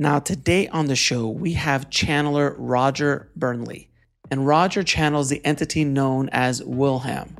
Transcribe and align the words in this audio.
Now, 0.00 0.18
today 0.18 0.66
on 0.68 0.86
the 0.86 0.96
show, 0.96 1.28
we 1.28 1.52
have 1.52 1.90
channeler 1.90 2.54
Roger 2.56 3.28
Burnley 3.36 3.90
and 4.30 4.46
Roger 4.46 4.82
channels 4.82 5.28
the 5.28 5.44
entity 5.44 5.84
known 5.84 6.30
as 6.30 6.64
Wilhelm. 6.64 7.36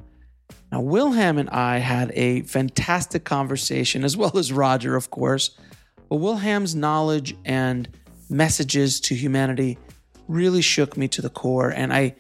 Now, 0.71 0.83
Wilhelm 0.83 1.39
and 1.39 1.49
I 1.49 1.79
had 1.79 2.13
a 2.13 2.43
fantastic 2.43 3.25
conversation, 3.25 4.05
as 4.05 4.15
well 4.15 4.37
as 4.37 4.53
Roger, 4.53 4.95
of 4.95 5.11
course. 5.11 5.57
But 6.11 6.17
Wilhelm's 6.17 6.75
knowledge 6.75 7.35
and 7.47 7.89
messages 8.29 9.01
to 9.01 9.15
humanity 9.15 9.79
really 10.29 10.61
shook 10.61 10.99
me 10.99 11.09
to 11.09 11.23
the 11.23 11.31
core, 11.31 11.71
and 11.71 11.95
I 11.95 12.15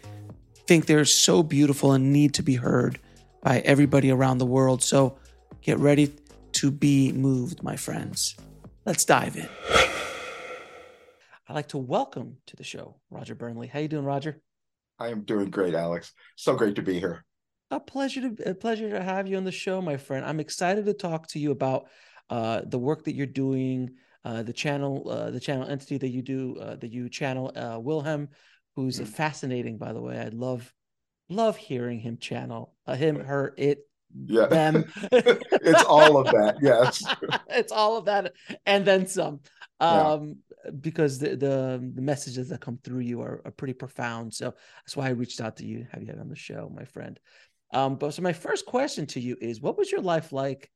think 0.67 0.87
they're 0.87 1.05
so 1.05 1.43
beautiful 1.43 1.93
and 1.93 2.15
need 2.15 2.33
to 2.35 2.43
be 2.43 2.55
heard 2.55 2.99
by 3.43 3.59
everybody 3.59 4.11
around 4.11 4.39
the 4.39 4.47
world. 4.47 4.83
So 4.83 5.19
get 5.61 5.79
ready 5.79 6.15
to 6.53 6.71
be 6.71 7.13
moved, 7.13 7.63
my 7.63 7.77
friends. 7.77 8.37
Let's 8.87 9.05
dive 9.05 9.37
in. 9.37 10.00
I'd 11.51 11.55
like 11.55 11.69
to 11.71 11.79
welcome 11.79 12.37
to 12.47 12.55
the 12.55 12.63
show 12.63 13.01
Roger 13.11 13.35
Burnley. 13.35 13.67
How 13.67 13.81
you 13.81 13.89
doing, 13.89 14.05
Roger? 14.05 14.41
I 15.01 15.09
am 15.09 15.23
doing 15.23 15.51
great, 15.51 15.75
Alex. 15.75 16.13
So 16.37 16.55
great 16.55 16.77
to 16.77 16.83
be 16.83 17.01
here. 17.01 17.25
A 17.73 17.81
pleasure 17.81 18.21
to 18.31 18.51
a 18.51 18.55
pleasure 18.55 18.89
to 18.89 19.03
have 19.03 19.27
you 19.27 19.37
on 19.37 19.43
the 19.43 19.51
show, 19.51 19.83
my 19.83 19.97
friend. 19.97 20.25
I'm 20.25 20.39
excited 20.39 20.87
to 20.87 20.95
talk 20.95 21.27
to 21.31 21.41
you 21.41 21.51
about 21.51 21.89
uh, 22.31 22.61
the 22.65 22.79
work 22.79 23.03
that 23.03 23.17
you're 23.17 23.27
doing, 23.27 23.97
uh, 24.25 24.45
the 24.45 24.53
channel, 24.53 25.11
uh, 25.11 25.33
the 25.33 25.41
channel 25.41 25.67
entity 25.67 25.99
that 25.99 26.11
you 26.11 26.23
do, 26.23 26.57
uh, 26.61 26.77
that 26.77 26.93
you 26.93 27.09
channel 27.09 27.51
uh, 27.57 27.81
Wilhelm, 27.81 28.29
who's 28.77 29.01
mm-hmm. 29.01 29.07
fascinating, 29.07 29.77
by 29.77 29.93
the 29.93 30.01
way. 30.01 30.21
I 30.21 30.29
love 30.29 30.73
love 31.29 31.57
hearing 31.57 31.99
him 31.99 32.19
channel 32.19 32.77
uh, 32.87 32.95
him, 32.95 33.19
her, 33.19 33.55
it, 33.59 33.89
yeah, 34.25 34.47
them. 34.47 34.85
it's 35.11 35.83
all 35.83 36.17
of 36.17 36.27
that. 36.27 36.59
Yes, 36.63 37.03
it's 37.49 37.73
all 37.73 37.97
of 37.97 38.05
that, 38.05 38.35
and 38.67 38.85
then 38.85 39.09
some. 39.09 39.41
Um, 39.81 40.37
because 40.81 41.19
the, 41.19 41.31
the, 41.31 41.93
the 41.95 42.03
messages 42.03 42.49
that 42.49 42.61
come 42.61 42.79
through 42.83 43.01
you 43.01 43.23
are, 43.23 43.41
are 43.45 43.51
pretty 43.51 43.75
profound. 43.75 44.35
So 44.35 44.55
that's 44.85 44.97
why 44.97 45.07
I 45.07 45.11
reached 45.11 45.41
out 45.41 45.57
to 45.59 45.67
you, 45.67 45.87
have 45.93 46.03
you 46.03 46.09
had 46.09 46.19
on 46.19 46.29
the 46.29 46.37
show, 46.37 46.71
my 46.75 46.85
friend. 46.85 47.19
Um, 47.73 47.97
but 47.97 48.15
so 48.15 48.23
my 48.23 48.33
first 48.33 48.67
question 48.67 49.07
to 49.09 49.21
you 49.21 49.37
is, 49.41 49.61
what 49.61 49.79
was 49.79 49.91
your 49.91 50.01
life 50.01 50.33
like 50.33 50.71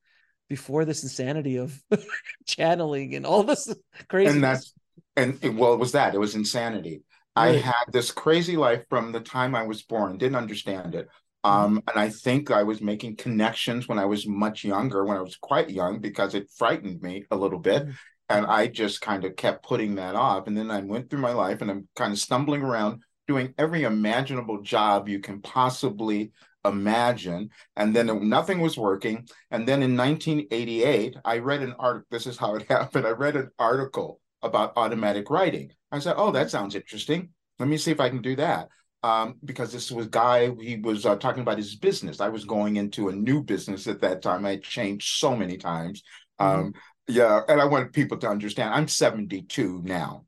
before 0.49 0.85
this 0.85 1.03
insanity 1.03 1.57
of 1.57 1.83
channeling 2.47 3.15
and 3.15 3.27
all 3.27 3.43
this 3.43 3.73
crazy? 4.09 4.31
And 4.31 4.45
that's 4.45 4.73
and 5.17 5.39
it, 5.43 5.55
well, 5.55 5.75
it 5.75 5.81
was 5.81 5.93
that 5.93 6.15
it 6.15 6.19
was 6.19 6.35
insanity. 6.35 7.03
Right. 7.37 7.57
I 7.57 7.59
had 7.59 7.85
this 7.91 8.11
crazy 8.13 8.57
life 8.57 8.85
from 8.89 9.13
the 9.13 9.21
time 9.21 9.55
I 9.55 9.67
was 9.67 9.83
born. 9.83 10.19
Didn't 10.19 10.37
understand 10.37 10.95
it. 10.95 11.09
Mm-hmm. 11.45 11.65
Um, 11.65 11.83
and 11.89 11.99
I 11.99 12.09
think 12.09 12.51
I 12.51 12.63
was 12.63 12.81
making 12.81 13.17
connections 13.17 13.89
when 13.89 13.99
I 13.99 14.05
was 14.05 14.27
much 14.27 14.65
younger, 14.65 15.05
when 15.05 15.17
I 15.17 15.23
was 15.23 15.37
quite 15.37 15.71
young, 15.71 16.01
because 16.01 16.35
it 16.35 16.51
frightened 16.57 17.03
me 17.03 17.25
a 17.31 17.37
little 17.37 17.59
bit. 17.59 17.87
And 18.29 18.47
I 18.47 18.69
just 18.69 19.01
kind 19.01 19.25
of 19.25 19.37
kept 19.37 19.65
putting 19.65 19.97
that 19.97 20.15
off. 20.15 20.47
And 20.47 20.57
then 20.57 20.71
I 20.71 20.81
went 20.81 21.11
through 21.11 21.21
my 21.21 21.33
life 21.33 21.61
and 21.61 21.71
I'm 21.71 21.89
kind 21.95 22.13
of 22.13 22.19
stumbling 22.19 22.63
around 22.63 23.03
doing 23.27 23.55
every 23.59 23.83
imaginable 23.83 24.63
job 24.63 25.09
you 25.09 25.19
can 25.19 25.41
possibly 25.41 26.33
imagine. 26.65 27.51
And 27.77 27.95
then 27.95 28.29
nothing 28.29 28.61
was 28.61 28.79
working. 28.79 29.27
And 29.51 29.69
then 29.69 29.83
in 29.83 29.97
1988, 29.97 31.17
I 31.25 31.39
read 31.39 31.63
an 31.63 31.75
article. 31.79 32.07
This 32.11 32.27
is 32.27 32.39
how 32.39 32.55
it 32.55 32.67
happened. 32.69 33.07
I 33.07 33.11
read 33.11 33.37
an 33.37 33.51
article 33.59 34.21
about 34.43 34.73
automatic 34.77 35.31
writing. 35.31 35.71
I 35.91 35.99
said, 35.99 36.15
oh, 36.17 36.31
that 36.33 36.51
sounds 36.51 36.75
interesting. 36.75 37.31
Let 37.59 37.69
me 37.69 37.77
see 37.77 37.91
if 37.91 38.01
I 38.01 38.09
can 38.09 38.23
do 38.23 38.37
that. 38.37 38.69
Um, 39.03 39.35
because 39.45 39.71
this 39.71 39.91
was 39.91 40.07
guy 40.07 40.51
he 40.59 40.77
was 40.77 41.05
uh, 41.05 41.17
talking 41.17 41.43
about 41.43 41.59
his 41.59 41.77
business. 41.77 42.23
I 42.23 42.31
was 42.31 42.47
going 42.47 42.77
into 42.77 43.11
a 43.11 43.15
new 43.15 43.43
business 43.43 43.87
at 43.87 44.01
that 44.01 44.23
time. 44.23 44.47
I 44.47 44.57
changed 44.57 45.19
so 45.19 45.37
many 45.37 45.59
times. 45.59 46.03
Mm-hmm. 46.41 46.61
Um, 46.61 46.75
yeah, 47.07 47.41
and 47.49 47.61
I 47.61 47.65
want 47.65 47.93
people 47.93 48.19
to 48.19 48.29
understand 48.29 48.75
I'm 48.75 48.89
72 48.89 49.83
now. 49.85 50.25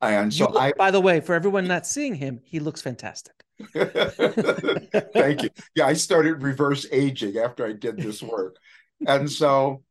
And 0.00 0.32
so 0.32 0.50
look, 0.50 0.60
I 0.60 0.72
by 0.76 0.90
the 0.90 1.00
way, 1.00 1.20
for 1.20 1.34
everyone 1.34 1.66
not 1.66 1.86
seeing 1.86 2.14
him, 2.14 2.40
he 2.44 2.60
looks 2.60 2.82
fantastic. 2.82 3.32
Thank 3.72 5.42
you. 5.42 5.50
Yeah, 5.74 5.86
I 5.86 5.94
started 5.94 6.42
reverse 6.42 6.86
aging 6.92 7.38
after 7.38 7.66
I 7.66 7.72
did 7.72 7.96
this 7.96 8.22
work. 8.34 8.56
and 9.06 9.30
so 9.30 9.82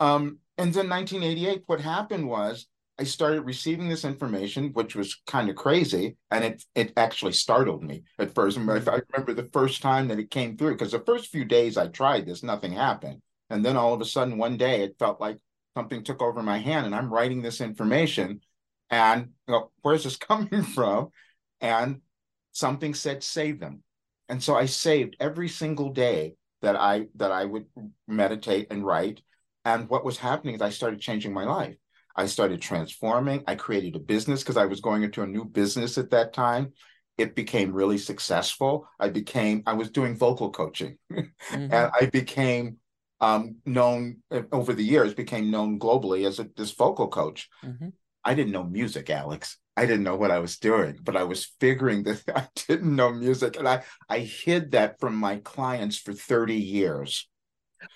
um 0.00 0.38
and 0.56 0.72
then 0.74 0.88
1988 0.88 1.62
what 1.66 1.80
happened 1.80 2.28
was 2.28 2.66
I 3.00 3.04
started 3.04 3.42
receiving 3.42 3.88
this 3.88 4.04
information, 4.04 4.72
which 4.72 4.96
was 4.96 5.20
kind 5.26 5.48
of 5.48 5.54
crazy, 5.54 6.16
and 6.32 6.44
it 6.44 6.64
it 6.74 6.92
actually 6.96 7.32
startled 7.32 7.82
me 7.84 8.02
at 8.18 8.34
first. 8.34 8.58
I 8.58 8.60
remember 8.60 9.34
the 9.34 9.48
first 9.52 9.82
time 9.82 10.08
that 10.08 10.18
it 10.18 10.30
came 10.30 10.56
through 10.56 10.72
because 10.72 10.92
the 10.92 11.04
first 11.06 11.28
few 11.28 11.44
days 11.44 11.76
I 11.76 11.86
tried 11.86 12.26
this, 12.26 12.42
nothing 12.42 12.72
happened, 12.72 13.22
and 13.50 13.64
then 13.64 13.76
all 13.76 13.94
of 13.94 14.00
a 14.00 14.04
sudden 14.04 14.36
one 14.36 14.56
day 14.56 14.82
it 14.82 14.98
felt 14.98 15.20
like 15.20 15.38
something 15.78 16.02
took 16.02 16.20
over 16.20 16.42
my 16.42 16.58
hand 16.58 16.86
and 16.86 16.94
I'm 16.94 17.12
writing 17.12 17.40
this 17.40 17.60
information 17.60 18.40
and 18.90 19.28
you 19.46 19.54
know, 19.54 19.70
where's 19.82 20.02
this 20.02 20.16
coming 20.30 20.62
from? 20.64 21.10
And 21.60 22.00
something 22.50 22.94
said 22.94 23.22
save 23.22 23.60
them. 23.60 23.84
And 24.28 24.42
so 24.42 24.56
I 24.56 24.66
saved 24.66 25.16
every 25.20 25.48
single 25.48 25.90
day 25.92 26.34
that 26.62 26.74
I 26.74 27.06
that 27.14 27.30
I 27.30 27.44
would 27.44 27.66
meditate 28.08 28.66
and 28.70 28.84
write. 28.84 29.22
And 29.64 29.88
what 29.88 30.04
was 30.04 30.18
happening 30.18 30.56
is 30.56 30.62
I 30.62 30.70
started 30.70 31.00
changing 31.00 31.32
my 31.32 31.44
life. 31.44 31.76
I 32.16 32.26
started 32.26 32.60
transforming. 32.60 33.44
I 33.46 33.54
created 33.54 33.94
a 33.94 34.00
business 34.00 34.42
because 34.42 34.56
I 34.56 34.66
was 34.66 34.80
going 34.80 35.04
into 35.04 35.22
a 35.22 35.26
new 35.26 35.44
business 35.44 35.96
at 35.96 36.10
that 36.10 36.32
time. 36.32 36.72
It 37.16 37.36
became 37.36 37.72
really 37.72 37.98
successful. 37.98 38.88
I 38.98 39.08
became, 39.10 39.62
I 39.66 39.74
was 39.74 39.90
doing 39.90 40.16
vocal 40.16 40.50
coaching 40.50 40.98
mm-hmm. 41.12 41.54
and 41.54 41.90
I 42.00 42.06
became 42.06 42.78
um, 43.20 43.56
known 43.66 44.18
uh, 44.30 44.42
over 44.52 44.72
the 44.72 44.84
years, 44.84 45.14
became 45.14 45.50
known 45.50 45.78
globally 45.78 46.26
as 46.26 46.38
a, 46.38 46.48
this 46.56 46.72
vocal 46.72 47.08
coach. 47.08 47.48
Mm-hmm. 47.64 47.88
I 48.24 48.34
didn't 48.34 48.52
know 48.52 48.64
music, 48.64 49.10
Alex. 49.10 49.58
I 49.76 49.86
didn't 49.86 50.02
know 50.02 50.16
what 50.16 50.30
I 50.32 50.40
was 50.40 50.58
doing, 50.58 50.98
but 51.02 51.16
I 51.16 51.22
was 51.22 51.46
figuring 51.60 52.02
that 52.04 52.22
I 52.34 52.48
didn't 52.66 52.94
know 52.94 53.12
music, 53.12 53.56
and 53.56 53.68
I 53.68 53.84
I 54.08 54.18
hid 54.18 54.72
that 54.72 54.98
from 55.00 55.14
my 55.14 55.36
clients 55.36 55.96
for 55.96 56.12
thirty 56.12 56.56
years. 56.56 57.28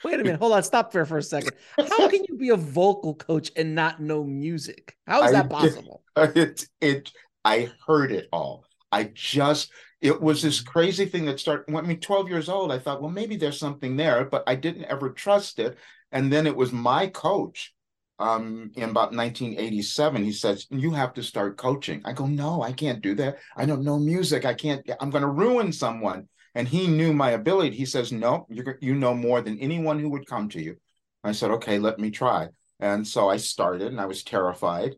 Wait 0.04 0.20
a 0.20 0.22
minute, 0.22 0.38
hold 0.38 0.52
on, 0.52 0.62
stop 0.62 0.92
there 0.92 1.04
for 1.04 1.18
a 1.18 1.22
second. 1.22 1.52
How 1.76 2.08
can 2.08 2.24
you 2.28 2.36
be 2.36 2.50
a 2.50 2.56
vocal 2.56 3.16
coach 3.16 3.50
and 3.56 3.74
not 3.74 4.00
know 4.00 4.22
music? 4.22 4.96
How 5.08 5.24
is 5.24 5.32
that 5.32 5.50
possible? 5.50 6.02
It 6.16 6.66
it 6.80 7.10
I 7.44 7.70
heard 7.86 8.12
it 8.12 8.28
all. 8.32 8.64
I 8.92 9.10
just 9.14 9.72
it 10.02 10.20
was 10.20 10.42
this 10.42 10.60
crazy 10.60 11.06
thing 11.06 11.24
that 11.26 11.40
started 11.40 11.72
when 11.72 11.84
I 11.84 11.88
mean 11.88 12.00
12 12.00 12.28
years 12.28 12.48
old. 12.48 12.72
I 12.72 12.78
thought, 12.78 13.00
well, 13.00 13.10
maybe 13.10 13.36
there's 13.36 13.58
something 13.58 13.96
there, 13.96 14.24
but 14.24 14.42
I 14.48 14.56
didn't 14.56 14.84
ever 14.84 15.10
trust 15.10 15.60
it. 15.60 15.78
And 16.10 16.30
then 16.30 16.46
it 16.46 16.56
was 16.56 16.72
my 16.72 17.06
coach 17.06 17.72
um, 18.18 18.72
in 18.74 18.90
about 18.90 19.12
1987. 19.14 20.24
He 20.24 20.32
says, 20.32 20.66
You 20.70 20.90
have 20.90 21.14
to 21.14 21.22
start 21.22 21.56
coaching. 21.56 22.02
I 22.04 22.12
go, 22.12 22.26
No, 22.26 22.62
I 22.62 22.72
can't 22.72 23.00
do 23.00 23.14
that. 23.14 23.38
I 23.56 23.64
don't 23.64 23.84
know 23.84 23.98
music. 23.98 24.44
I 24.44 24.54
can't, 24.54 24.88
I'm 25.00 25.10
going 25.10 25.22
to 25.22 25.28
ruin 25.28 25.72
someone. 25.72 26.28
And 26.54 26.68
he 26.68 26.86
knew 26.86 27.14
my 27.14 27.30
ability. 27.30 27.76
He 27.76 27.86
says, 27.86 28.12
No, 28.12 28.46
you, 28.50 28.64
you 28.80 28.94
know 28.96 29.14
more 29.14 29.40
than 29.40 29.58
anyone 29.60 30.00
who 30.00 30.10
would 30.10 30.26
come 30.26 30.48
to 30.50 30.60
you. 30.60 30.76
I 31.24 31.32
said, 31.32 31.52
Okay, 31.52 31.78
let 31.78 32.00
me 32.00 32.10
try. 32.10 32.48
And 32.80 33.06
so 33.06 33.28
I 33.28 33.36
started 33.36 33.88
and 33.88 34.00
I 34.00 34.06
was 34.06 34.24
terrified. 34.24 34.96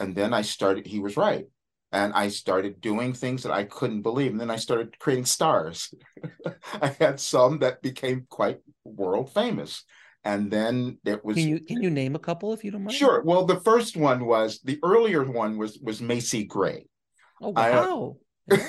And 0.00 0.16
then 0.16 0.34
I 0.34 0.42
started, 0.42 0.86
he 0.86 0.98
was 0.98 1.16
right 1.16 1.46
and 1.92 2.12
I 2.12 2.28
started 2.28 2.80
doing 2.80 3.12
things 3.12 3.42
that 3.42 3.52
I 3.52 3.64
couldn't 3.64 4.02
believe. 4.02 4.30
And 4.32 4.40
then 4.40 4.50
I 4.50 4.56
started 4.56 4.98
creating 4.98 5.24
stars. 5.26 5.92
I 6.82 6.88
had 6.88 7.20
some 7.20 7.58
that 7.60 7.82
became 7.82 8.26
quite 8.28 8.60
world 8.84 9.32
famous. 9.32 9.84
And 10.24 10.50
then 10.50 10.98
it 11.04 11.24
was 11.24 11.36
Can 11.36 11.48
you 11.48 11.58
can 11.60 11.82
you 11.82 11.90
name 11.90 12.14
a 12.14 12.20
couple 12.20 12.52
if 12.52 12.62
you 12.64 12.70
don't 12.70 12.84
mind? 12.84 12.98
sure. 12.98 13.22
Well, 13.24 13.44
the 13.46 13.60
first 13.60 13.96
one 13.96 14.24
was 14.26 14.60
the 14.60 14.78
earlier 14.82 15.24
one 15.24 15.56
was 15.58 15.78
was 15.78 16.00
Macy 16.00 16.44
Gray. 16.44 16.86
Oh 17.40 17.50
I, 17.56 17.72
uh, 17.72 17.86
wow. 17.86 18.16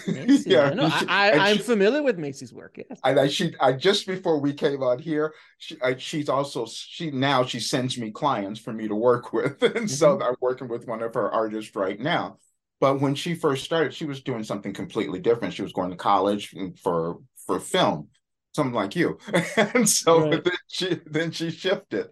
Yeah, 0.06 0.28
Yeah, 0.46 0.72
I 0.72 0.74
know. 0.74 0.90
she- 0.90 1.08
I, 1.08 1.52
I, 1.52 1.58
she- 1.58 1.58
familiar 1.58 2.04
with 2.04 2.18
Macy's 2.18 2.54
work. 2.54 2.78
Yes. 2.78 3.04
And 3.04 3.20
I 3.20 3.28
she 3.28 3.56
I 3.60 3.74
just 3.74 4.06
before 4.06 4.40
we 4.40 4.54
came 4.54 4.84
on 4.84 5.00
here, 5.00 5.34
she 5.58 5.76
I, 5.82 5.96
she's 5.98 6.30
also 6.30 6.68
she 6.68 7.10
now 7.10 7.44
she 7.46 7.60
sends 7.60 7.98
me 7.98 8.12
clients 8.12 8.60
for 8.60 8.72
me 8.72 8.88
to 8.88 8.96
work 8.96 9.34
with, 9.34 9.62
and 9.76 9.90
so 9.90 10.20
Mm-hmm. 10.20 10.22
I'm 10.22 10.36
working 10.40 10.68
with 10.68 10.88
one 10.88 11.02
of 11.02 11.16
her 11.16 11.32
artists 11.32 11.76
right 11.76 12.00
now. 12.00 12.38
But 12.81 13.00
when 13.00 13.16
she 13.16 13.36
first 13.36 13.63
started, 13.63 13.94
she 13.94 14.06
was 14.06 14.24
doing 14.24 14.44
something 14.44 14.74
completely 14.74 15.19
different. 15.19 15.54
She 15.54 15.62
was 15.62 15.72
going 15.72 15.92
to 15.92 15.95
college 15.95 16.54
for 16.83 17.19
for 17.45 17.60
film, 17.60 18.10
something 18.54 18.74
like 18.74 18.95
you, 18.95 19.19
and 19.56 19.88
so 19.88 20.22
Right. 20.22 20.44
then 20.44 20.54
she 20.68 21.00
then 21.06 21.31
she 21.31 21.51
shifted, 21.51 22.07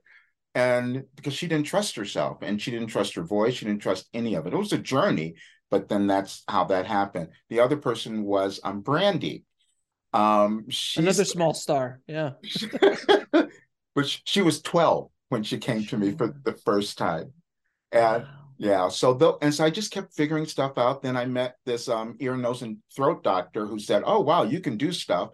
and 0.54 1.06
because 1.16 1.33
she 1.33 1.48
didn't 1.48 1.66
trust 1.66 1.95
herself 1.95 2.38
and 2.44 2.62
she 2.62 2.69
didn't 2.71 2.88
trust 2.88 3.16
her 3.16 3.24
voice, 3.24 3.56
she 3.56 3.66
didn't 3.66 3.81
trust 3.81 4.07
any 4.13 4.36
of 4.36 4.45
it. 4.45 4.54
It 4.54 4.57
was 4.57 4.71
a 4.71 4.77
journey, 4.77 5.36
but 5.71 5.89
then 5.89 6.06
that's 6.06 6.44
how 6.48 6.66
that 6.66 6.86
happened. 6.86 7.30
The 7.50 7.62
other 7.62 7.77
person 7.77 8.24
was 8.24 8.60
um 8.63 8.81
Brandy. 8.81 9.45
Um, 10.13 10.65
Another 10.98 11.25
small 11.25 11.54
star. 11.54 12.00
Yeah. 12.07 12.31
but 13.31 14.07
she, 14.07 14.19
she 14.24 14.42
was 14.42 14.62
12 14.62 15.10
when 15.30 15.44
she 15.44 15.57
came 15.57 15.83
to 15.86 15.98
me 15.98 16.12
for 16.12 16.36
the 16.44 16.54
first 16.54 16.98
time. 16.98 17.33
And 17.92 18.24
Wow. 18.24 18.38
Yeah, 18.60 18.90
so 18.90 19.14
though 19.14 19.38
and 19.42 19.54
so 19.54 19.64
I 19.64 19.70
just 19.70 19.92
kept 19.92 20.14
figuring 20.14 20.46
stuff 20.46 20.78
out. 20.78 21.02
Then 21.02 21.16
I 21.16 21.26
met 21.26 21.56
this 21.66 21.88
um 21.88 22.18
ear, 22.20 22.36
nose, 22.36 22.62
and 22.62 22.78
throat 22.94 23.24
doctor 23.24 23.66
who 23.66 23.80
said, 23.80 24.04
Oh 24.06 24.20
wow, 24.20 24.44
you 24.44 24.60
can 24.60 24.76
do 24.76 24.92
stuff. 24.92 25.30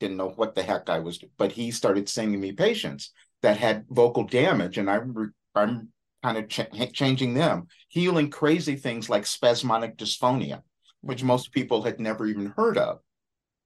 Didn't 0.00 0.16
know 0.16 0.30
what 0.30 0.54
the 0.54 0.62
heck 0.62 0.88
I 0.88 0.98
was, 1.00 1.22
but 1.36 1.52
he 1.52 1.70
started 1.70 2.08
sending 2.08 2.40
me 2.40 2.52
patients 2.52 3.12
that 3.42 3.58
had 3.58 3.84
vocal 3.90 4.24
damage, 4.24 4.78
and 4.78 4.90
I'm 4.90 5.34
I'm 5.54 5.90
kind 6.22 6.38
of 6.38 6.48
ch- 6.48 6.92
changing 6.94 7.34
them, 7.34 7.66
healing 7.88 8.30
crazy 8.30 8.76
things 8.76 9.10
like 9.10 9.26
spasmodic 9.26 9.98
dysphonia, 9.98 10.62
which 11.02 11.22
most 11.22 11.52
people 11.52 11.82
had 11.82 12.00
never 12.00 12.26
even 12.26 12.54
heard 12.56 12.78
of. 12.78 13.00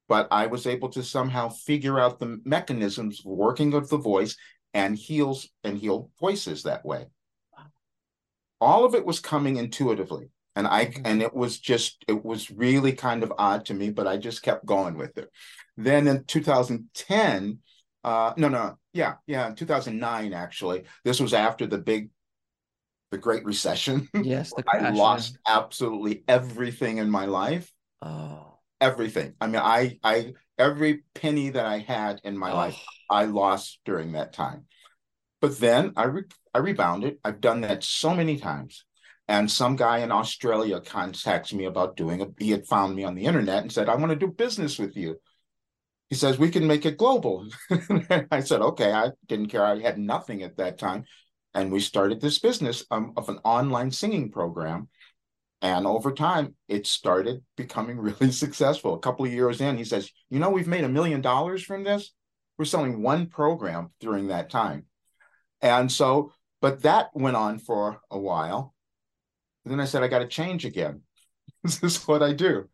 But 0.08 0.28
I 0.32 0.46
was 0.46 0.66
able 0.66 0.88
to 0.90 1.02
somehow 1.04 1.50
figure 1.50 2.00
out 2.00 2.18
the 2.18 2.40
mechanisms 2.44 3.22
working 3.24 3.74
of 3.74 3.88
the 3.88 3.98
voice 3.98 4.36
and 4.74 4.96
heals 4.96 5.48
and 5.62 5.78
heal 5.78 6.10
voices 6.20 6.64
that 6.64 6.84
way. 6.84 7.06
All 8.60 8.84
of 8.84 8.94
it 8.94 9.04
was 9.04 9.20
coming 9.20 9.56
intuitively. 9.56 10.30
And 10.54 10.66
I 10.66 10.86
Mhm. 10.86 11.02
and 11.04 11.22
it 11.22 11.34
was 11.34 11.58
just 11.58 12.04
it 12.08 12.24
was 12.24 12.50
really 12.50 12.92
kind 12.92 13.22
of 13.22 13.32
odd 13.38 13.66
to 13.66 13.74
me, 13.74 13.90
but 13.90 14.06
I 14.06 14.16
just 14.16 14.42
kept 14.42 14.64
going 14.64 14.96
with 14.96 15.18
it. 15.18 15.30
Then 15.76 16.06
in 16.08 16.24
2010, 16.24 17.58
uh 18.04 18.32
no 18.36 18.48
no 18.48 18.78
yeah 18.92 19.14
yeah 19.26 19.48
in 19.48 19.54
2009 19.56 20.32
actually 20.32 20.84
this 21.04 21.18
was 21.20 21.34
after 21.34 21.66
the 21.66 21.76
big 21.78 22.10
the 23.10 23.18
great 23.18 23.44
recession 23.44 24.08
Yes. 24.14 24.52
I 24.72 24.90
lost 24.90 25.38
absolutely 25.46 26.22
everything 26.28 26.98
in 26.98 27.10
my 27.10 27.26
life 27.26 27.72
Oh. 28.02 28.58
everything 28.80 29.34
I 29.40 29.46
mean 29.48 29.60
I 29.62 29.98
I 30.04 30.34
every 30.58 31.02
penny 31.14 31.50
that 31.50 31.66
I 31.66 31.78
had 31.78 32.20
in 32.24 32.36
my 32.38 32.52
life 32.52 32.76
Oh. 32.78 33.16
I 33.16 33.24
lost 33.26 33.80
during 33.84 34.12
that 34.12 34.32
time. 34.32 34.66
But 35.40 35.58
then 35.58 35.92
I 35.96 36.04
re- 36.04 36.24
I 36.56 36.60
rebounded. 36.60 37.18
I've 37.22 37.42
done 37.42 37.60
that 37.60 37.84
so 37.84 38.14
many 38.14 38.38
times. 38.38 38.86
And 39.28 39.50
some 39.50 39.76
guy 39.76 39.98
in 39.98 40.10
Australia 40.10 40.80
contacts 40.80 41.52
me 41.52 41.66
about 41.66 41.96
doing 41.96 42.22
a 42.22 42.28
he 42.38 42.50
had 42.50 42.66
found 42.66 42.96
me 42.96 43.04
on 43.04 43.14
the 43.14 43.26
internet 43.26 43.62
and 43.62 43.70
said, 43.70 43.90
I 43.90 43.96
want 43.96 44.10
to 44.10 44.16
do 44.16 44.28
business 44.28 44.78
with 44.78 44.96
you. 44.96 45.16
He 46.08 46.14
says, 46.14 46.38
we 46.38 46.50
can 46.50 46.66
make 46.66 46.86
it 46.86 46.96
global. 46.96 47.46
I 48.30 48.40
said, 48.40 48.62
okay. 48.62 48.90
I 48.90 49.10
didn't 49.26 49.48
care. 49.48 49.66
I 49.66 49.80
had 49.80 49.98
nothing 49.98 50.42
at 50.42 50.56
that 50.56 50.78
time. 50.78 51.04
And 51.52 51.70
we 51.70 51.80
started 51.80 52.20
this 52.20 52.38
business 52.38 52.86
um, 52.90 53.12
of 53.18 53.28
an 53.28 53.38
online 53.44 53.90
singing 53.90 54.30
program. 54.30 54.88
And 55.60 55.86
over 55.86 56.12
time, 56.12 56.54
it 56.68 56.86
started 56.86 57.42
becoming 57.56 57.98
really 57.98 58.32
successful. 58.32 58.94
A 58.94 59.00
couple 59.00 59.26
of 59.26 59.32
years 59.32 59.60
in, 59.60 59.76
he 59.76 59.84
says, 59.84 60.10
You 60.30 60.38
know, 60.38 60.50
we've 60.50 60.68
made 60.68 60.84
a 60.84 60.88
million 60.88 61.20
dollars 61.20 61.62
from 61.62 61.84
this. 61.84 62.14
We're 62.56 62.64
selling 62.64 63.02
one 63.02 63.26
program 63.26 63.90
during 64.00 64.28
that 64.28 64.48
time. 64.48 64.86
And 65.60 65.90
so, 65.90 66.32
but 66.60 66.82
that 66.82 67.10
went 67.14 67.36
on 67.36 67.58
for 67.58 68.00
a 68.10 68.18
while. 68.18 68.74
And 69.64 69.72
then 69.72 69.80
I 69.80 69.84
said, 69.84 70.02
I 70.02 70.08
got 70.08 70.20
to 70.20 70.28
change 70.28 70.64
again. 70.64 71.02
this 71.62 71.82
is 71.82 72.06
what 72.06 72.22
I 72.22 72.32
do 72.32 72.68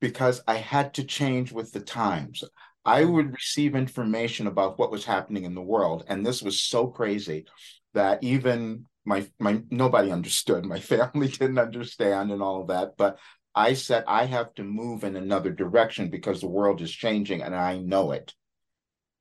because 0.00 0.42
I 0.48 0.56
had 0.56 0.94
to 0.94 1.04
change 1.04 1.52
with 1.52 1.72
the 1.72 1.80
times. 1.80 2.42
I 2.84 3.02
mm-hmm. 3.02 3.12
would 3.12 3.32
receive 3.32 3.76
information 3.76 4.46
about 4.46 4.78
what 4.78 4.90
was 4.90 5.04
happening 5.04 5.44
in 5.44 5.54
the 5.54 5.62
world. 5.62 6.04
And 6.08 6.26
this 6.26 6.42
was 6.42 6.60
so 6.60 6.88
crazy 6.88 7.46
that 7.94 8.22
even 8.22 8.86
my 9.04 9.26
my 9.38 9.62
nobody 9.70 10.10
understood. 10.10 10.64
My 10.72 10.80
family 10.80 11.28
didn't 11.28 11.58
understand 11.58 12.32
and 12.32 12.42
all 12.42 12.62
of 12.62 12.68
that. 12.68 12.96
But 12.96 13.18
I 13.54 13.74
said 13.74 14.04
I 14.06 14.24
have 14.24 14.54
to 14.54 14.64
move 14.64 15.04
in 15.04 15.16
another 15.16 15.52
direction 15.52 16.08
because 16.08 16.40
the 16.40 16.48
world 16.48 16.80
is 16.80 16.90
changing 16.90 17.42
and 17.42 17.54
I 17.54 17.78
know 17.78 18.12
it. 18.12 18.34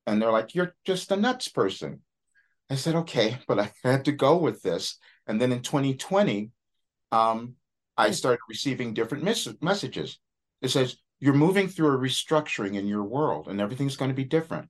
And 0.08 0.22
they're 0.22 0.32
like, 0.32 0.56
You're 0.56 0.76
just 0.86 1.12
a 1.12 1.18
nuts 1.18 1.48
person. 1.48 2.02
I 2.72 2.76
said, 2.76 2.96
okay, 2.96 3.38
but 3.50 3.60
I 3.60 3.70
had 3.84 4.06
to 4.06 4.14
go 4.14 4.38
with 4.38 4.62
this. 4.62 4.98
And 5.28 5.42
then 5.42 5.52
in 5.52 5.62
2020, 5.62 6.52
um, 7.12 7.56
I 7.98 8.12
started 8.12 8.40
receiving 8.48 8.94
different 8.94 9.26
mes- 9.26 9.62
messages. 9.62 10.20
It 10.62 10.70
says, 10.70 10.96
You're 11.20 11.34
moving 11.34 11.68
through 11.68 11.94
a 11.94 12.00
restructuring 12.00 12.78
in 12.78 12.88
your 12.88 13.04
world 13.04 13.50
and 13.50 13.60
everything's 13.60 13.98
going 13.98 14.10
to 14.10 14.16
be 14.16 14.24
different. 14.24 14.70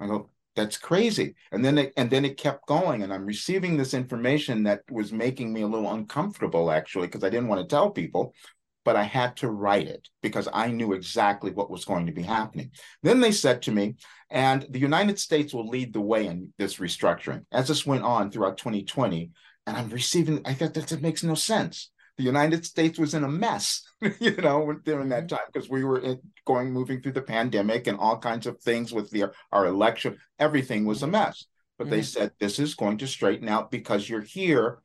I 0.00 0.08
go, 0.08 0.30
that's 0.56 0.76
crazy. 0.76 1.36
And 1.52 1.64
then 1.64 1.78
it 1.78 1.92
and 1.96 2.10
then 2.10 2.24
it 2.24 2.36
kept 2.36 2.66
going. 2.66 3.04
And 3.04 3.12
I'm 3.12 3.24
receiving 3.24 3.76
this 3.76 3.94
information 3.94 4.64
that 4.64 4.80
was 4.90 5.12
making 5.12 5.52
me 5.52 5.62
a 5.62 5.68
little 5.68 5.92
uncomfortable 5.92 6.72
actually, 6.72 7.06
because 7.06 7.22
I 7.22 7.30
didn't 7.30 7.48
want 7.48 7.60
to 7.60 7.72
tell 7.72 7.90
people, 7.90 8.34
but 8.84 8.96
I 8.96 9.04
had 9.04 9.36
to 9.38 9.50
write 9.50 9.86
it 9.86 10.08
because 10.22 10.48
I 10.52 10.68
knew 10.68 10.92
exactly 10.92 11.50
what 11.52 11.70
was 11.70 11.84
going 11.84 12.06
to 12.06 12.12
be 12.12 12.22
happening. 12.22 12.70
Then 13.02 13.20
they 13.20 13.32
said 13.32 13.62
to 13.62 13.72
me, 13.72 13.96
and 14.30 14.66
the 14.70 14.78
United 14.78 15.18
States 15.18 15.52
will 15.54 15.68
lead 15.68 15.92
the 15.92 16.00
way 16.00 16.26
in 16.26 16.52
this 16.58 16.76
restructuring. 16.76 17.44
As 17.52 17.68
this 17.68 17.86
went 17.86 18.02
on 18.04 18.30
throughout 18.30 18.58
2020, 18.58 19.30
and 19.66 19.76
I'm 19.76 19.88
receiving, 19.90 20.40
I 20.44 20.54
thought 20.54 20.74
that, 20.74 20.88
that 20.88 21.02
makes 21.02 21.22
no 21.22 21.34
sense. 21.34 21.90
The 22.18 22.24
United 22.24 22.64
States 22.66 22.98
was 22.98 23.14
in 23.14 23.24
a 23.24 23.28
mess, 23.28 23.82
you 24.20 24.36
know, 24.36 24.72
during 24.84 25.08
that 25.10 25.28
time 25.28 25.46
because 25.52 25.70
we 25.70 25.84
were 25.84 26.00
in, 26.00 26.20
going 26.44 26.72
moving 26.72 27.00
through 27.00 27.12
the 27.12 27.22
pandemic 27.22 27.86
and 27.86 27.98
all 27.98 28.18
kinds 28.18 28.46
of 28.46 28.60
things 28.60 28.92
with 28.92 29.10
the 29.10 29.32
our 29.50 29.66
election. 29.66 30.18
Everything 30.38 30.84
was 30.84 31.02
a 31.02 31.06
mess. 31.06 31.46
But 31.78 31.88
they 31.88 32.00
Mhm. 32.00 32.04
said 32.04 32.32
this 32.38 32.58
is 32.58 32.74
going 32.74 32.98
to 32.98 33.06
straighten 33.06 33.48
out 33.48 33.70
because 33.70 34.08
you're 34.08 34.20
here 34.20 34.82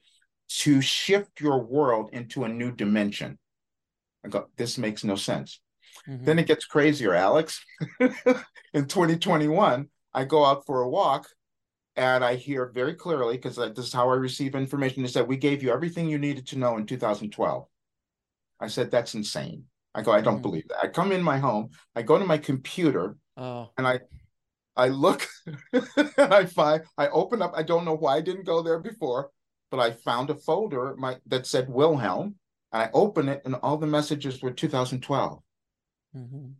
to 0.49 0.81
shift 0.81 1.41
your 1.41 1.63
world 1.63 2.09
into 2.13 2.44
a 2.45 2.49
new 2.49 2.71
dimension. 2.71 3.37
I 4.28 4.30
go, 4.30 4.48
this 4.57 4.78
makes 4.78 5.04
no 5.04 5.16
sense. 5.16 5.62
Mhm. 6.07 6.26
Then 6.26 6.40
it 6.40 6.48
gets 6.48 6.66
crazier, 6.66 7.14
Alex. 7.14 7.64
in 8.74 8.86
2021, 8.88 9.88
I 10.14 10.26
go 10.26 10.46
out 10.46 10.66
for 10.66 10.81
a 10.81 10.90
walk 10.90 11.28
and 11.96 12.24
I 12.24 12.36
hear 12.36 12.68
very 12.74 12.94
clearly, 12.94 13.38
because 13.38 13.56
this 13.56 13.88
is 13.88 13.94
how 13.94 14.10
I 14.10 14.16
receive 14.16 14.54
information. 14.54 15.04
is 15.06 15.14
that 15.14 15.28
We 15.28 15.38
gave 15.38 15.64
you 15.64 15.72
everything 15.72 16.07
you 16.10 16.19
needed 16.19 16.46
to 16.48 16.57
know 16.57 16.78
in 16.78 16.86
2012. 16.86 17.66
I 18.60 18.68
said, 18.68 18.92
That's 18.92 19.16
insane. 19.16 19.64
I 19.96 20.02
go, 20.04 20.12
I 20.12 20.22
don't 20.22 20.40
Mhm. 20.40 20.44
believe 20.44 20.68
that. 20.68 20.84
I 20.84 20.88
come 20.90 21.12
in 21.12 21.24
my 21.24 21.38
home, 21.40 21.69
I 21.96 22.02
go 22.04 22.19
to 22.19 22.26
my 22.26 22.38
computer, 22.38 23.18
Oh. 23.38 23.72
and 23.78 23.88
I 23.88 24.02
I 24.76 24.90
look 24.90 25.26
and 25.74 26.34
I 26.34 26.46
find 26.46 26.84
I 27.00 27.07
open 27.07 27.42
up, 27.42 27.54
I 27.56 27.64
don't 27.64 27.86
know 27.86 27.96
why 27.96 28.18
I 28.18 28.22
didn't 28.22 28.44
go 28.46 28.62
there 28.62 28.80
before, 28.80 29.31
but 29.72 29.80
I 29.80 29.92
found 29.92 30.30
a 30.30 30.36
folder 30.36 30.96
my 30.98 31.18
that 31.26 31.48
said 31.48 31.68
Wilhelm. 31.69 32.36
And 32.71 32.83
I 32.83 32.90
open 32.94 33.30
it, 33.30 33.42
and 33.45 33.56
all 33.56 33.78
the 33.78 33.88
messages 33.88 34.42
were 34.42 34.52
2012. 34.52 35.42
Mhm. 36.16 36.56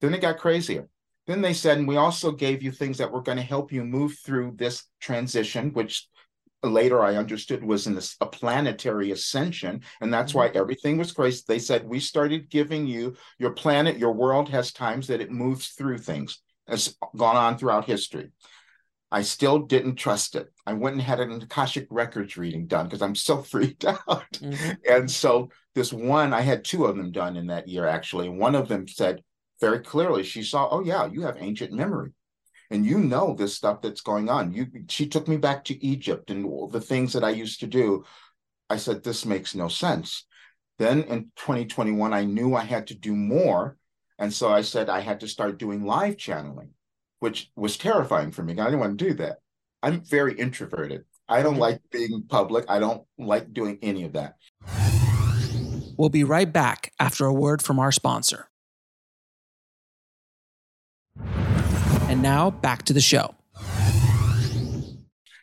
Then 0.00 0.14
it 0.14 0.20
got 0.20 0.38
crazier. 0.38 0.88
Then 1.26 1.42
they 1.42 1.52
said, 1.52 1.78
and 1.78 1.86
we 1.88 1.96
also 1.96 2.32
gave 2.32 2.62
you 2.62 2.72
things 2.72 2.98
that 2.98 3.12
were 3.12 3.20
going 3.20 3.36
to 3.36 3.44
help 3.44 3.70
you 3.72 3.84
move 3.84 4.16
through 4.24 4.52
this 4.56 4.84
transition, 5.00 5.72
which 5.72 6.08
later 6.62 7.02
I 7.02 7.16
understood 7.16 7.62
was 7.62 7.86
in 7.86 7.98
a 8.20 8.26
planetary 8.26 9.10
ascension. 9.12 9.82
And 10.00 10.12
that's 10.12 10.34
why 10.34 10.48
everything 10.48 10.96
was 10.96 11.12
crazy. 11.12 11.42
They 11.46 11.58
said, 11.58 11.86
we 11.86 12.00
started 12.00 12.50
giving 12.50 12.86
you 12.86 13.16
your 13.38 13.52
planet, 13.52 13.98
your 13.98 14.12
world 14.12 14.48
has 14.48 14.72
times 14.72 15.06
that 15.08 15.20
it 15.20 15.30
moves 15.30 15.68
through 15.68 15.98
things. 15.98 16.40
It's 16.66 16.96
gone 17.16 17.36
on 17.36 17.58
throughout 17.58 17.84
history. 17.84 18.30
I 19.10 19.22
still 19.22 19.60
didn't 19.60 19.96
trust 19.96 20.34
it. 20.34 20.52
I 20.66 20.74
went 20.74 20.94
and 20.94 21.02
had 21.02 21.20
an 21.20 21.32
Akashic 21.32 21.86
Records 21.90 22.36
reading 22.36 22.66
done 22.66 22.86
because 22.86 23.02
I'm 23.02 23.14
so 23.14 23.42
freaked 23.42 23.84
out. 23.84 24.30
Mhm. 24.32 24.76
And 24.88 25.10
so 25.10 25.50
this 25.74 25.92
one, 25.92 26.34
I 26.34 26.42
had 26.42 26.64
two 26.64 26.84
of 26.84 26.96
them 26.96 27.10
done 27.10 27.36
in 27.36 27.46
that 27.46 27.68
year, 27.68 27.86
actually. 27.86 28.28
One 28.28 28.54
of 28.54 28.68
them 28.68 28.86
said 28.86 29.22
very 29.60 29.80
clearly, 29.80 30.22
she 30.22 30.42
saw, 30.42 30.68
oh 30.70 30.82
yeah, 30.84 31.06
you 31.06 31.22
have 31.22 31.36
ancient 31.38 31.72
memory. 31.72 32.12
And 32.70 32.84
you 32.84 32.98
know 32.98 33.34
this 33.34 33.54
stuff 33.54 33.80
that's 33.80 34.02
going 34.02 34.28
on. 34.28 34.52
You 34.52 34.66
she 34.88 35.08
took 35.08 35.26
me 35.26 35.38
back 35.38 35.64
to 35.64 35.84
Egypt 35.84 36.30
and 36.30 36.44
all 36.44 36.68
the 36.68 36.80
things 36.82 37.14
that 37.14 37.24
I 37.24 37.30
used 37.30 37.60
to 37.60 37.66
do. 37.66 38.04
I 38.68 38.76
said, 38.76 39.02
this 39.02 39.24
makes 39.24 39.54
no 39.54 39.68
sense. 39.68 40.26
Then 40.78 41.02
in 41.04 41.32
2021, 41.36 42.12
I 42.12 42.24
knew 42.24 42.54
I 42.54 42.64
had 42.64 42.88
to 42.88 42.94
do 42.94 43.14
more. 43.14 43.78
And 44.18 44.32
so 44.32 44.50
I 44.52 44.60
said 44.60 44.90
I 44.90 45.00
had 45.00 45.20
to 45.20 45.28
start 45.28 45.58
doing 45.58 45.84
live 45.84 46.16
channeling, 46.16 46.70
which 47.20 47.50
was 47.56 47.76
terrifying 47.76 48.30
for 48.30 48.42
me. 48.42 48.52
I 48.54 48.64
didn't 48.64 48.80
want 48.80 48.98
to 48.98 49.04
do 49.08 49.14
that. 49.14 49.38
I'm 49.82 50.00
very 50.02 50.34
introverted. 50.34 51.04
I 51.28 51.42
don't 51.42 51.58
like 51.58 51.80
being 51.92 52.22
public. 52.28 52.64
I 52.68 52.78
don't 52.78 53.02
like 53.18 53.52
doing 53.52 53.78
any 53.82 54.04
of 54.04 54.12
that. 54.14 54.36
We'll 55.96 56.08
be 56.08 56.24
right 56.24 56.50
back 56.50 56.92
after 56.98 57.26
a 57.26 57.32
word 57.32 57.60
from 57.60 57.78
our 57.78 57.92
sponsor. 57.92 58.48
And 62.08 62.22
now 62.22 62.50
back 62.50 62.84
to 62.84 62.92
the 62.92 63.00
show. 63.00 63.34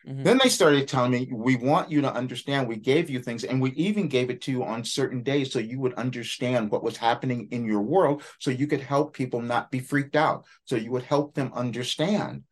Mm-hmm. 0.07 0.23
Then 0.23 0.39
they 0.41 0.49
started 0.49 0.87
telling 0.87 1.11
me, 1.11 1.29
we 1.31 1.55
want 1.55 1.89
you 1.89 2.01
to 2.01 2.13
understand. 2.13 2.67
We 2.67 2.75
gave 2.75 3.09
you 3.09 3.19
things, 3.19 3.43
and 3.43 3.59
we 3.59 3.71
even 3.71 4.07
gave 4.07 4.29
it 4.29 4.41
to 4.41 4.51
you 4.51 4.63
on 4.63 4.83
certain 4.83 5.23
days 5.23 5.51
so 5.51 5.57
you 5.57 5.79
would 5.79 5.95
understand 5.95 6.69
what 6.69 6.83
was 6.83 6.95
happening 6.95 7.47
in 7.51 7.65
your 7.65 7.81
world, 7.81 8.21
so 8.39 8.51
you 8.51 8.67
could 8.67 8.81
help 8.81 9.13
people 9.13 9.41
not 9.41 9.71
be 9.71 9.79
freaked 9.79 10.15
out, 10.15 10.45
so 10.65 10.75
you 10.75 10.91
would 10.91 11.03
help 11.03 11.33
them 11.33 11.51
understand. 11.55 12.43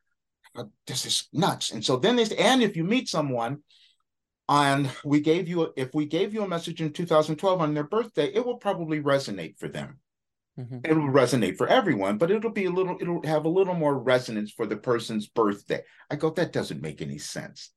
this 0.88 1.05
is 1.05 1.27
nuts. 1.31 1.72
And 1.72 1.83
so 1.83 1.98
then 1.98 2.15
they 2.15 2.25
said, 2.25 2.38
and 2.38 2.63
if 2.63 2.75
you 2.75 2.83
meet 2.83 3.07
someone, 3.07 3.60
and 4.50 4.89
we 5.05 5.19
gave 5.22 5.48
you, 5.48 5.74
if 5.77 5.93
we 5.93 6.05
gave 6.05 6.33
you 6.33 6.43
a 6.43 6.48
message 6.48 6.81
in 6.81 6.91
2012 6.91 7.62
on 7.62 7.74
their 7.74 7.83
birthday, 7.83 8.31
it 8.33 8.45
will 8.45 8.57
probably 8.57 9.00
resonate 9.00 9.57
for 9.57 9.67
them. 9.67 10.00
Mm-hmm. 10.60 10.79
It 10.83 10.93
will 10.93 11.10
resonate 11.10 11.57
for 11.57 11.67
everyone, 11.67 12.17
but 12.17 12.29
it'll 12.29 12.51
be 12.51 12.65
a 12.65 12.72
little, 12.72 12.98
it'll 13.01 13.25
have 13.25 13.45
a 13.45 13.50
little 13.50 13.74
more 13.74 13.98
resonance 13.98 14.51
for 14.51 14.67
the 14.67 14.77
person's 14.77 15.27
birthday. 15.27 15.81
I 16.12 16.15
go, 16.15 16.29
that 16.31 16.53
doesn't 16.53 16.81
make 16.81 17.01
any 17.01 17.17
sense. 17.17 17.72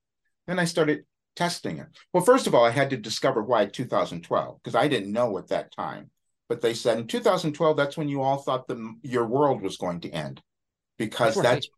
Then 0.46 0.58
I 0.58 0.66
started 0.66 1.04
testing 1.36 1.78
it. 1.78 1.86
Well, 2.12 2.24
first 2.24 2.46
of 2.46 2.54
all, 2.54 2.64
I 2.64 2.70
had 2.70 2.90
to 2.90 2.96
discover 2.96 3.42
why 3.42 3.66
2012, 3.66 4.58
because 4.62 4.74
I 4.74 4.88
didn't 4.88 5.12
know 5.12 5.38
at 5.38 5.48
that 5.48 5.74
time. 5.74 6.10
But 6.48 6.60
they 6.60 6.74
said 6.74 6.98
in 6.98 7.06
2012, 7.06 7.76
that's 7.76 7.96
when 7.96 8.08
you 8.08 8.22
all 8.22 8.38
thought 8.38 8.68
the 8.68 8.94
your 9.02 9.26
world 9.26 9.62
was 9.62 9.76
going 9.76 10.00
to 10.00 10.10
end, 10.10 10.40
because 10.96 11.36
right. 11.36 11.42
that's 11.42 11.68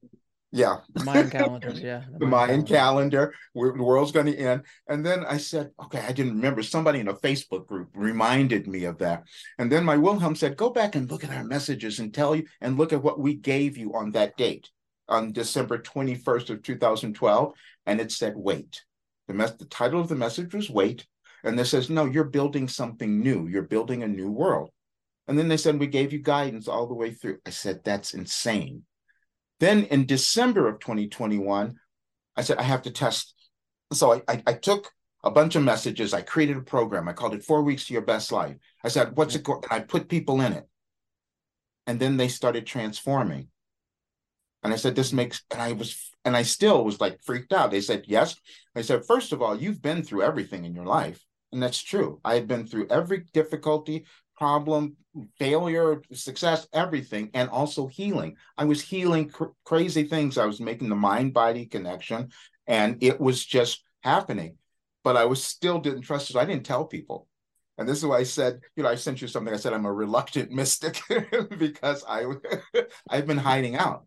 yeah. 0.50 0.78
The 0.95 1.05
Mayan 1.05 1.31
calendars, 1.31 1.81
yeah. 1.81 2.05
The, 2.19 2.26
Mayan, 2.26 2.31
Mayan 2.31 2.62
calendar, 2.64 3.35
where 3.52 3.73
the 3.73 3.83
world's 3.83 4.12
going 4.12 4.26
to 4.26 4.37
end. 4.37 4.62
And 4.88 5.05
then 5.05 5.25
I 5.26 5.37
said, 5.37 5.71
okay, 5.85 6.00
I 6.00 6.12
didn't 6.12 6.37
remember. 6.37 6.62
Somebody 6.62 7.00
in 7.00 7.09
a 7.09 7.14
Facebook 7.14 7.67
group 7.67 7.90
reminded 7.95 8.67
me 8.67 8.85
of 8.85 8.99
that. 8.99 9.25
And 9.59 9.71
then 9.71 9.85
my 9.85 9.97
Wilhelm 9.97 10.35
said, 10.35 10.57
go 10.57 10.71
back 10.71 10.95
and 10.95 11.11
look 11.11 11.23
at 11.23 11.31
our 11.31 11.45
messages 11.45 11.99
and 11.99 12.14
tell 12.14 12.35
you 12.35 12.47
and 12.61 12.78
look 12.78 12.93
at 12.93 13.02
what 13.02 13.21
we 13.21 13.35
gave 13.35 13.76
you 13.76 13.95
on 13.95 14.12
that 14.12 14.37
date, 14.38 14.71
on 15.09 15.33
December 15.33 15.78
21st 15.78 16.50
of 16.50 16.62
2012. 16.62 17.52
And 17.87 18.00
it 18.00 18.11
said, 18.11 18.35
wait. 18.37 18.83
The, 19.26 19.35
mes- 19.35 19.57
the 19.59 19.67
title 19.67 20.00
of 20.00 20.09
the 20.09 20.17
message 20.17 20.55
was 20.55 20.71
wait. 20.71 21.07
And 21.45 21.59
this 21.59 21.71
says, 21.71 21.90
no, 21.90 22.07
you're 22.07 22.25
building 22.25 22.69
something 22.69 23.21
new. 23.21 23.47
You're 23.49 23.62
building 23.62 24.02
a 24.02 24.09
new 24.09 24.31
world. 24.31 24.71
And 25.28 25.38
then 25.38 25.49
they 25.49 25.59
said, 25.59 25.78
we 25.78 25.87
gave 25.88 26.14
you 26.14 26.21
guidance 26.21 26.69
all 26.69 26.87
the 26.87 26.95
way 26.95 27.12
through. 27.12 27.38
I 27.45 27.50
said, 27.50 27.85
that's 27.85 28.14
insane. 28.14 28.85
Then 29.61 29.85
in 29.85 30.07
December 30.07 30.69
of 30.69 30.81
2021, 30.81 31.79
I 32.37 32.43
said, 32.43 32.59
I 32.59 32.62
have 32.62 32.83
to 32.83 32.91
test. 32.91 33.35
So 33.93 34.15
I, 34.15 34.23
I, 34.29 34.43
I 34.47 34.53
took 34.53 34.93
a 35.25 35.31
bunch 35.31 35.57
of 35.57 35.65
messages. 35.65 36.15
I 36.15 36.23
created 36.23 36.57
a 36.57 36.62
program. 36.62 37.09
I 37.09 37.12
called 37.12 37.35
it 37.35 37.45
Four 37.45 37.62
Weeks 37.62 37.87
to 37.87 37.93
Your 37.93 38.03
Best 38.03 38.31
Life. 38.31 38.57
I 38.85 38.88
said, 38.88 39.17
What's 39.17 39.35
it 39.35 39.43
mm-hmm. 39.43 39.61
going? 39.61 39.65
I 39.71 39.81
put 39.81 40.09
people 40.09 40.41
in 40.41 40.53
it. 40.53 40.69
And 41.87 41.99
then 41.99 42.17
they 42.17 42.29
started 42.29 42.67
transforming. 42.67 43.49
And 44.62 44.73
I 44.73 44.77
said, 44.77 44.95
This 44.95 45.12
makes, 45.12 45.43
and 45.50 45.61
I 45.61 45.73
was, 45.73 46.11
and 46.25 46.37
I 46.37 46.43
still 46.43 46.85
was 46.85 47.00
like 47.00 47.23
freaked 47.25 47.53
out. 47.53 47.71
They 47.71 47.81
said, 47.81 48.05
Yes. 48.07 48.37
I 48.77 48.83
said, 48.83 49.05
First 49.07 49.33
of 49.33 49.43
all, 49.43 49.57
you've 49.57 49.83
been 49.83 50.03
through 50.03 50.23
everything 50.23 50.65
in 50.65 50.75
your 50.75 50.87
life. 50.87 51.25
And 51.50 51.62
that's 51.62 51.83
true. 51.83 52.21
I 52.25 52.35
had 52.35 52.47
been 52.47 52.67
through 52.67 52.88
every 52.88 53.25
difficulty, 53.33 54.05
problem, 54.38 54.97
failure, 55.38 56.00
success, 56.12 56.68
everything, 56.73 57.30
and 57.35 57.50
also 57.50 57.87
healing. 57.88 58.37
I 58.57 58.64
was 58.64 58.80
healing 58.80 59.28
cr- 59.28 59.57
crazy 59.64 60.04
things. 60.04 60.38
I 60.38 60.47
was 60.47 60.61
making 60.61 60.88
the 60.88 60.97
mind 60.97 61.35
body 61.35 61.66
connection, 61.66 62.30
and 62.66 63.02
it 63.02 63.21
was 63.21 63.45
just 63.45 63.83
happening. 64.02 64.57
But 65.02 65.16
I 65.16 65.25
was 65.25 65.42
still 65.42 65.80
didn't 65.80 66.02
trust 66.02 66.30
it. 66.30 66.37
I 66.37 66.45
didn't 66.45 66.66
tell 66.66 66.85
people. 66.85 67.26
And 67.78 67.88
this 67.88 67.99
is 67.99 68.07
why 68.07 68.18
I 68.18 68.25
said, 68.25 68.61
you 68.76 68.83
know, 68.83 68.88
I 68.88 68.97
sent 68.97 69.23
you 69.23 69.28
something. 69.28 69.54
I 69.54 69.57
said 69.57 69.73
I'm 69.73 69.87
a 69.87 69.92
reluctant 69.92 70.50
mystic 70.61 71.00
because 71.59 72.04
I 72.09 72.25
I've 73.11 73.26
been 73.26 73.38
hiding 73.38 73.76
out, 73.76 74.04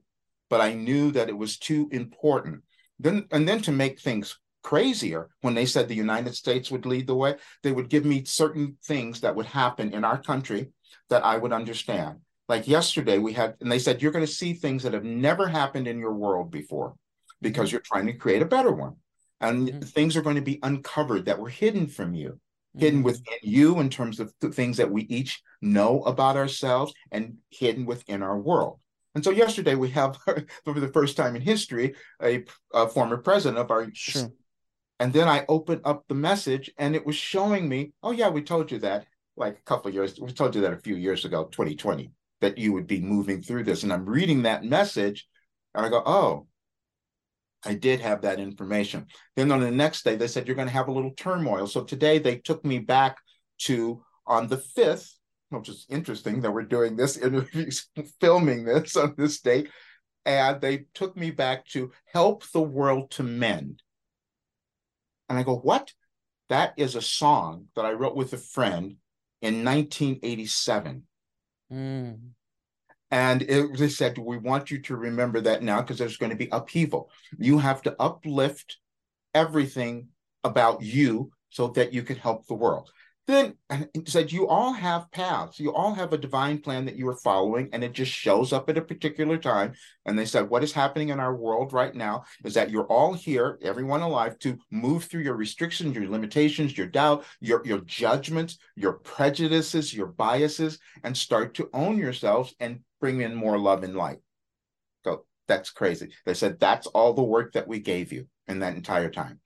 but 0.50 0.62
I 0.62 0.74
knew 0.74 1.12
that 1.12 1.30
it 1.30 1.38
was 1.38 1.58
too 1.58 1.90
important. 1.92 2.64
Then 3.00 3.28
and 3.32 3.48
then 3.48 3.62
to 3.64 3.72
make 3.72 4.00
things 4.00 4.38
crazier 4.64 5.30
when 5.42 5.54
they 5.54 5.66
said 5.66 5.88
the 5.88 5.96
United 5.96 6.36
States 6.36 6.72
would 6.72 6.86
lead 6.86 7.08
the 7.08 7.16
way. 7.16 7.36
They 7.64 7.72
would 7.72 7.90
give 7.90 8.06
me 8.06 8.24
certain 8.26 8.78
things 8.84 9.22
that 9.22 9.36
would 9.36 9.46
happen 9.46 9.94
in 9.94 10.04
our 10.04 10.22
country 10.22 10.70
that 11.10 11.26
I 11.26 11.38
would 11.38 11.54
understand. 11.54 12.20
Like 12.48 12.68
yesterday, 12.68 13.18
we 13.18 13.34
had, 13.34 13.56
and 13.62 13.72
they 13.72 13.80
said, 13.80 14.02
You're 14.02 14.12
going 14.12 14.26
to 14.26 14.32
see 14.32 14.54
things 14.54 14.84
that 14.84 14.94
have 14.94 15.04
never 15.04 15.48
happened 15.48 15.88
in 15.88 16.00
your 16.00 16.14
world 16.14 16.52
before 16.52 16.96
because 17.42 17.70
mm-hmm. 17.70 17.76
you're 17.76 17.82
trying 17.82 18.08
to 18.08 18.14
create 18.14 18.42
a 18.42 18.46
better 18.46 18.72
one. 18.72 18.96
And 19.40 19.68
mm-hmm. 19.68 19.80
things 19.82 20.16
are 20.16 20.22
going 20.22 20.36
to 20.36 20.42
be 20.42 20.60
uncovered 20.62 21.26
that 21.26 21.40
were 21.40 21.50
hidden 21.50 21.88
from 21.88 22.14
you, 22.14 22.30
mm-hmm. 22.30 22.80
hidden 22.80 23.04
within 23.04 23.38
you 23.42 23.80
in 23.80 23.90
terms 23.90 24.20
of 24.20 24.34
the 24.42 24.50
things 24.50 24.78
that 24.78 24.92
we 24.92 25.04
each 25.04 25.42
know 25.62 26.02
about 26.04 26.38
ourselves 26.38 26.94
and 27.12 27.38
hidden 27.50 27.86
within 27.86 28.22
our 28.22 28.38
world. 28.38 28.80
And 29.16 29.24
so 29.24 29.32
yesterday 29.32 29.76
we 29.76 29.90
have, 29.92 30.18
for 30.66 30.80
the 30.80 30.92
first 30.94 31.18
time 31.18 31.36
in 31.36 31.42
history, 31.42 31.96
a, 32.22 32.46
a 32.74 32.88
former 32.88 33.18
president 33.18 33.60
of 33.60 33.72
our 33.72 33.90
sure. 33.94 34.32
And 35.02 35.12
then 35.12 35.28
I 35.28 35.46
opened 35.50 35.82
up 35.84 36.08
the 36.08 36.14
message 36.14 36.70
and 36.78 36.96
it 36.96 37.04
was 37.04 37.16
showing 37.16 37.68
me, 37.68 37.92
oh, 38.04 38.12
yeah, 38.12 38.30
we 38.30 38.44
told 38.44 38.72
you 38.72 38.78
that 38.80 39.08
like 39.36 39.58
a 39.58 39.64
couple 39.64 39.90
years, 39.92 40.20
we 40.20 40.32
told 40.32 40.54
you 40.54 40.62
that 40.62 40.74
a 40.74 40.78
few 40.78 40.96
years 40.96 41.26
ago, 41.26 41.46
2020, 41.46 42.12
that 42.40 42.60
you 42.60 42.72
would 42.74 42.86
be 42.86 43.02
moving 43.02 43.42
through 43.42 43.64
this. 43.64 43.82
And 43.82 43.92
I'm 43.92 44.06
reading 44.06 44.44
that 44.44 44.64
message 44.64 45.28
and 45.74 45.84
I 45.84 45.90
go, 45.90 46.04
oh, 46.06 46.46
I 47.66 47.74
did 47.74 48.00
have 48.02 48.22
that 48.22 48.40
information. 48.40 49.08
Then 49.36 49.52
on 49.52 49.62
the 49.62 49.72
next 49.72 50.04
day, 50.04 50.18
they 50.18 50.28
said, 50.28 50.46
you're 50.46 50.56
going 50.56 50.68
to 50.68 50.74
have 50.74 50.88
a 50.88 50.94
little 50.94 51.16
turmoil. 51.18 51.66
So 51.66 51.84
today 51.84 52.20
they 52.20 52.36
took 52.38 52.64
me 52.64 52.78
back 52.78 53.18
to 53.62 54.04
on 54.28 54.50
the 54.50 54.64
5th, 54.78 55.10
which 55.50 55.68
is 55.68 55.88
interesting 55.90 56.42
that 56.42 56.52
we're 56.52 56.62
doing 56.62 56.96
this 56.96 57.18
interview, 57.18 57.72
filming 58.22 58.66
this 58.66 58.96
on 58.96 59.16
this 59.18 59.42
date. 59.42 59.68
And 60.28 60.62
they 60.62 60.86
took 60.94 61.18
me 61.18 61.32
back 61.32 61.66
to 61.70 61.92
help 62.06 62.44
the 62.52 62.62
world 62.62 63.10
to 63.12 63.24
mend. 63.24 63.82
And 65.32 65.40
I 65.40 65.44
go, 65.44 65.56
what? 65.56 65.94
That 66.50 66.74
is 66.76 66.98
a 66.98 67.02
song 67.02 67.68
that 67.78 67.86
I 67.86 67.94
wrote 67.94 68.18
with 68.18 68.34
a 68.34 68.38
friend 68.38 68.98
in 69.42 69.64
1987. 69.64 71.04
Mm. 71.72 72.20
And 73.12 73.42
it, 73.44 73.78
they 73.78 73.88
said, 73.88 74.18
we 74.18 74.38
want 74.38 74.72
you 74.72 74.82
to 74.82 74.96
remember 74.98 75.40
that 75.40 75.64
now 75.64 75.80
because 75.80 75.98
there's 75.98 76.18
going 76.18 76.32
to 76.32 76.36
be 76.36 76.50
upheaval. 76.52 77.10
You 77.38 77.60
have 77.60 77.82
to 77.84 77.96
uplift 77.98 78.76
everything 79.34 80.10
about 80.44 80.82
you 80.82 81.32
so 81.50 81.70
that 81.70 81.94
you 81.94 82.04
can 82.04 82.18
help 82.18 82.46
the 82.46 82.54
world. 82.54 82.92
Then 83.32 83.56
said, 84.08 84.30
You 84.30 84.50
all 84.50 84.74
have 84.74 85.10
paths. 85.12 85.58
You 85.58 85.74
all 85.74 85.94
have 85.94 86.12
a 86.12 86.18
divine 86.18 86.58
plan 86.58 86.84
that 86.84 86.98
you 86.98 87.08
are 87.08 87.16
following, 87.16 87.70
and 87.72 87.82
it 87.82 87.94
just 87.94 88.12
shows 88.12 88.52
up 88.52 88.70
at 88.70 88.78
a 88.78 88.82
particular 88.82 89.38
time. 89.38 89.72
And 90.06 90.20
they 90.20 90.26
said, 90.26 90.50
What 90.50 90.66
is 90.66 90.74
happening 90.74 91.10
in 91.10 91.20
our 91.22 91.34
world 91.34 91.72
right 91.72 91.96
now 91.96 92.26
is 92.44 92.56
that 92.56 92.72
you're 92.72 92.88
all 92.88 93.14
here, 93.14 93.58
everyone 93.62 94.02
alive, 94.02 94.38
to 94.40 94.58
move 94.70 95.06
through 95.06 95.22
your 95.22 95.38
restrictions, 95.38 95.96
your 95.96 96.10
limitations, 96.10 96.78
your 96.78 96.88
doubt, 96.88 97.24
your, 97.40 97.66
your 97.66 97.80
judgments, 97.80 98.58
your 98.76 98.94
prejudices, 98.94 99.94
your 99.94 100.08
biases, 100.08 100.78
and 101.06 101.16
start 101.16 101.54
to 101.54 101.70
own 101.74 101.98
yourselves 101.98 102.54
and 102.60 102.82
bring 103.00 103.22
in 103.22 103.34
more 103.34 103.58
love 103.58 103.84
and 103.84 103.96
light. 103.96 104.20
So 105.06 105.24
that's 105.48 105.70
crazy. 105.70 106.10
They 106.26 106.34
said, 106.34 106.60
That's 106.60 106.88
all 106.88 107.14
the 107.14 107.24
work 107.24 107.54
that 107.54 107.70
we 107.70 107.80
gave 107.80 108.12
you 108.12 108.28
in 108.50 108.60
that 108.60 108.76
entire 108.76 109.10
time. 109.10 109.40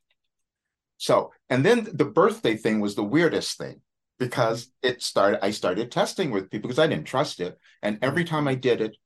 So, 1.05 1.33
and 1.51 1.63
then 1.63 1.87
the 1.93 2.05
birthday 2.05 2.55
thing 2.57 2.79
was 2.79 2.95
the 2.95 3.03
weirdest 3.03 3.59
thing 3.59 3.81
because 4.17 4.71
it 4.81 5.03
started, 5.03 5.45
I 5.45 5.51
started 5.51 5.91
testing 5.91 6.31
with 6.31 6.49
people 6.49 6.67
because 6.67 6.79
I 6.79 6.87
didn't 6.87 7.05
trust 7.05 7.39
it. 7.39 7.59
And 7.83 7.99
every 8.01 8.23
mm-hmm. 8.23 8.35
time 8.35 8.47
I 8.47 8.55
did 8.55 8.81
it, 8.81 8.97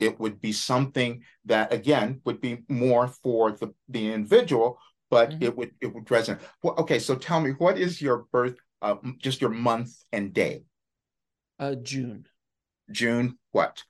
it 0.00 0.18
would 0.18 0.40
be 0.40 0.50
something 0.50 1.22
that 1.44 1.72
again 1.72 2.22
would 2.24 2.40
be 2.40 2.64
more 2.68 3.06
for 3.06 3.52
the, 3.52 3.72
the 3.88 4.12
individual, 4.12 4.80
but 5.10 5.30
mm-hmm. 5.30 5.44
it 5.44 5.56
would 5.56 5.70
it 5.80 5.94
would 5.94 6.06
resonate. 6.06 6.40
Well, 6.60 6.74
okay, 6.78 6.98
so 6.98 7.14
tell 7.14 7.40
me, 7.40 7.50
what 7.52 7.78
is 7.78 8.02
your 8.02 8.26
birth, 8.32 8.56
uh, 8.82 8.96
just 9.18 9.40
your 9.40 9.50
month 9.50 9.92
and 10.10 10.34
day? 10.34 10.64
Uh, 11.60 11.76
June. 11.76 12.26
June 12.90 13.38
what? 13.52 13.84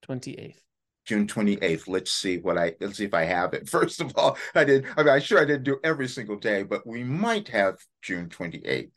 Twenty 0.00 0.32
eighth. 0.38 0.63
June 1.04 1.26
28th. 1.26 1.88
Let's 1.88 2.12
see 2.12 2.38
what 2.38 2.58
I 2.58 2.74
let's 2.80 2.98
see 2.98 3.04
if 3.04 3.14
I 3.14 3.24
have 3.24 3.54
it. 3.54 3.68
First 3.76 4.00
of 4.00 4.12
all, 4.16 4.36
I 4.54 4.64
did. 4.64 4.86
I 4.96 5.02
mean, 5.02 5.14
I'm 5.14 5.20
sure 5.20 5.40
I 5.40 5.44
didn't 5.44 5.64
do 5.64 5.78
every 5.84 6.08
single 6.08 6.36
day, 6.36 6.62
but 6.62 6.86
we 6.86 7.04
might 7.04 7.48
have 7.48 7.76
June 8.02 8.28
28th. 8.28 8.90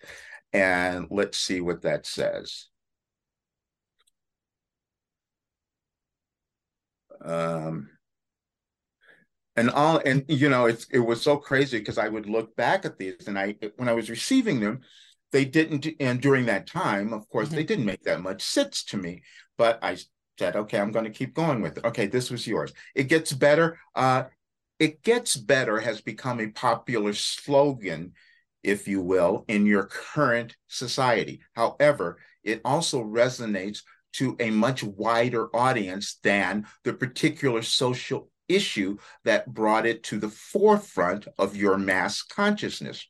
And 0.53 1.07
let's 1.11 1.37
see 1.37 1.61
what 1.61 1.81
that 1.83 2.05
says. 2.05 2.67
Um 7.23 7.89
and 9.55 9.71
all 9.71 9.99
and 10.05 10.23
you 10.27 10.49
know 10.49 10.65
it's 10.67 10.85
it 10.91 10.99
was 10.99 11.21
so 11.21 11.35
crazy 11.35 11.79
because 11.79 11.97
I 11.97 12.07
would 12.07 12.27
look 12.29 12.55
back 12.55 12.85
at 12.85 12.97
these 12.97 13.27
and 13.27 13.37
I 13.37 13.55
when 13.75 13.89
I 13.89 13.93
was 13.93 14.09
receiving 14.09 14.59
them, 14.59 14.81
they 15.31 15.45
didn't 15.45 15.87
and 15.99 16.21
during 16.21 16.45
that 16.45 16.67
time, 16.67 17.11
of 17.11 17.27
course, 17.29 17.47
mm-hmm. 17.47 17.57
they 17.57 17.63
didn't 17.63 17.85
make 17.85 18.03
that 18.03 18.21
much 18.21 18.43
sense 18.43 18.83
to 18.85 18.97
me. 18.97 19.23
But 19.57 19.79
I 19.81 19.97
said, 20.37 20.55
okay, 20.55 20.79
I'm 20.79 20.91
going 20.91 21.05
to 21.05 21.11
keep 21.11 21.33
going 21.33 21.61
with 21.61 21.77
it. 21.77 21.85
Okay, 21.85 22.07
this 22.07 22.29
was 22.29 22.47
yours. 22.47 22.73
It 22.95 23.05
gets 23.05 23.33
better. 23.33 23.79
Uh, 23.95 24.25
it 24.79 25.03
gets 25.03 25.35
better 25.35 25.79
has 25.79 26.01
become 26.01 26.39
a 26.39 26.49
popular 26.49 27.13
slogan, 27.13 28.13
if 28.63 28.87
you 28.87 29.01
will, 29.01 29.45
in 29.47 29.65
your 29.65 29.85
current 29.85 30.55
society. 30.67 31.41
However, 31.53 32.19
it 32.43 32.61
also 32.63 33.03
resonates 33.03 33.81
to 34.13 34.35
a 34.39 34.51
much 34.51 34.83
wider 34.83 35.55
audience 35.55 36.19
than 36.23 36.65
the 36.83 36.93
particular 36.93 37.61
social 37.61 38.29
issue 38.47 38.97
that 39.25 39.53
brought 39.53 39.85
it 39.85 40.03
to 40.03 40.19
the 40.19 40.29
forefront 40.29 41.27
of 41.37 41.55
your 41.55 41.77
mass 41.77 42.21
consciousness. 42.21 43.07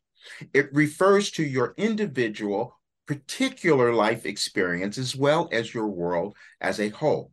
It 0.54 0.74
refers 0.74 1.32
to 1.32 1.44
your 1.44 1.74
individual, 1.78 2.77
particular 3.08 3.94
life 3.94 4.26
experience 4.26 4.98
as 4.98 5.16
well 5.16 5.50
as 5.52 5.74
your 5.74 5.88
world 5.88 6.36
as 6.62 6.80
a 6.80 6.90
whole. 6.90 7.32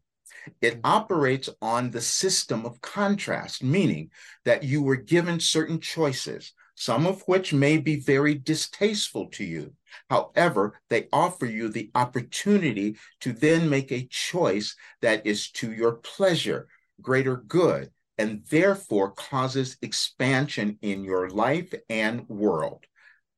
It 0.60 0.74
mm-hmm. 0.74 0.80
operates 0.84 1.48
on 1.60 1.90
the 1.90 2.00
system 2.00 2.64
of 2.64 2.80
contrast, 2.80 3.62
meaning 3.62 4.10
that 4.44 4.62
you 4.62 4.82
were 4.82 4.96
given 4.96 5.40
certain 5.40 5.80
choices, 5.80 6.52
some 6.74 7.06
of 7.06 7.22
which 7.26 7.52
may 7.52 7.78
be 7.78 7.96
very 8.00 8.34
distasteful 8.34 9.28
to 9.30 9.44
you. 9.44 9.74
However, 10.10 10.80
they 10.90 11.08
offer 11.12 11.46
you 11.46 11.68
the 11.68 11.90
opportunity 11.94 12.96
to 13.20 13.32
then 13.32 13.70
make 13.70 13.92
a 13.92 14.08
choice 14.10 14.74
that 15.00 15.26
is 15.26 15.50
to 15.52 15.72
your 15.72 15.92
pleasure, 15.92 16.68
greater 17.00 17.36
good, 17.36 17.90
and 18.18 18.44
therefore 18.50 19.12
causes 19.12 19.76
expansion 19.82 20.78
in 20.82 21.04
your 21.04 21.30
life 21.30 21.72
and 21.88 22.28
world. 22.28 22.84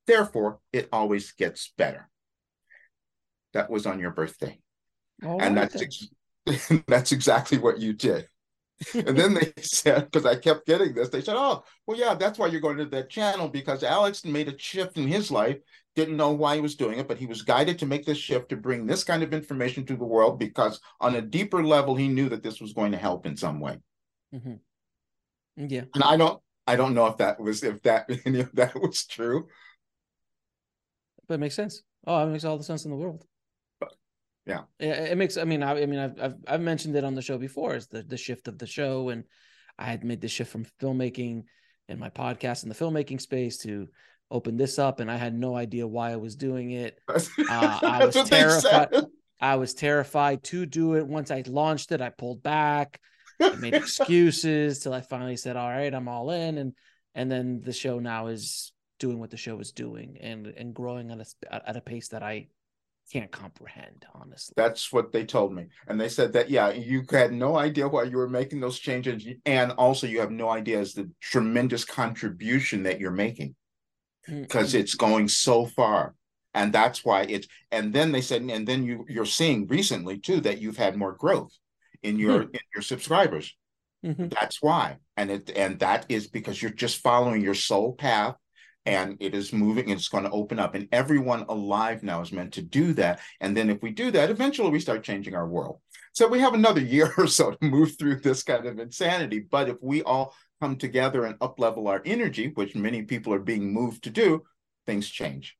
Therefore, 0.06 0.60
it 0.72 0.88
always 0.92 1.32
gets 1.32 1.72
better. 1.76 2.08
That 3.56 3.70
was 3.70 3.86
on 3.86 3.98
your 3.98 4.10
birthday. 4.10 4.58
All 5.24 5.40
and 5.40 5.56
that's 5.56 5.80
ex- 5.80 6.08
that's 6.86 7.12
exactly 7.12 7.56
what 7.56 7.80
you 7.80 7.94
did. 7.94 8.28
and 8.94 9.16
then 9.16 9.32
they 9.32 9.52
said, 9.62 10.04
because 10.04 10.26
I 10.26 10.36
kept 10.36 10.66
getting 10.66 10.92
this, 10.94 11.08
they 11.08 11.22
said, 11.22 11.36
Oh, 11.38 11.64
well, 11.86 11.98
yeah, 11.98 12.14
that's 12.14 12.38
why 12.38 12.48
you're 12.48 12.60
going 12.60 12.76
to 12.76 12.84
that 12.84 13.08
channel 13.08 13.48
because 13.48 13.82
Alex 13.82 14.24
made 14.26 14.48
a 14.48 14.58
shift 14.58 14.98
in 14.98 15.08
his 15.08 15.30
life, 15.30 15.56
didn't 15.94 16.18
know 16.18 16.32
why 16.32 16.56
he 16.56 16.60
was 16.60 16.76
doing 16.76 16.98
it, 16.98 17.08
but 17.08 17.16
he 17.16 17.24
was 17.24 17.40
guided 17.40 17.78
to 17.78 17.86
make 17.86 18.04
this 18.04 18.18
shift 18.18 18.50
to 18.50 18.56
bring 18.56 18.84
this 18.84 19.02
kind 19.04 19.22
of 19.22 19.32
information 19.32 19.86
to 19.86 19.96
the 19.96 20.04
world 20.04 20.38
because 20.38 20.78
on 21.00 21.14
a 21.16 21.22
deeper 21.22 21.64
level, 21.64 21.94
he 21.96 22.08
knew 22.08 22.28
that 22.28 22.42
this 22.42 22.60
was 22.60 22.74
going 22.74 22.92
to 22.92 22.98
help 22.98 23.24
in 23.24 23.36
some 23.36 23.58
way. 23.58 23.78
Mm-hmm. 24.34 25.66
Yeah. 25.68 25.84
And 25.94 26.04
I 26.04 26.18
don't 26.18 26.40
I 26.66 26.76
don't 26.76 26.92
know 26.92 27.06
if 27.06 27.16
that 27.16 27.40
was 27.40 27.62
if 27.62 27.80
that 27.82 28.10
any 28.26 28.40
of 28.40 28.52
that 28.54 28.78
was 28.78 29.06
true. 29.06 29.48
But 31.26 31.34
it 31.34 31.40
makes 31.40 31.54
sense. 31.54 31.82
Oh, 32.06 32.22
it 32.22 32.30
makes 32.30 32.44
all 32.44 32.58
the 32.58 32.64
sense 32.64 32.84
in 32.84 32.90
the 32.90 32.96
world. 32.96 33.24
Yeah. 34.46 34.62
It, 34.78 35.12
it 35.12 35.18
makes 35.18 35.36
I 35.36 35.44
mean 35.44 35.62
I, 35.62 35.82
I 35.82 35.86
mean 35.86 35.98
I've, 35.98 36.20
I've 36.20 36.36
I've 36.46 36.60
mentioned 36.60 36.96
it 36.96 37.04
on 37.04 37.14
the 37.14 37.22
show 37.22 37.38
before. 37.38 37.74
is 37.74 37.88
the 37.88 38.02
the 38.02 38.16
shift 38.16 38.48
of 38.48 38.58
the 38.58 38.66
show 38.66 39.08
and 39.08 39.24
I 39.78 39.84
had 39.84 40.04
made 40.04 40.20
the 40.20 40.28
shift 40.28 40.52
from 40.52 40.66
filmmaking 40.80 41.44
and 41.88 42.00
my 42.00 42.10
podcast 42.10 42.62
in 42.62 42.68
the 42.68 42.74
filmmaking 42.74 43.20
space 43.20 43.58
to 43.58 43.88
open 44.30 44.56
this 44.56 44.78
up 44.78 45.00
and 45.00 45.10
I 45.10 45.16
had 45.16 45.34
no 45.34 45.56
idea 45.56 45.86
why 45.86 46.12
I 46.12 46.16
was 46.16 46.36
doing 46.36 46.70
it. 46.70 46.98
Uh, 47.48 47.78
I 47.82 48.04
was 48.04 48.14
terrified. 48.28 48.88
I 49.40 49.56
was 49.56 49.74
terrified 49.74 50.42
to 50.44 50.66
do 50.66 50.94
it. 50.94 51.06
Once 51.06 51.30
I 51.30 51.42
launched 51.46 51.92
it, 51.92 52.00
I 52.00 52.08
pulled 52.08 52.42
back. 52.42 53.00
I 53.40 53.54
made 53.56 53.74
excuses 53.74 54.80
till 54.80 54.94
I 54.94 55.00
finally 55.02 55.36
said, 55.36 55.56
"All 55.56 55.68
right, 55.68 55.92
I'm 55.92 56.08
all 56.08 56.30
in," 56.30 56.58
and 56.58 56.72
and 57.14 57.30
then 57.30 57.60
the 57.60 57.72
show 57.72 57.98
now 57.98 58.28
is 58.28 58.72
doing 58.98 59.18
what 59.18 59.30
the 59.30 59.36
show 59.36 59.60
is 59.60 59.72
doing 59.72 60.16
and 60.20 60.46
and 60.46 60.74
growing 60.74 61.10
at 61.10 61.20
a 61.20 61.68
at 61.68 61.76
a 61.76 61.80
pace 61.80 62.08
that 62.08 62.22
I 62.22 62.48
can't 63.12 63.30
comprehend 63.30 64.04
honestly. 64.14 64.54
That's 64.56 64.92
what 64.92 65.12
they 65.12 65.24
told 65.24 65.54
me. 65.54 65.66
And 65.86 66.00
they 66.00 66.08
said 66.08 66.32
that 66.32 66.50
yeah 66.50 66.70
you 66.70 67.04
had 67.10 67.32
no 67.32 67.56
idea 67.56 67.88
why 67.88 68.04
you 68.04 68.16
were 68.16 68.28
making 68.28 68.60
those 68.60 68.78
changes 68.78 69.26
and 69.44 69.72
also 69.72 70.06
you 70.06 70.20
have 70.20 70.30
no 70.30 70.48
idea 70.48 70.80
as 70.80 70.94
the 70.94 71.10
tremendous 71.20 71.84
contribution 71.84 72.82
that 72.84 73.00
you're 73.00 73.10
making. 73.10 73.54
Because 74.28 74.74
it's 74.74 74.94
going 74.94 75.28
so 75.28 75.66
far. 75.66 76.16
And 76.52 76.72
that's 76.72 77.04
why 77.04 77.22
it's 77.22 77.46
and 77.70 77.92
then 77.92 78.12
they 78.12 78.22
said 78.22 78.42
and 78.42 78.66
then 78.66 78.84
you 78.84 79.04
you're 79.08 79.24
seeing 79.24 79.66
recently 79.66 80.18
too 80.18 80.40
that 80.40 80.58
you've 80.58 80.78
had 80.78 80.96
more 80.96 81.12
growth 81.12 81.52
in 82.02 82.18
your 82.18 82.40
mm-hmm. 82.40 82.54
in 82.54 82.60
your 82.74 82.82
subscribers. 82.82 83.54
Mm-hmm. 84.04 84.28
That's 84.28 84.62
why, 84.62 84.98
and 85.16 85.30
it 85.30 85.50
and 85.56 85.78
that 85.80 86.06
is 86.08 86.28
because 86.28 86.60
you're 86.60 86.70
just 86.70 87.02
following 87.02 87.42
your 87.42 87.54
soul 87.54 87.94
path, 87.94 88.36
and 88.86 89.16
it 89.20 89.34
is 89.34 89.52
moving. 89.52 89.90
And 89.90 89.98
it's 89.98 90.08
going 90.08 90.24
to 90.24 90.30
open 90.30 90.58
up, 90.58 90.74
and 90.74 90.88
everyone 90.92 91.44
alive 91.48 92.02
now 92.02 92.20
is 92.20 92.32
meant 92.32 92.54
to 92.54 92.62
do 92.62 92.92
that. 92.94 93.20
And 93.40 93.56
then 93.56 93.68
if 93.70 93.82
we 93.82 93.90
do 93.90 94.10
that, 94.12 94.30
eventually 94.30 94.70
we 94.70 94.80
start 94.80 95.02
changing 95.02 95.34
our 95.34 95.46
world. 95.46 95.80
So 96.12 96.26
we 96.26 96.40
have 96.40 96.54
another 96.54 96.80
year 96.96 97.12
or 97.18 97.26
so 97.26 97.50
to 97.50 97.58
move 97.60 97.98
through 97.98 98.20
this 98.20 98.42
kind 98.42 98.66
of 98.66 98.78
insanity. 98.78 99.40
But 99.40 99.68
if 99.68 99.76
we 99.82 100.02
all 100.02 100.34
come 100.60 100.76
together 100.76 101.24
and 101.24 101.38
uplevel 101.40 101.88
our 101.88 102.00
energy, 102.06 102.52
which 102.54 102.74
many 102.74 103.02
people 103.02 103.34
are 103.34 103.38
being 103.38 103.72
moved 103.72 104.04
to 104.04 104.10
do, 104.10 104.42
things 104.86 105.08
change. 105.08 105.56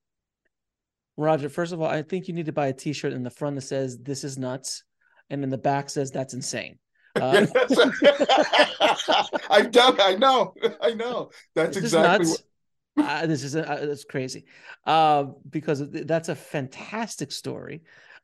Roger, 1.19 1.49
first 1.49 1.73
of 1.73 1.81
all, 1.81 1.89
I 1.89 2.03
think 2.03 2.29
you 2.29 2.35
need 2.35 2.47
to 2.47 2.53
buy 2.53 2.69
a 2.69 2.73
T-shirt 2.73 3.13
in 3.13 3.23
the 3.23 3.31
front 3.31 3.57
that 3.57 3.63
says 3.63 3.99
"This 3.99 4.23
is 4.23 4.39
nuts." 4.39 4.85
and 5.31 5.43
in 5.43 5.51
the 5.51 5.59
back 5.59 5.91
says 5.91 6.11
that's 6.11 6.35
insane. 6.35 6.79
Uh, 7.17 7.47
I've 9.49 9.71
done. 9.71 9.99
I 9.99 10.17
know. 10.17 10.53
I 10.83 10.91
know. 10.91 11.31
That's 11.55 11.79
exactly. 11.79 12.29
What... 12.29 12.43
uh, 12.97 13.27
this 13.27 13.43
is 13.43 13.57
uh, 13.57 13.63
that's 13.83 14.05
crazy, 14.05 14.45
uh, 14.87 15.25
because 15.51 15.91
that's 15.91 16.29
a 16.29 16.35
fantastic 16.35 17.33
story 17.33 17.83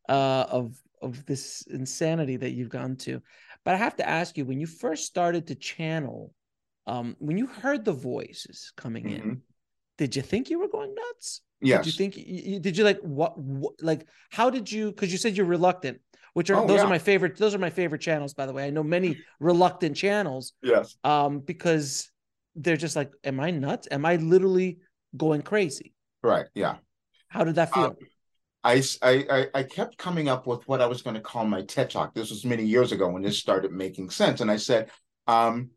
uh, 0.09 0.45
of 0.49 0.81
of 1.01 1.25
this 1.27 1.65
insanity 1.69 2.37
that 2.37 2.51
you've 2.51 2.69
gone 2.69 2.97
to. 2.97 3.21
But 3.65 3.75
I 3.75 3.79
have 3.79 3.97
to 3.97 4.09
ask 4.09 4.37
you, 4.37 4.45
when 4.45 4.61
you 4.61 4.67
first 4.67 5.05
started 5.05 5.47
to 5.49 5.55
channel, 5.55 6.33
um, 6.87 7.17
when 7.19 7.37
you 7.37 7.47
heard 7.47 7.85
the 7.85 7.93
voices 7.93 8.73
coming 8.77 9.05
mm-hmm. 9.05 9.31
in, 9.31 9.43
did 9.99 10.17
you 10.17 10.23
think 10.23 10.51
you 10.51 10.59
were 10.59 10.69
going 10.69 10.95
nuts? 10.95 11.43
Yes. 11.61 11.85
Did 11.85 11.87
you 11.87 11.99
think? 11.99 12.63
Did 12.63 12.77
you 12.77 12.85
like 12.85 13.01
what? 13.01 13.39
what 13.39 13.75
like 13.83 14.07
how 14.31 14.51
did 14.51 14.71
you? 14.71 14.91
Because 14.91 15.13
you 15.13 15.19
said 15.19 15.37
you're 15.37 15.47
reluctant 15.47 16.01
which 16.35 16.49
are 16.49 16.57
oh, 16.57 16.67
those 16.67 16.79
yeah. 16.79 16.85
are 16.85 16.89
my 16.89 16.99
favorite 16.99 17.37
those 17.37 17.55
are 17.55 17.59
my 17.59 17.71
favorite 17.71 18.01
channels 18.01 18.33
by 18.33 18.47
the 18.47 18.53
way 18.53 18.67
i 18.67 18.71
know 18.71 18.83
many 18.83 19.19
reluctant 19.39 19.97
channels 19.97 20.55
yes 20.63 20.97
um 21.05 21.41
because 21.41 22.11
they're 22.57 22.77
just 22.77 22.97
like 22.97 23.11
am 23.25 23.41
i 23.41 23.51
nuts 23.51 23.89
am 23.91 24.05
i 24.05 24.17
literally 24.17 24.79
going 25.17 25.43
crazy 25.43 25.93
right 26.23 26.47
yeah 26.55 26.77
how 27.29 27.45
did 27.45 27.55
that 27.55 27.73
feel 27.73 27.85
um, 27.85 27.97
I, 28.65 28.83
I 29.03 29.47
I 29.55 29.63
kept 29.65 29.99
coming 29.99 30.29
up 30.29 30.47
with 30.47 30.67
what 30.69 30.81
I 30.81 30.87
was 30.87 31.03
going 31.03 31.15
to 31.15 31.21
call 31.21 31.45
my 31.45 31.63
TED 31.63 31.91
talk. 31.91 32.15
This 32.15 32.31
was 32.31 32.45
many 32.45 32.65
years 32.65 32.93
ago 32.93 33.09
when 33.09 33.23
this 33.23 33.39
started 33.39 33.73
making 33.73 34.11
sense, 34.11 34.41
and 34.41 34.51
I 34.51 34.57
said, 34.57 34.91
um, 35.27 35.71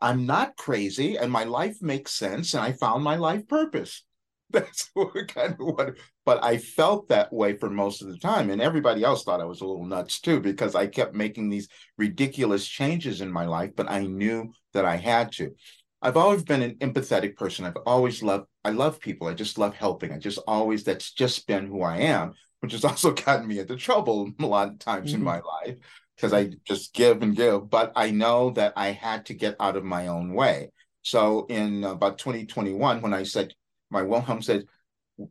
"I'm 0.00 0.26
not 0.26 0.56
crazy, 0.56 1.16
and 1.16 1.30
my 1.30 1.44
life 1.44 1.80
makes 1.80 2.12
sense, 2.12 2.54
and 2.54 2.62
I 2.62 2.72
found 2.72 3.04
my 3.04 3.16
life 3.16 3.46
purpose." 3.46 4.04
That's 4.50 4.90
what 4.94 5.28
kind 5.28 5.52
of 5.52 5.58
what, 5.58 5.96
but 6.24 6.42
I 6.42 6.56
felt 6.56 7.08
that 7.08 7.32
way 7.32 7.56
for 7.56 7.68
most 7.68 8.00
of 8.00 8.08
the 8.08 8.16
time. 8.18 8.48
And 8.50 8.62
everybody 8.62 9.04
else 9.04 9.22
thought 9.22 9.42
I 9.42 9.44
was 9.44 9.60
a 9.60 9.66
little 9.66 9.84
nuts 9.84 10.20
too, 10.20 10.40
because 10.40 10.74
I 10.74 10.86
kept 10.86 11.14
making 11.14 11.50
these 11.50 11.68
ridiculous 11.98 12.66
changes 12.66 13.20
in 13.20 13.30
my 13.30 13.44
life, 13.44 13.72
but 13.76 13.90
I 13.90 14.06
knew 14.06 14.52
that 14.72 14.86
I 14.86 14.96
had 14.96 15.32
to. 15.32 15.54
I've 16.00 16.16
always 16.16 16.44
been 16.44 16.62
an 16.62 16.76
empathetic 16.76 17.36
person. 17.36 17.64
I've 17.64 17.76
always 17.84 18.22
loved, 18.22 18.46
I 18.64 18.70
love 18.70 19.00
people. 19.00 19.26
I 19.26 19.34
just 19.34 19.58
love 19.58 19.74
helping. 19.74 20.12
I 20.12 20.18
just 20.18 20.38
always, 20.46 20.84
that's 20.84 21.12
just 21.12 21.46
been 21.46 21.66
who 21.66 21.82
I 21.82 21.98
am, 21.98 22.34
which 22.60 22.72
has 22.72 22.84
also 22.86 23.12
gotten 23.12 23.48
me 23.48 23.58
into 23.58 23.76
trouble 23.76 24.30
a 24.38 24.46
lot 24.46 24.68
of 24.68 24.78
times 24.78 25.10
mm-hmm. 25.10 25.18
in 25.18 25.24
my 25.24 25.40
life 25.40 25.78
because 26.14 26.32
I 26.32 26.50
just 26.64 26.94
give 26.94 27.22
and 27.22 27.36
give. 27.36 27.68
But 27.68 27.92
I 27.96 28.10
know 28.10 28.50
that 28.50 28.72
I 28.76 28.92
had 28.92 29.26
to 29.26 29.34
get 29.34 29.56
out 29.60 29.76
of 29.76 29.84
my 29.84 30.08
own 30.08 30.34
way. 30.34 30.70
So 31.02 31.46
in 31.46 31.84
about 31.84 32.18
2021, 32.18 33.00
when 33.00 33.14
I 33.14 33.22
said, 33.22 33.54
my 33.90 34.02
Wilhelm 34.02 34.42
said, 34.42 34.64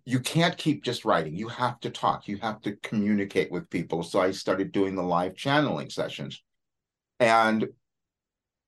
you 0.06 0.20
can't 0.20 0.58
keep 0.58 0.84
just 0.84 1.06
writing. 1.06 1.36
You 1.36 1.48
have 1.48 1.80
to 1.82 1.90
talk. 1.90 2.28
You 2.28 2.38
have 2.38 2.62
to 2.62 2.76
communicate 2.78 3.52
with 3.52 3.70
people. 3.70 4.04
So 4.04 4.20
I 4.20 4.32
started 4.32 4.72
doing 4.72 4.96
the 4.96 5.04
live 5.04 5.36
channeling 5.36 5.90
sessions. 5.90 6.42
And 7.20 7.68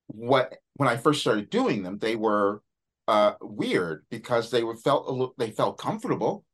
what 0.08 0.58
when 0.80 0.88
I 0.88 0.96
first 0.96 1.20
started 1.20 1.50
doing 1.50 1.84
them, 1.84 1.98
they 1.98 2.16
were 2.16 2.62
uh, 3.06 3.34
weird 3.42 4.06
because 4.10 4.50
they 4.50 4.64
were 4.64 4.78
felt 4.78 5.10
a 5.10 5.12
little, 5.12 5.34
they 5.38 5.52
felt 5.52 5.78
comfortable. 5.78 6.46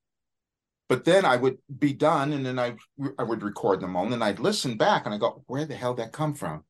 But 0.90 1.06
then 1.06 1.26
I 1.26 1.36
would 1.36 1.60
be 1.78 1.94
done, 1.94 2.34
and 2.34 2.44
then 2.44 2.58
I 2.58 2.76
I 3.20 3.24
would 3.24 3.44
record 3.44 3.82
them 3.82 3.96
all, 3.96 4.04
and 4.04 4.14
then 4.14 4.24
I'd 4.24 4.40
listen 4.40 4.78
back, 4.78 5.06
and 5.06 5.14
I 5.14 5.20
go, 5.20 5.44
"Where 5.46 5.66
the 5.66 5.76
hell 5.76 5.94
did 5.94 6.06
that 6.06 6.12
come 6.12 6.34
from? 6.34 6.64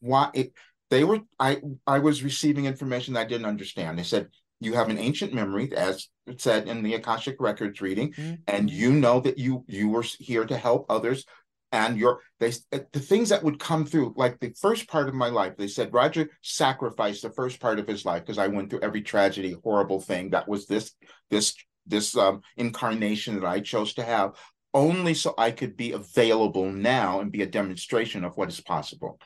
Why 0.00 0.30
it?" 0.32 0.54
They 0.88 1.04
were 1.04 1.20
I 1.38 1.60
I 1.86 1.98
was 1.98 2.24
receiving 2.24 2.64
information 2.64 3.14
I 3.14 3.24
didn't 3.24 3.46
understand. 3.46 3.98
They 3.98 4.02
said, 4.02 4.28
you 4.60 4.72
have 4.72 4.88
an 4.88 4.98
ancient 4.98 5.34
memory, 5.34 5.70
as 5.76 6.08
it 6.26 6.40
said 6.40 6.66
in 6.68 6.82
the 6.82 6.94
Akashic 6.94 7.36
Records 7.40 7.82
reading, 7.82 8.12
mm-hmm. 8.12 8.34
and 8.46 8.70
you 8.70 8.92
know 8.92 9.20
that 9.20 9.36
you 9.36 9.64
you 9.68 9.90
were 9.90 10.02
here 10.02 10.46
to 10.46 10.56
help 10.56 10.86
others. 10.88 11.26
And 11.74 11.98
your 11.98 12.20
they 12.38 12.52
the 12.70 13.00
things 13.00 13.30
that 13.30 13.42
would 13.42 13.58
come 13.58 13.84
through, 13.84 14.14
like 14.16 14.38
the 14.38 14.54
first 14.60 14.86
part 14.86 15.08
of 15.08 15.14
my 15.14 15.28
life, 15.28 15.56
they 15.56 15.66
said 15.66 15.92
Roger 15.92 16.30
sacrificed 16.40 17.22
the 17.22 17.30
first 17.30 17.58
part 17.58 17.80
of 17.80 17.88
his 17.88 18.04
life 18.04 18.22
because 18.22 18.38
I 18.38 18.46
went 18.46 18.70
through 18.70 18.82
every 18.82 19.02
tragedy, 19.02 19.56
horrible 19.64 20.00
thing 20.00 20.30
that 20.30 20.48
was 20.48 20.66
this 20.66 20.92
this 21.30 21.52
this 21.84 22.16
um, 22.16 22.42
incarnation 22.56 23.34
that 23.40 23.46
I 23.46 23.58
chose 23.58 23.92
to 23.94 24.04
have, 24.04 24.34
only 24.72 25.14
so 25.14 25.34
I 25.36 25.50
could 25.50 25.76
be 25.76 25.90
available 25.90 26.70
now 26.70 27.18
and 27.18 27.32
be 27.32 27.42
a 27.42 27.46
demonstration 27.46 28.22
of 28.22 28.36
what 28.36 28.48
is 28.48 28.60
possible 28.60 29.18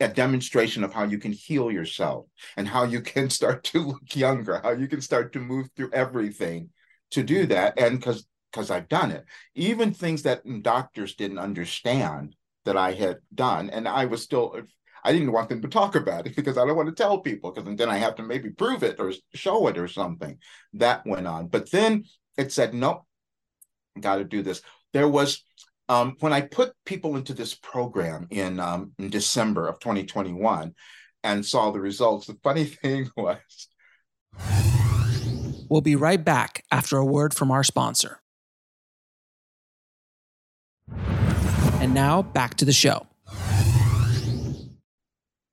a 0.00 0.08
demonstration 0.08 0.82
of 0.82 0.92
how 0.92 1.04
you 1.04 1.16
can 1.16 1.30
heal 1.30 1.70
yourself 1.70 2.26
and 2.56 2.66
how 2.66 2.82
you 2.82 3.00
can 3.00 3.30
start 3.38 3.62
to 3.64 3.78
look 3.80 4.16
younger, 4.16 4.60
how 4.64 4.70
you 4.70 4.88
can 4.88 5.02
start 5.02 5.32
to 5.34 5.38
move 5.38 5.68
through 5.76 5.90
everything 5.92 6.70
to 7.12 7.22
do 7.22 7.46
that. 7.46 7.78
And 7.78 8.00
because 8.00 8.26
because 8.52 8.70
I've 8.70 8.88
done 8.88 9.10
it, 9.10 9.24
even 9.54 9.92
things 9.92 10.22
that 10.22 10.42
doctors 10.62 11.14
didn't 11.14 11.38
understand 11.38 12.36
that 12.64 12.76
I 12.76 12.92
had 12.92 13.18
done, 13.34 13.70
and 13.70 13.88
I 13.88 14.04
was 14.04 14.22
still 14.22 14.56
I 15.04 15.12
didn't 15.12 15.32
want 15.32 15.48
them 15.48 15.62
to 15.62 15.68
talk 15.68 15.96
about 15.96 16.26
it 16.26 16.36
because 16.36 16.58
I 16.58 16.66
don't 16.66 16.76
want 16.76 16.88
to 16.88 16.94
tell 16.94 17.18
people 17.18 17.50
because 17.50 17.76
then 17.76 17.88
I 17.88 17.96
have 17.96 18.16
to 18.16 18.22
maybe 18.22 18.50
prove 18.50 18.82
it 18.82 19.00
or 19.00 19.12
show 19.34 19.66
it 19.68 19.78
or 19.78 19.88
something. 19.88 20.38
That 20.74 21.06
went 21.06 21.26
on, 21.26 21.48
but 21.48 21.70
then 21.70 22.04
it 22.36 22.52
said 22.52 22.74
nope, 22.74 23.04
got 24.00 24.16
to 24.16 24.24
do 24.24 24.42
this. 24.42 24.62
There 24.92 25.08
was 25.08 25.42
um, 25.88 26.16
when 26.20 26.32
I 26.32 26.40
put 26.40 26.72
people 26.86 27.16
into 27.16 27.34
this 27.34 27.54
program 27.54 28.26
in, 28.30 28.60
um, 28.60 28.92
in 28.98 29.10
December 29.10 29.68
of 29.68 29.78
2021 29.80 30.74
and 31.22 31.44
saw 31.44 31.70
the 31.70 31.80
results, 31.80 32.28
the 32.28 32.38
funny 32.42 32.64
thing 32.82 33.10
was. 33.14 33.38
We'll 35.68 35.82
be 35.82 35.96
right 35.96 36.22
back 36.22 36.64
after 36.70 36.96
a 36.96 37.04
word 37.04 37.34
from 37.34 37.50
our 37.50 37.62
sponsor. 37.62 38.21
And 41.92 41.96
now 41.98 42.22
back 42.22 42.54
to 42.54 42.64
the 42.64 42.72
show. 42.72 43.06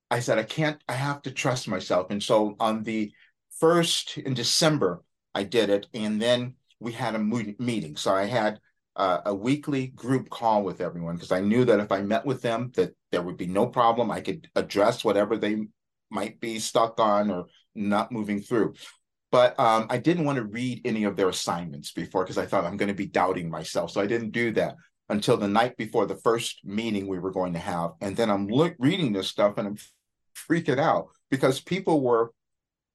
I 0.10 0.22
said, 0.22 0.38
I 0.38 0.44
can't, 0.44 0.82
I 0.88 0.94
have 0.94 1.22
to 1.24 1.32
trust 1.32 1.68
myself. 1.68 2.12
And 2.12 2.24
so 2.24 2.56
on 2.62 2.84
the 2.84 3.12
first 3.60 4.18
in 4.18 4.36
December, 4.36 5.04
I 5.36 5.44
did 5.44 5.70
it. 5.70 5.88
And 5.94 6.22
then 6.22 6.54
we 6.80 6.94
had 6.94 7.14
a 7.14 7.20
meeting. 7.20 7.98
So 7.98 8.14
I 8.14 8.24
had 8.24 8.62
uh, 8.96 9.20
a 9.26 9.36
weekly 9.36 9.88
group 9.88 10.30
call 10.30 10.64
with 10.64 10.80
everyone 10.80 11.16
because 11.16 11.34
I 11.34 11.42
knew 11.42 11.66
that 11.66 11.82
if 11.82 11.92
I 11.92 12.04
met 12.04 12.26
with 12.26 12.42
them, 12.42 12.72
that 12.76 12.94
there 13.12 13.22
would 13.22 13.36
be 13.36 13.48
no 13.48 13.68
problem. 13.68 14.10
I 14.10 14.22
could 14.22 14.48
address 14.56 15.04
whatever 15.04 15.36
they 15.36 15.68
might 16.10 16.40
be 16.40 16.58
stuck 16.60 17.02
on 17.02 17.32
or 17.32 17.48
not 17.76 18.14
moving 18.14 18.40
through. 18.40 18.76
But 19.30 19.60
um, 19.60 19.88
I 19.90 19.98
didn't 19.98 20.24
want 20.24 20.38
to 20.38 20.46
read 20.46 20.84
any 20.86 21.04
of 21.04 21.18
their 21.18 21.28
assignments 21.28 21.92
before 21.92 22.24
because 22.24 22.38
I 22.38 22.46
thought 22.46 22.64
I'm 22.64 22.78
going 22.78 22.88
to 22.88 22.96
be 22.96 23.08
doubting 23.08 23.50
myself. 23.50 23.92
So 23.92 24.00
I 24.00 24.08
didn't 24.08 24.32
do 24.32 24.54
that 24.54 24.76
until 25.10 25.38
the 25.38 25.48
night 25.48 25.76
before 25.78 26.06
the 26.06 26.16
first 26.16 26.60
meeting 26.64 27.08
we 27.08 27.20
were 27.20 27.32
going 27.32 27.54
to 27.54 27.60
have. 27.60 27.92
And 28.02 28.16
then 28.16 28.30
I'm 28.30 28.48
look, 28.48 28.76
reading 28.80 29.14
this 29.14 29.28
stuff 29.28 29.58
and 29.58 29.68
I'm 29.68 29.78
freaking 30.36 30.80
out 30.80 31.08
because 31.30 31.60
people 31.60 32.02
were 32.02 32.32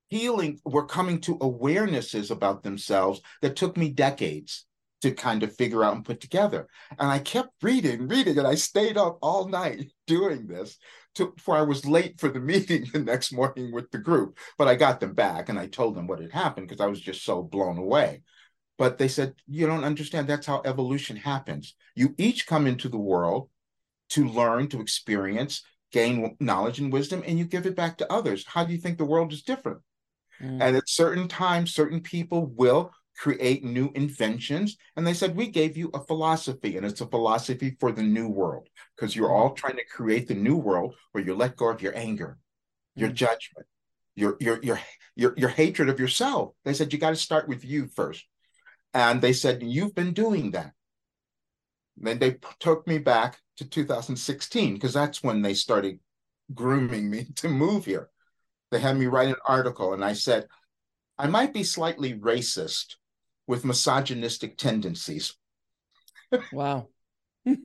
healing, 0.08 0.60
were 0.64 0.86
coming 0.86 1.20
to 1.22 1.38
awarenesses 1.38 2.30
about 2.30 2.62
themselves 2.62 3.20
that 3.42 3.56
took 3.56 3.76
me 3.76 3.90
decades 3.90 4.66
to 5.02 5.12
kind 5.12 5.42
of 5.42 5.54
figure 5.54 5.84
out 5.84 5.94
and 5.94 6.04
put 6.04 6.18
together. 6.18 6.66
And 6.98 7.10
I 7.10 7.18
kept 7.18 7.50
reading, 7.62 8.08
reading, 8.08 8.38
and 8.38 8.46
I 8.46 8.54
stayed 8.54 8.96
up 8.96 9.18
all 9.20 9.48
night 9.48 9.92
doing 10.06 10.46
this 10.46 10.78
to 11.16 11.34
for 11.38 11.56
I 11.56 11.62
was 11.62 11.84
late 11.84 12.18
for 12.18 12.28
the 12.28 12.40
meeting 12.52 12.86
the 12.92 13.00
next 13.00 13.32
morning 13.32 13.72
with 13.72 13.90
the 13.90 13.98
group. 13.98 14.38
But 14.56 14.68
I 14.68 14.76
got 14.76 15.00
them 15.00 15.12
back 15.12 15.48
and 15.48 15.58
I 15.58 15.66
told 15.66 15.94
them 15.94 16.06
what 16.06 16.20
had 16.20 16.32
happened 16.32 16.68
because 16.68 16.80
I 16.80 16.86
was 16.86 17.00
just 17.00 17.24
so 17.24 17.42
blown 17.42 17.76
away. 17.76 18.22
But 18.76 18.98
they 18.98 19.08
said, 19.08 19.34
You 19.46 19.66
don't 19.66 19.84
understand. 19.84 20.28
That's 20.28 20.46
how 20.46 20.62
evolution 20.64 21.16
happens. 21.16 21.74
You 21.94 22.14
each 22.18 22.46
come 22.46 22.66
into 22.66 22.88
the 22.88 22.98
world 22.98 23.48
to 24.10 24.26
learn, 24.26 24.68
to 24.68 24.80
experience, 24.80 25.62
gain 25.92 26.36
knowledge 26.40 26.80
and 26.80 26.92
wisdom, 26.92 27.22
and 27.26 27.38
you 27.38 27.44
give 27.44 27.66
it 27.66 27.76
back 27.76 27.98
to 27.98 28.12
others. 28.12 28.44
How 28.46 28.64
do 28.64 28.72
you 28.72 28.78
think 28.78 28.98
the 28.98 29.04
world 29.04 29.32
is 29.32 29.42
different? 29.42 29.78
Mm. 30.42 30.60
And 30.60 30.76
at 30.76 30.88
certain 30.88 31.28
times, 31.28 31.72
certain 31.72 32.00
people 32.00 32.46
will 32.46 32.92
create 33.16 33.64
new 33.64 33.92
inventions. 33.94 34.76
And 34.96 35.06
they 35.06 35.14
said, 35.14 35.36
We 35.36 35.46
gave 35.46 35.76
you 35.76 35.90
a 35.94 36.04
philosophy, 36.04 36.76
and 36.76 36.84
it's 36.84 37.00
a 37.00 37.06
philosophy 37.06 37.76
for 37.78 37.92
the 37.92 38.02
new 38.02 38.28
world, 38.28 38.68
because 38.96 39.14
you're 39.14 39.32
all 39.32 39.52
trying 39.52 39.76
to 39.76 39.84
create 39.84 40.28
the 40.28 40.34
new 40.34 40.56
world 40.56 40.94
where 41.12 41.24
you 41.24 41.34
let 41.34 41.56
go 41.56 41.68
of 41.70 41.80
your 41.80 41.96
anger, 41.96 42.38
your 42.96 43.08
mm-hmm. 43.08 43.16
judgment, 43.16 43.66
your, 44.16 44.36
your, 44.40 44.60
your, 44.62 44.80
your, 45.14 45.34
your 45.36 45.48
hatred 45.48 45.88
of 45.88 46.00
yourself. 46.00 46.54
They 46.64 46.74
said, 46.74 46.92
You 46.92 46.98
got 46.98 47.10
to 47.10 47.16
start 47.16 47.48
with 47.48 47.64
you 47.64 47.86
first. 47.86 48.24
And 48.94 49.20
they 49.20 49.32
said, 49.32 49.62
You've 49.62 49.94
been 49.94 50.12
doing 50.12 50.52
that. 50.52 50.72
And 51.98 52.06
then 52.06 52.18
they 52.18 52.36
took 52.60 52.86
me 52.86 52.98
back 52.98 53.38
to 53.58 53.68
2016, 53.68 54.74
because 54.74 54.94
that's 54.94 55.22
when 55.22 55.42
they 55.42 55.54
started 55.54 55.98
grooming 56.54 57.10
me 57.10 57.24
to 57.36 57.48
move 57.48 57.84
here. 57.84 58.08
They 58.70 58.80
had 58.80 58.96
me 58.96 59.06
write 59.06 59.28
an 59.28 59.36
article, 59.44 59.92
and 59.92 60.04
I 60.04 60.14
said, 60.14 60.46
I 61.18 61.26
might 61.26 61.52
be 61.52 61.62
slightly 61.62 62.14
racist, 62.14 62.96
with 63.46 63.64
misogynistic 63.64 64.56
tendencies. 64.56 65.34
Wow. 66.52 66.88
and 67.44 67.58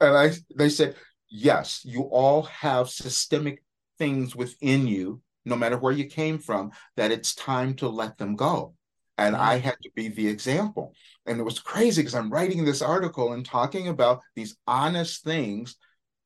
I 0.00 0.32
they 0.56 0.68
said, 0.68 0.96
yes, 1.30 1.82
you 1.84 2.02
all 2.02 2.42
have 2.42 2.90
systemic 2.90 3.62
things 3.98 4.34
within 4.34 4.86
you, 4.86 5.22
no 5.44 5.56
matter 5.56 5.78
where 5.78 5.92
you 5.92 6.06
came 6.06 6.38
from, 6.38 6.72
that 6.96 7.10
it's 7.10 7.34
time 7.34 7.74
to 7.74 7.88
let 7.88 8.18
them 8.18 8.36
go. 8.36 8.74
And 9.18 9.36
I 9.36 9.56
mm-hmm. 9.56 9.64
had 9.66 9.76
to 9.82 9.90
be 9.94 10.08
the 10.08 10.28
example. 10.28 10.94
And 11.26 11.38
it 11.38 11.42
was 11.42 11.58
crazy 11.58 12.02
because 12.02 12.14
I'm 12.14 12.30
writing 12.30 12.64
this 12.64 12.80
article 12.80 13.32
and 13.32 13.44
talking 13.44 13.88
about 13.88 14.20
these 14.36 14.56
honest 14.66 15.24
things 15.24 15.76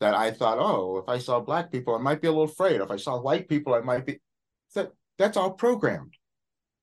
that 0.00 0.14
I 0.14 0.30
thought, 0.30 0.58
oh, 0.58 0.98
if 0.98 1.08
I 1.08 1.18
saw 1.18 1.40
black 1.40 1.72
people, 1.72 1.94
I 1.94 1.98
might 1.98 2.20
be 2.20 2.28
a 2.28 2.30
little 2.30 2.44
afraid. 2.44 2.80
If 2.80 2.90
I 2.90 2.96
saw 2.96 3.20
white 3.20 3.48
people, 3.48 3.74
I 3.74 3.80
might 3.80 4.04
be 4.04 4.20
that 4.74 4.92
that's 5.18 5.36
all 5.36 5.52
programmed. 5.52 6.14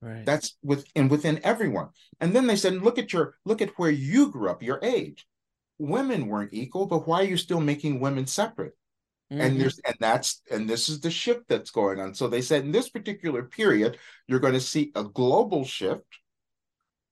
Right. 0.02 0.26
That's 0.26 0.58
within 0.64 1.10
within 1.10 1.40
everyone. 1.44 1.90
And 2.20 2.34
then 2.34 2.48
they 2.48 2.56
said, 2.56 2.82
look 2.82 2.98
at 2.98 3.12
your 3.14 3.36
look 3.46 3.62
at 3.62 3.78
where 3.78 3.92
you 3.92 4.32
grew 4.32 4.50
up, 4.50 4.64
your 4.64 4.80
age. 4.82 5.28
Women 5.78 6.28
weren't 6.28 6.54
equal, 6.54 6.88
but 6.88 7.08
why 7.08 7.22
are 7.22 7.26
you 7.26 7.38
still 7.38 7.62
making 7.62 8.00
women 8.00 8.26
separate? 8.26 8.74
Mm-hmm. 9.32 9.42
And 9.42 9.62
there's 9.62 9.80
and 9.86 9.96
that's 10.00 10.42
and 10.52 10.70
this 10.70 10.90
is 10.90 11.02
the 11.02 11.12
shift 11.12 11.48
that's 11.48 11.72
going 11.72 12.00
on. 12.00 12.14
So 12.14 12.28
they 12.28 12.42
said 12.42 12.64
in 12.64 12.72
this 12.72 12.90
particular 12.90 13.44
period, 13.44 13.98
you're 14.28 14.40
going 14.40 14.54
to 14.54 14.60
see 14.60 14.92
a 14.96 15.04
global 15.04 15.66
shift, 15.66 16.06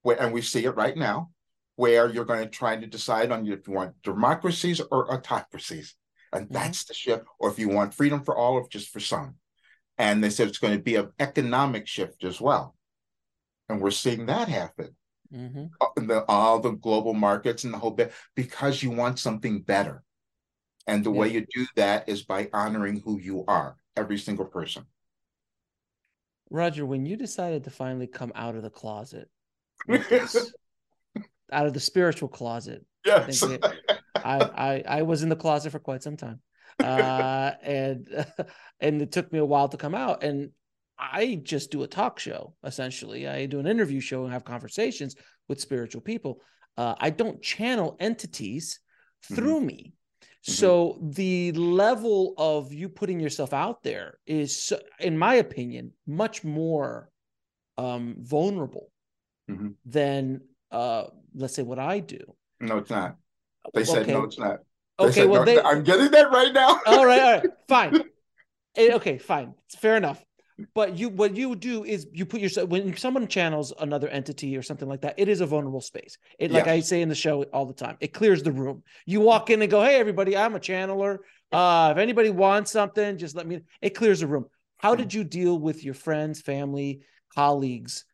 where 0.02 0.20
and 0.22 0.34
we 0.34 0.42
see 0.42 0.66
it 0.66 0.76
right 0.76 0.98
now, 0.98 1.30
where 1.76 2.10
you're 2.10 2.26
going 2.26 2.44
to 2.44 2.50
try 2.50 2.76
to 2.76 2.88
decide 2.88 3.32
on 3.32 3.46
if 3.46 3.68
you 3.68 3.74
want 3.74 4.02
democracies 4.02 4.80
or 4.80 5.14
autocracies. 5.14 5.96
And 6.34 6.46
mm-hmm. 6.46 6.54
that's 6.54 6.86
the 6.86 6.94
shift, 6.94 7.26
or 7.40 7.50
if 7.50 7.60
you 7.60 7.70
want 7.70 7.94
freedom 7.94 8.24
for 8.24 8.36
all 8.36 8.54
or 8.54 8.68
just 8.70 8.90
for 8.90 9.00
some. 9.00 9.36
And 10.00 10.24
they 10.24 10.30
said 10.30 10.48
it's 10.48 10.60
going 10.60 10.76
to 10.76 10.84
be 10.84 10.96
an 10.96 11.12
economic 11.20 11.88
shift 11.88 12.24
as 12.24 12.40
well 12.42 12.76
and 13.70 13.82
we're 13.82 13.92
seeing 13.92 14.26
that 14.26 14.48
happen 14.48 14.96
mm-hmm. 15.34 15.66
Uh, 15.82 15.88
the, 15.96 16.26
all 16.28 16.60
the 16.60 16.72
global 16.72 17.14
markets 17.14 17.64
and 17.64 17.74
the 17.74 17.78
whole 17.78 17.92
bit 17.92 18.12
because 18.36 18.82
you 18.82 18.92
want 18.92 19.20
something 19.20 19.62
better 19.62 20.04
and 20.88 21.04
the 21.04 21.12
yeah. 21.12 21.20
way 21.20 21.28
you 21.30 21.46
do 21.54 21.66
that 21.76 22.08
is 22.08 22.24
by 22.24 22.50
honoring 22.54 23.02
who 23.04 23.20
you 23.20 23.44
are 23.48 23.76
every 23.96 24.18
single 24.18 24.46
person 24.46 24.86
roger 26.50 26.86
when 26.86 27.06
you 27.06 27.16
decided 27.16 27.64
to 27.64 27.70
finally 27.70 28.08
come 28.08 28.32
out 28.36 28.56
of 28.56 28.64
the 28.64 28.70
closet 28.70 29.30
this, 29.88 30.54
out 31.52 31.68
of 31.68 31.74
the 31.74 31.80
spiritual 31.80 32.28
closet 32.28 32.86
yes 33.06 33.44
I, 33.44 33.60
I, 34.16 34.84
I 34.88 35.02
was 35.04 35.24
in 35.24 35.30
the 35.30 35.36
closet 35.36 35.72
for 35.72 35.80
quite 35.80 36.04
some 36.04 36.18
time 36.18 36.42
uh 36.82 37.52
and 37.64 38.26
and 38.80 39.02
it 39.02 39.12
took 39.12 39.32
me 39.32 39.40
a 39.40 39.46
while 39.46 39.70
to 39.70 39.78
come 39.78 39.96
out 39.96 40.24
and 40.24 40.52
I 41.00 41.40
just 41.44 41.72
do 41.72 41.84
a 41.84 41.88
talk 41.88 42.20
show 42.20 42.56
essentially. 42.64 43.28
I 43.28 43.46
do 43.46 43.60
an 43.60 43.68
interview 43.68 44.00
show 44.00 44.24
and 44.24 44.34
have 44.34 44.44
conversations 44.44 45.16
with 45.48 45.62
spiritual 45.62 46.02
people. 46.02 46.42
Uh, 46.76 46.96
I 47.00 47.10
don't 47.10 47.42
channel 47.42 47.98
entities 48.00 48.80
mm-hmm. 49.26 49.36
through 49.36 49.58
mm-hmm. 49.58 49.66
me. 49.68 49.94
Mm-hmm. 50.48 50.54
So 50.54 50.98
the 51.02 51.52
level 51.52 52.34
of 52.38 52.72
you 52.74 52.88
putting 52.88 53.20
yourself 53.20 53.54
out 53.54 53.84
there 53.84 54.18
is, 54.26 54.72
in 55.00 55.18
my 55.18 55.36
opinion, 55.36 55.92
much 56.06 56.46
more 56.46 57.10
um, 57.78 58.16
vulnerable 58.20 58.90
mm-hmm. 59.52 59.70
than, 59.86 60.42
uh, 60.72 61.06
let's 61.36 61.54
say, 61.54 61.64
what 61.64 61.80
I 61.80 62.00
do. 62.00 62.20
No, 62.62 62.78
it's 62.78 62.90
not. 62.90 63.18
They 63.74 63.84
said 63.84 64.04
okay. 64.04 64.14
no, 64.14 64.24
it's 64.24 64.40
not. 64.40 64.60
They 64.98 65.06
okay, 65.06 65.26
well, 65.28 65.42
no, 65.42 65.46
they, 65.46 65.62
I'm 65.62 65.84
getting 65.84 66.12
that 66.12 66.32
right 66.32 66.54
now. 66.54 66.80
all 66.86 67.06
right, 67.06 67.22
all 67.22 67.32
right, 67.34 67.44
fine. 67.68 68.02
Eh, 68.78 68.94
okay, 68.94 69.18
fine. 69.18 69.54
It's 69.66 69.76
fair 69.76 69.98
enough 69.98 70.24
but 70.74 70.98
you 70.98 71.10
what 71.10 71.36
you 71.36 71.56
do 71.56 71.84
is 71.84 72.08
you 72.12 72.26
put 72.26 72.42
yourself 72.42 72.70
when 72.70 72.96
someone 72.98 73.28
channels 73.28 73.74
another 73.80 74.08
entity 74.08 74.58
or 74.58 74.64
something 74.64 74.88
like 74.88 75.02
that 75.02 75.16
it 75.18 75.28
is 75.28 75.42
a 75.42 75.46
vulnerable 75.46 75.82
space. 75.82 76.18
It 76.40 76.52
like 76.52 76.68
i 76.68 76.80
say 76.80 77.02
in 77.02 77.10
the 77.10 77.16
show 77.16 77.44
all 77.44 77.66
the 77.66 77.74
time 77.74 77.98
it 78.00 78.14
clears 78.14 78.42
the 78.44 78.52
room. 78.52 78.84
You 79.06 79.22
walk 79.22 79.50
in 79.50 79.62
and 79.62 79.70
go 79.70 79.84
hey 79.84 79.96
everybody 79.96 80.36
i'm 80.36 80.56
a 80.56 80.60
channeler. 80.60 81.20
Uh 81.52 81.94
if 81.96 81.98
anybody 81.98 82.30
wants 82.30 82.72
something 82.72 83.18
just 83.18 83.36
let 83.36 83.46
me 83.46 83.62
it 83.82 83.92
clears 83.92 84.22
the 84.22 84.28
room. 84.28 84.46
How 84.78 84.96
did 84.96 85.14
you 85.14 85.24
deal 85.24 85.58
with 85.60 85.84
your 85.84 85.94
friends 85.94 86.42
family 86.42 87.02
colleagues 87.36 88.06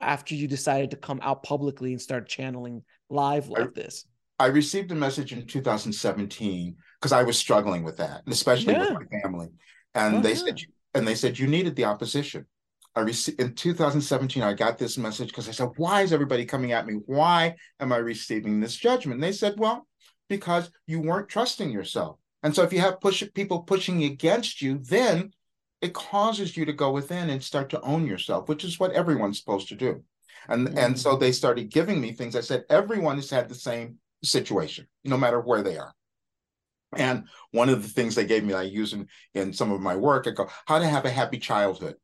after 0.00 0.34
you 0.34 0.46
decided 0.46 0.92
to 0.92 0.96
come 0.96 1.18
out 1.22 1.42
publicly 1.42 1.92
and 1.92 2.00
start 2.00 2.28
channeling 2.28 2.82
live 3.10 3.48
like 3.48 3.62
I, 3.62 3.70
this? 3.74 4.04
I 4.38 4.46
received 4.46 4.92
a 4.92 4.94
message 4.94 5.32
in 5.32 5.46
2017 5.46 6.76
because 7.00 7.12
i 7.12 7.24
was 7.24 7.36
struggling 7.36 7.82
with 7.82 7.96
that 7.96 8.22
especially 8.28 8.74
yeah. 8.74 8.92
with 8.92 9.08
my 9.10 9.20
family 9.20 9.48
and 9.94 10.16
oh, 10.16 10.20
they 10.20 10.30
yeah. 10.30 10.36
said 10.36 10.60
and 10.98 11.08
they 11.08 11.14
said 11.14 11.38
you 11.38 11.46
needed 11.46 11.76
the 11.76 11.84
opposition. 11.84 12.46
I 12.94 13.00
received 13.00 13.40
in 13.40 13.54
2017. 13.54 14.42
I 14.42 14.52
got 14.54 14.78
this 14.78 14.98
message 14.98 15.28
because 15.28 15.48
I 15.48 15.52
said, 15.52 15.70
"Why 15.76 16.02
is 16.02 16.12
everybody 16.12 16.44
coming 16.44 16.72
at 16.72 16.86
me? 16.86 16.94
Why 17.06 17.56
am 17.80 17.92
I 17.92 17.98
receiving 17.98 18.60
this 18.60 18.76
judgment?" 18.76 19.16
And 19.16 19.22
they 19.22 19.32
said, 19.32 19.54
"Well, 19.58 19.86
because 20.28 20.70
you 20.86 21.00
weren't 21.00 21.28
trusting 21.28 21.70
yourself. 21.70 22.18
And 22.42 22.54
so 22.54 22.62
if 22.62 22.72
you 22.72 22.80
have 22.80 23.00
push 23.00 23.22
people 23.34 23.62
pushing 23.62 24.04
against 24.04 24.62
you, 24.62 24.78
then 24.78 25.32
it 25.80 25.94
causes 25.94 26.56
you 26.56 26.64
to 26.64 26.72
go 26.72 26.90
within 26.92 27.30
and 27.30 27.42
start 27.42 27.70
to 27.70 27.80
own 27.80 28.06
yourself, 28.06 28.48
which 28.48 28.64
is 28.64 28.78
what 28.78 28.92
everyone's 28.92 29.38
supposed 29.38 29.68
to 29.68 29.74
do. 29.74 30.02
And 30.48 30.68
mm-hmm. 30.68 30.78
and 30.78 30.98
so 30.98 31.16
they 31.16 31.32
started 31.32 31.70
giving 31.70 32.00
me 32.00 32.12
things. 32.12 32.36
I 32.36 32.40
said, 32.40 32.64
everyone 32.70 33.16
has 33.16 33.30
had 33.30 33.48
the 33.48 33.54
same 33.54 33.96
situation, 34.22 34.86
no 35.04 35.16
matter 35.16 35.40
where 35.40 35.62
they 35.62 35.76
are. 35.76 35.94
And 36.96 37.24
one 37.50 37.68
of 37.68 37.82
the 37.82 37.88
things 37.88 38.14
they 38.14 38.24
gave 38.24 38.44
me, 38.44 38.54
I 38.54 38.62
use 38.62 38.92
in, 38.92 39.08
in 39.34 39.52
some 39.52 39.72
of 39.72 39.80
my 39.80 39.96
work, 39.96 40.26
I 40.26 40.30
go, 40.30 40.48
how 40.66 40.78
to 40.78 40.86
have 40.86 41.04
a 41.04 41.10
happy 41.10 41.38
childhood. 41.38 41.96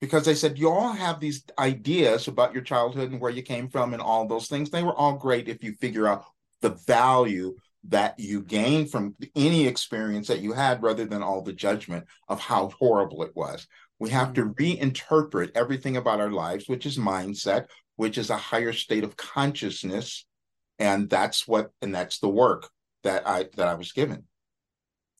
Because 0.00 0.24
they 0.24 0.34
said, 0.34 0.58
you 0.58 0.70
all 0.70 0.92
have 0.92 1.20
these 1.20 1.44
ideas 1.58 2.28
about 2.28 2.52
your 2.52 2.62
childhood 2.62 3.10
and 3.10 3.20
where 3.20 3.30
you 3.30 3.42
came 3.42 3.68
from 3.68 3.92
and 3.92 4.02
all 4.02 4.26
those 4.26 4.48
things. 4.48 4.70
They 4.70 4.82
were 4.82 4.94
all 4.94 5.14
great 5.14 5.48
if 5.48 5.62
you 5.62 5.74
figure 5.74 6.06
out 6.06 6.24
the 6.60 6.70
value 6.70 7.56
that 7.88 8.18
you 8.18 8.42
gain 8.42 8.86
from 8.86 9.14
any 9.36 9.66
experience 9.66 10.28
that 10.28 10.40
you 10.40 10.52
had 10.52 10.82
rather 10.82 11.04
than 11.04 11.22
all 11.22 11.42
the 11.42 11.52
judgment 11.52 12.06
of 12.28 12.40
how 12.40 12.70
horrible 12.78 13.22
it 13.22 13.36
was. 13.36 13.66
We 13.98 14.10
have 14.10 14.32
to 14.34 14.46
mm-hmm. 14.46 14.84
reinterpret 14.84 15.50
everything 15.54 15.96
about 15.96 16.20
our 16.20 16.30
lives, 16.30 16.68
which 16.68 16.86
is 16.86 16.98
mindset, 16.98 17.66
which 17.96 18.18
is 18.18 18.30
a 18.30 18.36
higher 18.36 18.72
state 18.72 19.04
of 19.04 19.16
consciousness. 19.16 20.26
And 20.78 21.08
that's 21.08 21.46
what, 21.46 21.70
and 21.80 21.94
that's 21.94 22.18
the 22.18 22.28
work 22.28 22.70
that 23.04 23.26
I 23.26 23.48
that 23.56 23.68
I 23.68 23.74
was 23.74 23.92
given. 23.92 24.24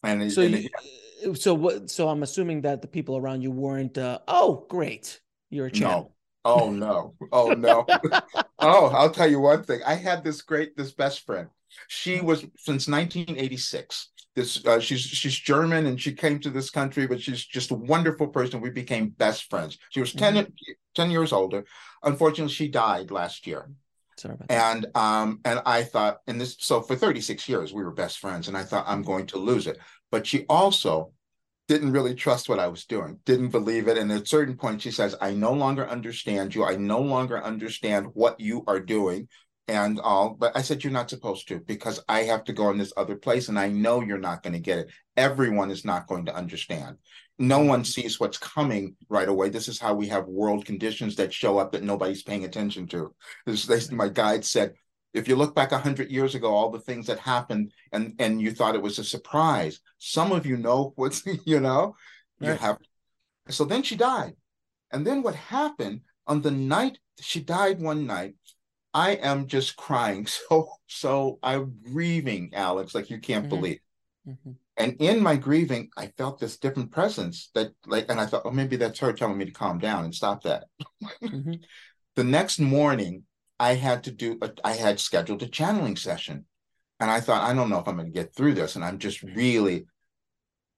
And 0.03 0.31
so, 0.31 0.43
and 0.43 0.55
it, 0.55 1.41
so 1.41 1.55
what? 1.55 1.91
So 1.91 2.09
I'm 2.09 2.23
assuming 2.23 2.63
that 2.63 2.83
the 2.83 2.89
people 2.89 3.17
around 3.17 3.43
you 3.43 3.51
weren't. 3.51 3.97
Uh, 3.97 4.19
oh, 4.29 4.67
great, 4.69 5.21
you're 5.51 5.67
a 5.67 5.71
champ. 5.71 5.93
No. 5.93 6.11
Oh 6.47 6.71
no! 6.71 7.15
Oh 7.33 7.49
no! 7.53 7.87
oh, 8.59 8.87
I'll 8.89 9.11
tell 9.11 9.31
you 9.31 9.41
one 9.41 9.63
thing. 9.63 9.81
I 9.87 9.95
had 9.95 10.23
this 10.23 10.43
great 10.43 10.77
this 10.77 10.93
best 10.93 11.25
friend. 11.25 11.49
She 11.89 12.21
was 12.21 12.41
since 12.57 12.87
1986. 12.87 14.11
This 14.37 14.65
uh, 14.67 14.81
she's 14.81 15.01
she's 15.01 15.39
German 15.39 15.87
and 15.87 16.01
she 16.01 16.13
came 16.13 16.39
to 16.41 16.51
this 16.51 16.69
country, 16.69 17.07
but 17.07 17.21
she's 17.21 17.45
just 17.45 17.71
a 17.71 17.77
wonderful 17.77 18.29
person. 18.29 18.61
We 18.61 18.71
became 18.71 19.09
best 19.11 19.49
friends. 19.49 19.79
She 19.91 20.01
was 20.01 20.13
10, 20.13 20.35
mm-hmm. 20.35 20.73
10 20.95 21.11
years 21.11 21.33
older. 21.33 21.65
Unfortunately, 22.03 22.53
she 22.53 22.69
died 22.69 23.11
last 23.11 23.47
year. 23.47 23.71
Sorry 24.25 24.37
about 24.37 24.49
that. 24.49 24.75
And 24.75 24.87
um, 24.97 25.41
and 25.45 25.61
I 25.67 25.83
thought, 25.83 26.21
and 26.27 26.41
this 26.41 26.57
so 26.59 26.81
for 26.81 26.97
36 26.97 27.47
years 27.47 27.75
we 27.75 27.85
were 27.85 27.91
best 27.91 28.19
friends, 28.19 28.49
and 28.49 28.57
I 28.57 28.63
thought 28.63 28.87
I'm 28.89 29.03
going 29.03 29.27
to 29.27 29.39
lose 29.39 29.67
it. 29.67 29.79
But 30.11 30.27
she 30.27 30.47
also 30.49 31.13
didn't 31.69 31.93
really 31.93 32.15
trust 32.15 32.49
what 32.49 32.59
I 32.59 32.69
was 32.69 32.87
doing, 32.87 33.19
didn't 33.27 33.51
believe 33.51 33.87
it. 33.87 33.99
And 33.99 34.11
at 34.11 34.23
a 34.23 34.27
certain 34.27 34.57
point, 34.57 34.81
she 34.81 34.91
says, 34.91 35.15
I 35.21 35.33
no 35.33 35.53
longer 35.53 35.87
understand 35.87 36.55
you. 36.55 36.65
I 36.65 36.77
no 36.77 37.01
longer 37.01 37.43
understand 37.43 38.07
what 38.15 38.41
you 38.41 38.65
are 38.67 38.81
doing 38.81 39.29
and 39.69 40.01
all. 40.01 40.31
But 40.39 40.57
I 40.57 40.63
said, 40.63 40.83
You're 40.83 40.93
not 40.93 41.11
supposed 41.11 41.47
to 41.49 41.61
because 41.61 42.01
I 42.09 42.23
have 42.23 42.45
to 42.45 42.55
go 42.55 42.71
in 42.71 42.79
this 42.79 42.95
other 42.97 43.17
place 43.17 43.51
and 43.51 43.59
I 43.59 43.69
know 43.69 44.01
you're 44.01 44.19
not 44.19 44.43
going 44.43 44.55
to 44.55 44.59
get 44.59 44.79
it. 44.79 44.91
Everyone 45.19 45.71
is 45.71 45.85
not 45.85 46.07
going 46.07 46.25
to 46.27 46.35
understand. 46.35 46.97
No 47.39 47.61
one 47.61 47.85
sees 47.85 48.21
what's 48.21 48.39
coming 48.39 48.97
right 49.09 49.29
away. 49.29 49.49
This 49.49 49.69
is 49.69 49.81
how 49.81 49.95
we 49.95 50.07
have 50.09 50.27
world 50.27 50.65
conditions 50.65 51.17
that 51.17 51.33
show 51.33 51.59
up 51.59 51.73
that 51.73 51.83
nobody's 51.83 52.23
paying 52.23 52.45
attention 52.45 52.87
to. 52.89 53.15
This, 53.45 53.67
this 53.67 53.91
my 53.91 54.09
guide 54.09 54.45
said, 54.45 54.75
if 55.13 55.29
you 55.29 55.37
look 55.37 55.55
back 55.55 55.71
100 55.71 56.11
years 56.11 56.35
ago 56.35 56.53
all 56.53 56.71
the 56.71 56.81
things 56.81 57.07
that 57.07 57.21
happened 57.21 57.73
and 57.93 58.15
and 58.19 58.43
you 58.43 58.51
thought 58.51 58.75
it 58.75 58.83
was 58.83 58.99
a 58.99 59.05
surprise 59.05 59.79
some 59.99 60.33
of 60.33 60.45
you 60.45 60.57
know 60.57 60.93
what's 60.97 61.23
you 61.45 61.61
know 61.61 61.95
right. 62.41 62.49
you 62.49 62.55
have 62.55 62.79
so 63.49 63.65
then 63.65 63.85
she 63.85 63.95
died 63.95 64.35
and 64.91 65.07
then 65.07 65.23
what 65.23 65.37
happened 65.37 66.01
on 66.27 66.43
the 66.43 66.51
night 66.51 66.99
she 67.21 67.39
died 67.39 67.81
one 67.81 68.09
night 68.09 68.35
I 68.95 69.11
am 69.17 69.49
just 69.49 69.77
crying. 69.77 70.27
So, 70.49 70.69
so 70.87 71.39
I'm 71.43 71.75
grieving, 71.83 72.51
Alex, 72.55 72.95
like 72.95 73.11
you 73.11 73.19
can't 73.19 73.47
mm-hmm. 73.47 73.57
believe. 73.57 73.81
Mm-hmm. 74.27 74.53
And 74.77 74.97
in 75.01 75.23
my 75.23 75.37
grieving, 75.37 75.91
I 75.97 76.09
felt 76.17 76.41
this 76.41 76.57
different 76.57 76.91
presence 76.91 77.51
that, 77.55 77.73
like, 77.87 78.07
and 78.09 78.21
I 78.21 78.27
thought, 78.27 78.43
oh, 78.45 78.51
maybe 78.51 78.77
that's 78.77 78.99
her 78.99 79.13
telling 79.13 79.39
me 79.39 79.45
to 79.45 79.53
calm 79.53 79.79
down 79.79 80.05
and 80.05 80.15
stop 80.15 80.43
that. 80.43 80.65
mm-hmm. 81.23 81.55
The 82.17 82.23
next 82.23 82.61
morning, 82.61 83.25
I 83.59 83.75
had 83.75 84.05
to 84.05 84.13
do, 84.13 84.39
a, 84.41 84.53
I 84.63 84.75
had 84.75 85.01
scheduled 85.01 85.43
a 85.43 85.49
channeling 85.49 85.97
session. 85.97 86.45
And 87.01 87.11
I 87.11 87.19
thought, 87.19 87.43
I 87.43 87.53
don't 87.53 87.69
know 87.71 87.81
if 87.81 87.89
I'm 87.89 87.97
going 87.97 88.07
to 88.07 88.13
get 88.13 88.37
through 88.37 88.55
this. 88.55 88.77
And 88.77 88.85
I'm 88.85 89.01
just 89.01 89.21
really, 89.25 89.87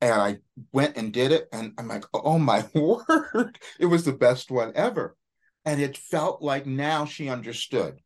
and 0.00 0.14
I 0.14 0.38
went 0.72 0.96
and 0.96 1.12
did 1.12 1.32
it. 1.32 1.48
And 1.52 1.74
I'm 1.76 1.88
like, 1.88 2.04
oh 2.14 2.38
my 2.38 2.64
word, 2.74 3.58
it 3.78 3.84
was 3.84 4.06
the 4.06 4.14
best 4.14 4.50
one 4.50 4.72
ever. 4.74 5.14
And 5.66 5.78
it 5.78 5.98
felt 5.98 6.40
like 6.40 6.64
now 6.64 7.04
she 7.04 7.28
understood 7.28 8.00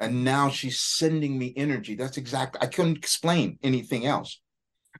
and 0.00 0.24
now 0.24 0.48
she's 0.48 0.80
sending 0.80 1.38
me 1.38 1.52
energy. 1.56 1.94
That's 1.94 2.16
exactly, 2.16 2.60
I 2.62 2.66
couldn't 2.66 2.96
explain 2.96 3.58
anything 3.62 4.06
else. 4.06 4.40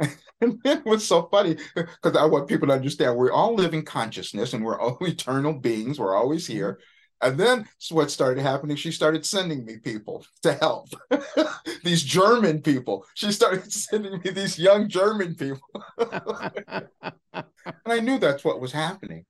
and 0.40 0.58
it 0.64 0.84
was 0.84 1.06
so 1.06 1.28
funny 1.30 1.56
because 1.74 2.16
I 2.16 2.24
want 2.24 2.48
people 2.48 2.68
to 2.68 2.74
understand 2.74 3.16
we're 3.16 3.32
all 3.32 3.54
living 3.54 3.84
consciousness 3.84 4.52
and 4.52 4.64
we're 4.64 4.80
all 4.80 4.98
eternal 5.02 5.52
beings. 5.52 5.98
We're 5.98 6.16
always 6.16 6.44
mm-hmm. 6.44 6.54
here. 6.54 6.80
And 7.22 7.38
then 7.38 7.68
what 7.90 8.10
started 8.10 8.40
happening, 8.40 8.76
she 8.76 8.92
started 8.92 9.26
sending 9.26 9.66
me 9.66 9.76
people 9.76 10.24
to 10.42 10.54
help. 10.54 10.88
these 11.84 12.02
German 12.02 12.62
people. 12.62 13.04
She 13.14 13.30
started 13.30 13.70
sending 13.70 14.20
me 14.24 14.30
these 14.30 14.58
young 14.58 14.88
German 14.88 15.34
people. 15.34 15.84
and 17.32 17.44
I 17.86 18.00
knew 18.00 18.18
that's 18.18 18.44
what 18.44 18.60
was 18.60 18.72
happening. 18.72 19.26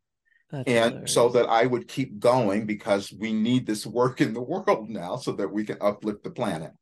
That's 0.52 0.68
and 0.68 0.90
hilarious. 0.90 1.14
so 1.14 1.28
that 1.30 1.46
I 1.48 1.66
would 1.66 1.88
keep 1.88 2.18
going 2.18 2.66
because 2.66 3.12
we 3.12 3.32
need 3.32 3.66
this 3.66 3.86
work 3.86 4.20
in 4.20 4.34
the 4.34 4.42
world 4.42 4.88
now 4.88 5.16
so 5.16 5.32
that 5.32 5.52
we 5.52 5.64
can 5.64 5.78
uplift 5.80 6.22
the 6.22 6.30
planet. 6.30 6.72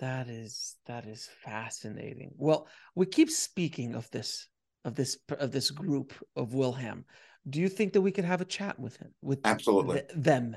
That 0.00 0.28
is 0.28 0.76
that 0.86 1.06
is 1.06 1.28
fascinating. 1.42 2.32
Well, 2.36 2.66
we 2.94 3.06
keep 3.06 3.30
speaking 3.30 3.94
of 3.94 4.10
this 4.10 4.48
of 4.84 4.94
this 4.94 5.18
of 5.38 5.52
this 5.52 5.70
group 5.70 6.12
of 6.36 6.54
Wilhelm. 6.54 7.04
Do 7.48 7.60
you 7.60 7.68
think 7.68 7.92
that 7.92 8.00
we 8.00 8.10
could 8.10 8.24
have 8.24 8.40
a 8.40 8.44
chat 8.44 8.78
with 8.78 8.96
him 8.96 9.12
with 9.22 9.40
absolutely 9.44 10.00
th- 10.00 10.10
them? 10.16 10.56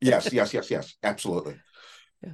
yes, 0.00 0.32
yes, 0.32 0.54
yes, 0.54 0.70
yes, 0.70 0.94
absolutely. 1.02 1.56
Yeah. 2.22 2.32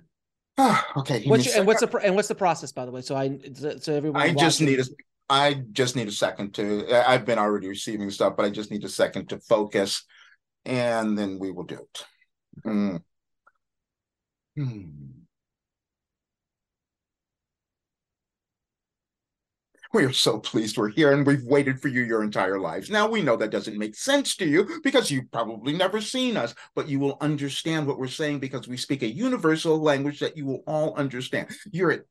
Ah, 0.59 0.87
okay. 0.99 1.25
What's 1.27 1.47
your, 1.47 1.57
and 1.57 1.67
what's 1.67 1.81
the 1.81 1.97
and 1.99 2.15
what's 2.15 2.29
the 2.29 2.35
process 2.35 2.71
by 2.71 2.87
the 2.87 2.93
way? 2.93 3.01
So 3.01 3.17
I 3.17 3.39
so 3.81 3.95
everyone. 3.95 4.23
I 4.23 4.33
just 4.33 4.61
need 4.61 4.79
a 4.79 4.85
I 5.29 5.55
just 5.73 5.97
need 5.97 6.09
a 6.09 6.13
second 6.13 6.55
to. 6.55 6.87
I've 7.09 7.25
been 7.25 7.39
already 7.39 7.69
receiving 7.69 8.11
stuff, 8.11 8.35
but 8.37 8.45
I 8.45 8.51
just 8.51 8.71
need 8.71 8.85
a 8.85 8.89
second 8.89 9.31
to 9.31 9.39
focus, 9.41 10.05
and 10.65 11.19
then 11.19 11.39
we 11.41 11.51
will 11.51 11.65
do 11.65 11.77
it. 11.77 12.05
Mm. 12.65 13.03
Hmm. 14.57 15.24
We 19.95 20.05
are 20.05 20.13
so 20.13 20.41
pleased 20.41 20.77
we're 20.77 20.89
here 20.89 21.13
and 21.13 21.25
we've 21.25 21.45
waited 21.45 21.81
for 21.81 21.87
you 21.87 22.03
your 22.03 22.25
entire 22.25 22.59
lives. 22.59 22.91
Now 22.91 23.07
we 23.07 23.23
know 23.23 23.37
that 23.37 23.53
doesn't 23.53 23.79
make 23.79 23.95
sense 23.95 24.35
to 24.39 24.45
you 24.45 24.81
because 24.83 25.09
you've 25.09 25.31
probably 25.31 25.73
never 25.73 26.01
seen 26.01 26.37
us, 26.37 26.53
but 26.75 26.89
you 26.89 26.99
will 26.99 27.17
understand 27.21 27.87
what 27.87 27.97
we're 27.97 28.09
saying 28.09 28.41
because 28.41 28.67
we 28.67 28.77
speak 28.77 29.05
a 29.05 29.07
universal 29.07 29.81
language 29.81 30.19
that 30.19 30.37
you 30.37 30.47
will 30.47 30.65
all 30.67 30.97
understand. 30.97 31.49
You're 31.71 32.07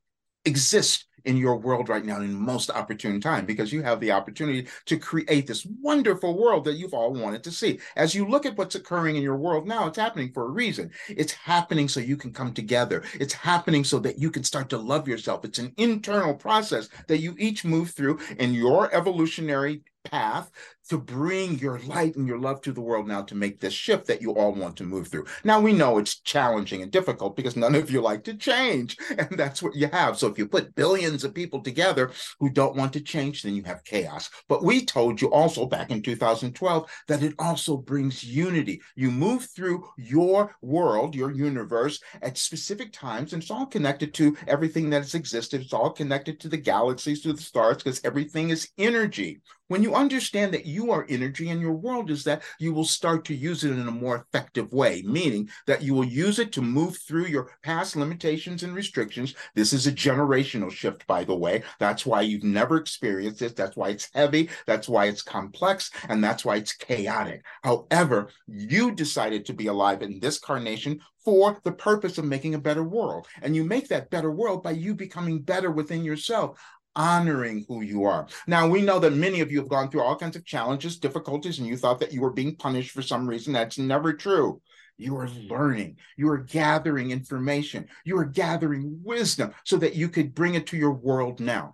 exist 0.46 1.08
in 1.26 1.38
your 1.38 1.58
world 1.58 1.90
right 1.90 2.06
now 2.06 2.18
in 2.18 2.34
most 2.34 2.70
opportune 2.70 3.22
time 3.22 3.46
because 3.46 3.72
you 3.72 3.82
have 3.82 4.00
the 4.00 4.12
opportunity 4.12 4.68
to 4.86 4.98
create 4.98 5.48
this 5.48 5.66
wonderful 5.82 6.38
world 6.38 6.66
that 6.66 6.76
you've 6.76 6.94
all 6.94 7.14
wanted 7.14 7.44
to 7.44 7.52
see. 7.52 7.80
As 7.96 8.14
you 8.14 8.28
look 8.28 8.46
at 8.46 8.58
what's 8.58 8.76
occurring 8.76 9.16
in 9.16 9.24
your 9.24 9.38
world 9.38 9.68
now, 9.68 9.88
it's 9.88 9.98
happening 9.98 10.32
for 10.34 10.46
a 10.46 10.52
reason. 10.52 10.92
It's 11.10 11.34
happening 11.34 11.88
so 11.88 12.00
you 12.00 12.18
can 12.18 12.34
come 12.34 12.54
together. 12.54 13.04
It's 13.14 13.34
happening 13.34 13.84
so 13.84 14.00
that 14.00 14.20
you 14.20 14.30
can 14.32 14.44
start 14.44 14.70
to 14.70 14.78
love 14.78 15.08
yourself. 15.08 15.46
It's 15.46 15.60
an 15.60 15.74
internal 15.78 16.34
process 16.34 16.90
that 17.08 17.20
you 17.20 17.36
each 17.38 17.66
move 17.66 17.92
through 17.92 18.20
in 18.40 18.54
your 18.54 18.94
evolutionary 18.94 19.82
path 20.04 20.52
to 20.90 20.98
bring 20.98 21.60
your 21.60 21.80
light 21.80 22.16
and 22.16 22.28
your 22.28 22.40
love 22.40 22.62
to 22.62 22.72
the 22.72 22.82
world 22.82 23.08
now 23.08 23.22
to 23.24 23.36
make 23.36 23.60
this 23.60 23.74
shift 23.74 24.08
that 24.08 24.22
you 24.22 24.32
all 24.32 24.54
want 24.54 24.78
to 24.78 24.84
move 24.84 25.08
through. 25.08 25.26
Now 25.44 25.60
we 25.60 25.74
know 25.74 25.98
it's 25.98 26.20
challenging 26.20 26.82
and 26.82 26.92
difficult 26.92 27.36
because 27.36 27.56
none 27.56 27.76
of 27.76 27.90
you 27.90 28.02
like 28.02 28.24
to 28.26 28.34
change, 28.36 28.98
and 29.18 29.30
that's 29.32 29.62
what 29.62 29.76
you 29.76 29.88
have. 29.88 30.18
So 30.18 30.28
if 30.28 30.38
you 30.38 30.48
put 30.48 30.76
billions 30.76 31.24
of 31.24 31.34
people 31.34 31.62
together 31.62 32.12
who 32.40 32.50
don't 32.50 32.76
want 32.76 32.94
to 32.94 33.02
change, 33.02 33.44
then 33.44 33.56
you 33.56 33.64
have 33.64 33.84
chaos. 33.84 34.30
But 34.48 34.64
we 34.64 34.86
told 34.86 35.22
you 35.22 35.32
also 35.32 35.66
back 35.66 35.92
in 35.92 36.02
2012 36.02 36.90
that 37.08 37.24
it 37.24 37.36
also 37.40 37.78
brings 37.78 38.24
unity. 38.24 38.82
You 38.96 39.12
move 39.12 39.46
through 39.56 39.88
your 39.98 40.56
world, 40.62 41.16
your 41.16 41.32
universe 41.32 42.00
at 42.22 42.38
specific 42.38 42.92
times, 42.94 43.34
and 43.34 43.42
it's 43.42 43.52
all 43.52 43.66
connected 43.66 44.14
to 44.16 44.36
everything 44.48 44.90
that 44.90 45.02
has 45.02 45.16
existed. 45.16 45.62
It's 45.62 45.74
all 45.74 45.92
connected 45.92 46.40
to 46.42 46.50
the 46.50 46.58
galaxies, 46.58 47.22
to 47.22 47.34
the 47.34 47.42
stars, 47.42 47.78
because 47.78 48.02
everything 48.04 48.50
is 48.50 48.70
energy. 48.78 49.42
When 49.68 49.82
you 49.82 49.96
understand 49.96 50.54
that 50.54 50.66
you 50.74 50.92
are 50.92 51.06
energy 51.08 51.50
and 51.50 51.62
your 51.62 51.74
world 51.74 52.10
is 52.10 52.24
that, 52.24 52.42
you 52.60 52.74
will 52.74 52.84
start 52.84 53.24
to 53.26 53.36
use 53.36 53.64
it 53.64 53.72
in 53.72 53.88
a 53.88 53.92
more 53.92 54.18
effective 54.18 54.74
way, 54.74 55.04
meaning 55.06 55.50
that 55.68 55.82
you 55.82 55.94
will 55.94 56.04
use 56.04 56.40
it 56.40 56.52
to 56.54 56.62
move 56.62 56.98
through 56.98 57.28
your 57.28 57.52
past 57.62 57.96
limitations 57.96 58.64
and 58.64 58.76
restrictions. 58.76 59.36
This 59.56 59.74
is 59.74 59.88
a 59.88 59.92
generational 59.92 60.72
shift, 60.72 61.06
by 61.08 61.24
the 61.24 61.36
way. 61.36 61.64
That's 61.80 62.06
why 62.06 62.22
you've 62.22 62.44
never 62.44 62.78
experienced 62.78 63.40
this. 63.40 63.54
That's 63.54 63.78
why 63.78 63.90
it's 63.90 64.10
heavy. 64.14 64.50
That's 64.66 64.90
why 64.90 65.06
it's 65.06 65.22
complex. 65.22 65.92
And 66.10 66.24
that's 66.24 66.44
why 66.44 66.58
it's 66.58 66.74
chaotic. 66.74 67.46
However, 67.64 68.30
you 68.48 68.92
decided 68.92 69.46
to 69.46 69.54
be 69.54 69.68
alive 69.68 70.02
in 70.02 70.20
this 70.20 70.40
carnation 70.40 71.00
for 71.24 71.58
the 71.64 71.72
purpose 71.72 72.18
of 72.18 72.26
making 72.26 72.54
a 72.54 72.60
better 72.60 72.84
world. 72.84 73.28
And 73.42 73.56
you 73.56 73.64
make 73.64 73.88
that 73.88 74.10
better 74.10 74.32
world 74.32 74.64
by 74.64 74.72
you 74.72 74.94
becoming 74.94 75.42
better 75.42 75.72
within 75.72 76.04
yourself. 76.04 76.60
Honoring 76.96 77.66
who 77.68 77.82
you 77.82 78.04
are. 78.04 78.28
Now, 78.48 78.68
we 78.68 78.82
know 78.82 79.00
that 79.00 79.14
many 79.14 79.42
of 79.42 79.52
you 79.52 79.60
have 79.60 79.70
gone 79.70 79.90
through 79.90 80.02
all 80.02 80.16
kinds 80.16 80.36
of 80.36 80.46
challenges, 80.46 80.98
difficulties, 80.98 81.60
and 81.60 81.68
you 81.68 81.78
thought 81.78 82.00
that 82.00 82.14
you 82.14 82.22
were 82.22 82.32
being 82.32 82.56
punished 82.56 82.92
for 82.92 83.02
some 83.02 83.28
reason. 83.28 83.54
That's 83.54 83.78
never 83.78 84.14
true. 84.14 84.62
You 84.98 85.18
are 85.18 85.28
hmm. 85.28 85.48
learning, 85.52 85.98
you 86.18 86.30
are 86.30 86.38
gathering 86.38 87.12
information, 87.12 87.88
you 88.06 88.18
are 88.18 88.26
gathering 88.26 89.00
wisdom 89.04 89.54
so 89.64 89.78
that 89.78 89.96
you 89.96 90.08
could 90.08 90.36
bring 90.36 90.54
it 90.54 90.68
to 90.68 90.78
your 90.78 90.94
world 90.94 91.40
now. 91.40 91.74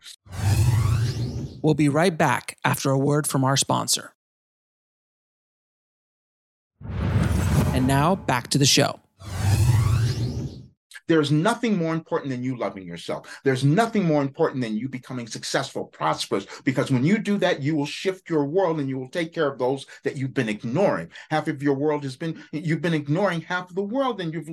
We'll 1.62 1.74
be 1.74 1.90
right 1.90 2.18
back 2.18 2.58
after 2.64 2.90
a 2.90 2.98
word 2.98 3.28
from 3.28 3.44
our 3.44 3.58
sponsor. 3.58 4.14
And 7.74 7.86
now 7.86 8.16
back 8.16 8.48
to 8.50 8.58
the 8.58 8.66
show. 8.66 9.00
There's 11.10 11.32
nothing 11.32 11.76
more 11.76 11.94
important 11.94 12.30
than 12.30 12.44
you 12.44 12.56
loving 12.56 12.86
yourself. 12.86 13.42
There's 13.44 13.64
nothing 13.64 14.06
more 14.06 14.22
important 14.22 14.62
than 14.62 14.78
you 14.78 14.88
becoming 14.88 15.26
successful, 15.26 15.86
prosperous, 15.86 16.46
because 16.64 16.92
when 16.92 17.04
you 17.04 17.18
do 17.18 17.38
that, 17.40 17.64
you 17.64 17.76
will 17.76 17.88
shift 17.88 18.30
your 18.30 18.46
world 18.46 18.80
and 18.80 18.88
you 18.88 19.00
will 19.00 19.10
take 19.10 19.34
care 19.34 19.52
of 19.52 19.58
those 19.58 19.88
that 20.04 20.16
you've 20.16 20.36
been 20.36 20.48
ignoring. 20.48 21.10
Half 21.32 21.48
of 21.48 21.64
your 21.64 21.74
world 21.74 22.04
has 22.04 22.16
been, 22.16 22.42
you've 22.52 22.84
been 22.84 22.94
ignoring 22.94 23.42
half 23.42 23.70
of 23.70 23.76
the 23.76 23.82
world 23.82 24.22
and 24.22 24.32
you've 24.32 24.50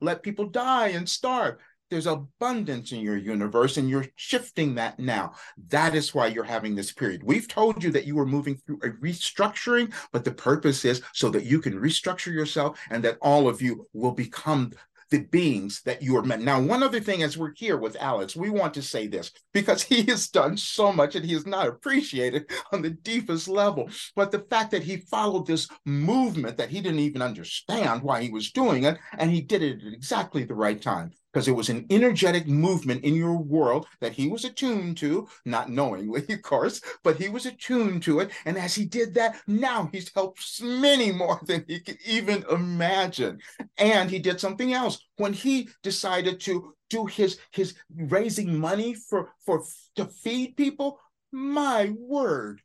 let 0.00 0.22
people 0.24 0.46
die 0.46 0.88
and 0.88 1.08
starve. 1.08 1.56
There's 1.90 2.06
abundance 2.06 2.92
in 2.92 3.00
your 3.00 3.16
universe, 3.16 3.76
and 3.76 3.90
you're 3.90 4.06
shifting 4.14 4.76
that 4.76 5.00
now. 5.00 5.32
That 5.68 5.96
is 5.96 6.14
why 6.14 6.28
you're 6.28 6.44
having 6.44 6.76
this 6.76 6.92
period. 6.92 7.24
We've 7.24 7.48
told 7.48 7.82
you 7.82 7.90
that 7.90 8.06
you 8.06 8.16
are 8.20 8.26
moving 8.26 8.56
through 8.56 8.78
a 8.84 8.90
restructuring, 8.90 9.92
but 10.12 10.24
the 10.24 10.30
purpose 10.30 10.84
is 10.84 11.02
so 11.12 11.30
that 11.30 11.44
you 11.44 11.60
can 11.60 11.74
restructure 11.74 12.32
yourself 12.32 12.78
and 12.90 13.02
that 13.02 13.18
all 13.20 13.48
of 13.48 13.60
you 13.60 13.88
will 13.92 14.12
become 14.12 14.72
the 15.10 15.20
beings 15.20 15.82
that 15.82 16.02
you 16.02 16.16
are 16.16 16.22
meant. 16.22 16.42
Now, 16.42 16.60
one 16.60 16.82
other 16.82 17.00
thing 17.00 17.22
as 17.22 17.36
we're 17.36 17.54
here 17.54 17.76
with 17.76 17.96
Alex, 18.00 18.36
we 18.36 18.50
want 18.50 18.74
to 18.74 18.82
say 18.82 19.06
this 19.06 19.32
because 19.52 19.82
he 19.90 20.02
has 20.04 20.28
done 20.28 20.56
so 20.56 20.92
much 20.92 21.14
and 21.14 21.24
he 21.24 21.34
is 21.34 21.46
not 21.46 21.68
appreciated 21.68 22.50
on 22.72 22.82
the 22.82 22.90
deepest 22.90 23.48
level. 23.48 23.90
But 24.16 24.30
the 24.30 24.46
fact 24.50 24.70
that 24.70 24.82
he 24.82 24.98
followed 24.98 25.46
this 25.46 25.68
movement 25.84 26.56
that 26.58 26.70
he 26.70 26.80
didn't 26.80 27.00
even 27.00 27.22
understand 27.22 28.02
why 28.02 28.22
he 28.22 28.30
was 28.30 28.52
doing 28.52 28.84
it, 28.84 28.98
and 29.18 29.30
he 29.30 29.40
did 29.40 29.62
it 29.62 29.84
at 29.84 29.92
exactly 29.92 30.44
the 30.44 30.54
right 30.54 30.80
time 30.80 31.12
because 31.32 31.48
it 31.48 31.52
was 31.52 31.68
an 31.68 31.86
energetic 31.90 32.46
movement 32.46 33.04
in 33.04 33.14
your 33.14 33.36
world 33.36 33.86
that 34.00 34.12
he 34.12 34.28
was 34.28 34.44
attuned 34.44 34.96
to, 34.98 35.28
not 35.44 35.70
knowingly, 35.70 36.24
of 36.28 36.42
course, 36.42 36.80
but 37.02 37.16
he 37.16 37.28
was 37.28 37.46
attuned 37.46 38.02
to 38.02 38.20
it. 38.20 38.30
And 38.44 38.58
as 38.58 38.74
he 38.74 38.84
did 38.84 39.14
that, 39.14 39.40
now 39.46 39.88
he's 39.92 40.12
helped 40.14 40.62
many 40.62 41.12
more 41.12 41.40
than 41.46 41.64
he 41.66 41.80
could 41.80 41.98
even 42.04 42.44
imagine. 42.50 43.40
And 43.78 44.10
he 44.10 44.18
did 44.18 44.40
something 44.40 44.72
else 44.72 44.98
when 45.16 45.32
he 45.32 45.68
decided 45.82 46.40
to 46.40 46.74
do 46.88 47.06
his 47.06 47.38
his 47.52 47.74
raising 47.94 48.58
money 48.58 48.94
for 48.94 49.30
for 49.46 49.62
to 49.96 50.06
feed 50.06 50.56
people. 50.56 50.98
My 51.32 51.94
word, 51.96 52.60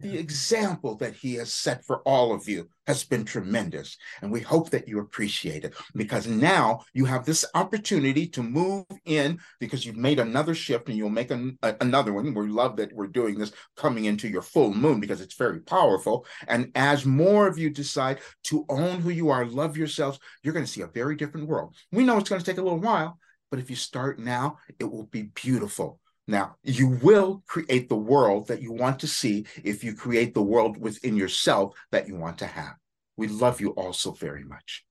the 0.00 0.18
example 0.18 0.96
that 0.96 1.14
he 1.14 1.34
has 1.34 1.52
set 1.52 1.84
for 1.84 2.00
all 2.02 2.32
of 2.32 2.48
you 2.48 2.68
has 2.86 3.04
been 3.04 3.24
tremendous. 3.24 3.96
And 4.22 4.30
we 4.30 4.40
hope 4.40 4.70
that 4.70 4.88
you 4.88 5.00
appreciate 5.00 5.64
it 5.64 5.74
because 5.94 6.26
now 6.26 6.80
you 6.92 7.04
have 7.06 7.24
this 7.24 7.44
opportunity 7.54 8.26
to 8.28 8.42
move 8.42 8.84
in 9.04 9.38
because 9.60 9.84
you've 9.84 9.96
made 9.96 10.18
another 10.18 10.54
shift 10.54 10.88
and 10.88 10.96
you'll 10.96 11.10
make 11.10 11.30
an, 11.30 11.58
a, 11.62 11.74
another 11.80 12.12
one. 12.12 12.34
We 12.34 12.48
love 12.48 12.76
that 12.76 12.92
we're 12.92 13.06
doing 13.06 13.38
this 13.38 13.52
coming 13.76 14.04
into 14.04 14.28
your 14.28 14.42
full 14.42 14.74
moon 14.74 15.00
because 15.00 15.20
it's 15.20 15.36
very 15.36 15.60
powerful. 15.60 16.26
And 16.46 16.70
as 16.74 17.06
more 17.06 17.46
of 17.46 17.58
you 17.58 17.70
decide 17.70 18.20
to 18.44 18.66
own 18.68 19.00
who 19.00 19.10
you 19.10 19.30
are, 19.30 19.44
love 19.46 19.76
yourselves, 19.76 20.18
you're 20.42 20.54
going 20.54 20.66
to 20.66 20.70
see 20.70 20.82
a 20.82 20.86
very 20.86 21.16
different 21.16 21.48
world. 21.48 21.74
We 21.92 22.04
know 22.04 22.18
it's 22.18 22.28
going 22.28 22.40
to 22.40 22.46
take 22.46 22.58
a 22.58 22.62
little 22.62 22.80
while, 22.80 23.18
but 23.50 23.60
if 23.60 23.70
you 23.70 23.76
start 23.76 24.18
now, 24.18 24.58
it 24.78 24.84
will 24.84 25.06
be 25.06 25.30
beautiful. 25.34 26.00
Now, 26.28 26.56
you 26.62 26.88
will 26.88 27.42
create 27.46 27.88
the 27.88 27.96
world 27.96 28.48
that 28.48 28.60
you 28.60 28.70
want 28.70 29.00
to 29.00 29.06
see 29.06 29.46
if 29.64 29.82
you 29.82 29.94
create 29.94 30.34
the 30.34 30.42
world 30.42 30.76
within 30.76 31.16
yourself 31.16 31.74
that 31.90 32.06
you 32.06 32.16
want 32.16 32.36
to 32.38 32.46
have. 32.46 32.74
We 33.16 33.28
love 33.28 33.62
you 33.62 33.70
all 33.70 33.94
so 33.94 34.12
very 34.12 34.44
much. 34.44 34.84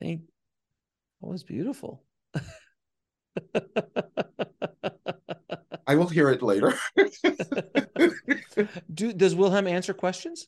Thank 0.00 0.20
you. 0.20 0.28
that 1.20 1.26
was 1.26 1.42
beautiful. 1.42 2.04
I 5.86 5.96
will 5.96 6.08
hear 6.08 6.30
it 6.30 6.42
later. 6.42 6.74
Do 8.94 9.12
does 9.12 9.34
Wilhelm 9.34 9.66
answer 9.66 9.94
questions? 9.94 10.46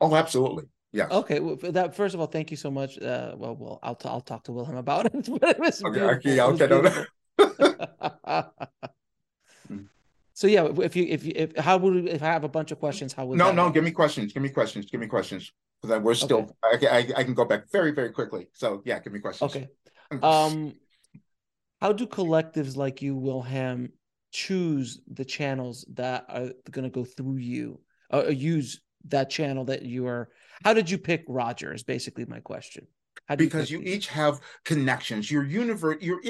Oh, 0.00 0.16
absolutely. 0.16 0.64
Yeah. 0.92 1.06
Okay. 1.08 1.38
Well, 1.38 1.56
that 1.72 1.94
first 1.94 2.16
of 2.16 2.20
all, 2.20 2.26
thank 2.26 2.50
you 2.50 2.56
so 2.56 2.72
much. 2.72 2.98
Uh, 2.98 3.34
well, 3.36 3.54
well, 3.54 3.78
I'll 3.82 3.94
t- 3.94 4.08
I'll 4.08 4.20
talk 4.20 4.42
to 4.44 4.52
Wilhelm 4.52 4.76
about 4.76 5.06
it. 5.06 5.12
it 5.28 5.82
okay. 5.84 6.40
Okay. 6.40 6.66
Okay. 7.38 7.62
so 10.34 10.46
yeah, 10.46 10.68
if 10.78 10.96
you 10.96 11.04
if 11.04 11.24
you 11.24 11.32
if 11.34 11.56
how 11.56 11.76
would 11.78 11.94
we, 11.94 12.10
if 12.10 12.22
I 12.22 12.26
have 12.26 12.44
a 12.44 12.48
bunch 12.48 12.72
of 12.72 12.78
questions, 12.78 13.12
how 13.12 13.26
would 13.26 13.38
no 13.38 13.52
no 13.52 13.70
give 13.70 13.84
me 13.84 13.90
questions, 13.90 14.32
give 14.32 14.42
me 14.42 14.48
questions, 14.48 14.86
give 14.86 15.00
me 15.00 15.06
questions 15.06 15.52
because 15.82 16.02
we're 16.02 16.14
still 16.14 16.50
okay. 16.74 16.88
I, 16.88 16.98
I 16.98 17.08
I 17.18 17.24
can 17.24 17.34
go 17.34 17.44
back 17.44 17.70
very 17.70 17.92
very 17.92 18.12
quickly. 18.12 18.48
So 18.52 18.82
yeah, 18.84 18.98
give 18.98 19.12
me 19.12 19.20
questions. 19.20 19.54
Okay. 19.54 19.68
Um, 20.22 20.74
how 21.80 21.92
do 21.92 22.06
collectives 22.06 22.76
like 22.76 23.02
you, 23.02 23.16
Wilhelm, 23.16 23.90
choose 24.32 25.00
the 25.08 25.24
channels 25.24 25.84
that 25.94 26.24
are 26.28 26.50
going 26.70 26.84
to 26.84 26.90
go 26.90 27.04
through 27.04 27.36
you, 27.36 27.80
or 28.10 28.30
use 28.30 28.80
that 29.08 29.30
channel 29.30 29.64
that 29.66 29.82
you 29.82 30.06
are? 30.06 30.28
How 30.64 30.74
did 30.74 30.90
you 30.90 30.98
pick 30.98 31.24
Roger? 31.28 31.72
Is 31.72 31.82
basically 31.82 32.24
my 32.24 32.40
question 32.40 32.86
because 33.36 33.70
you, 33.70 33.80
you 33.80 33.94
each 33.94 34.08
have 34.08 34.40
connections. 34.64 35.30
Your 35.30 35.44
universe, 35.44 35.96
your 36.00 36.20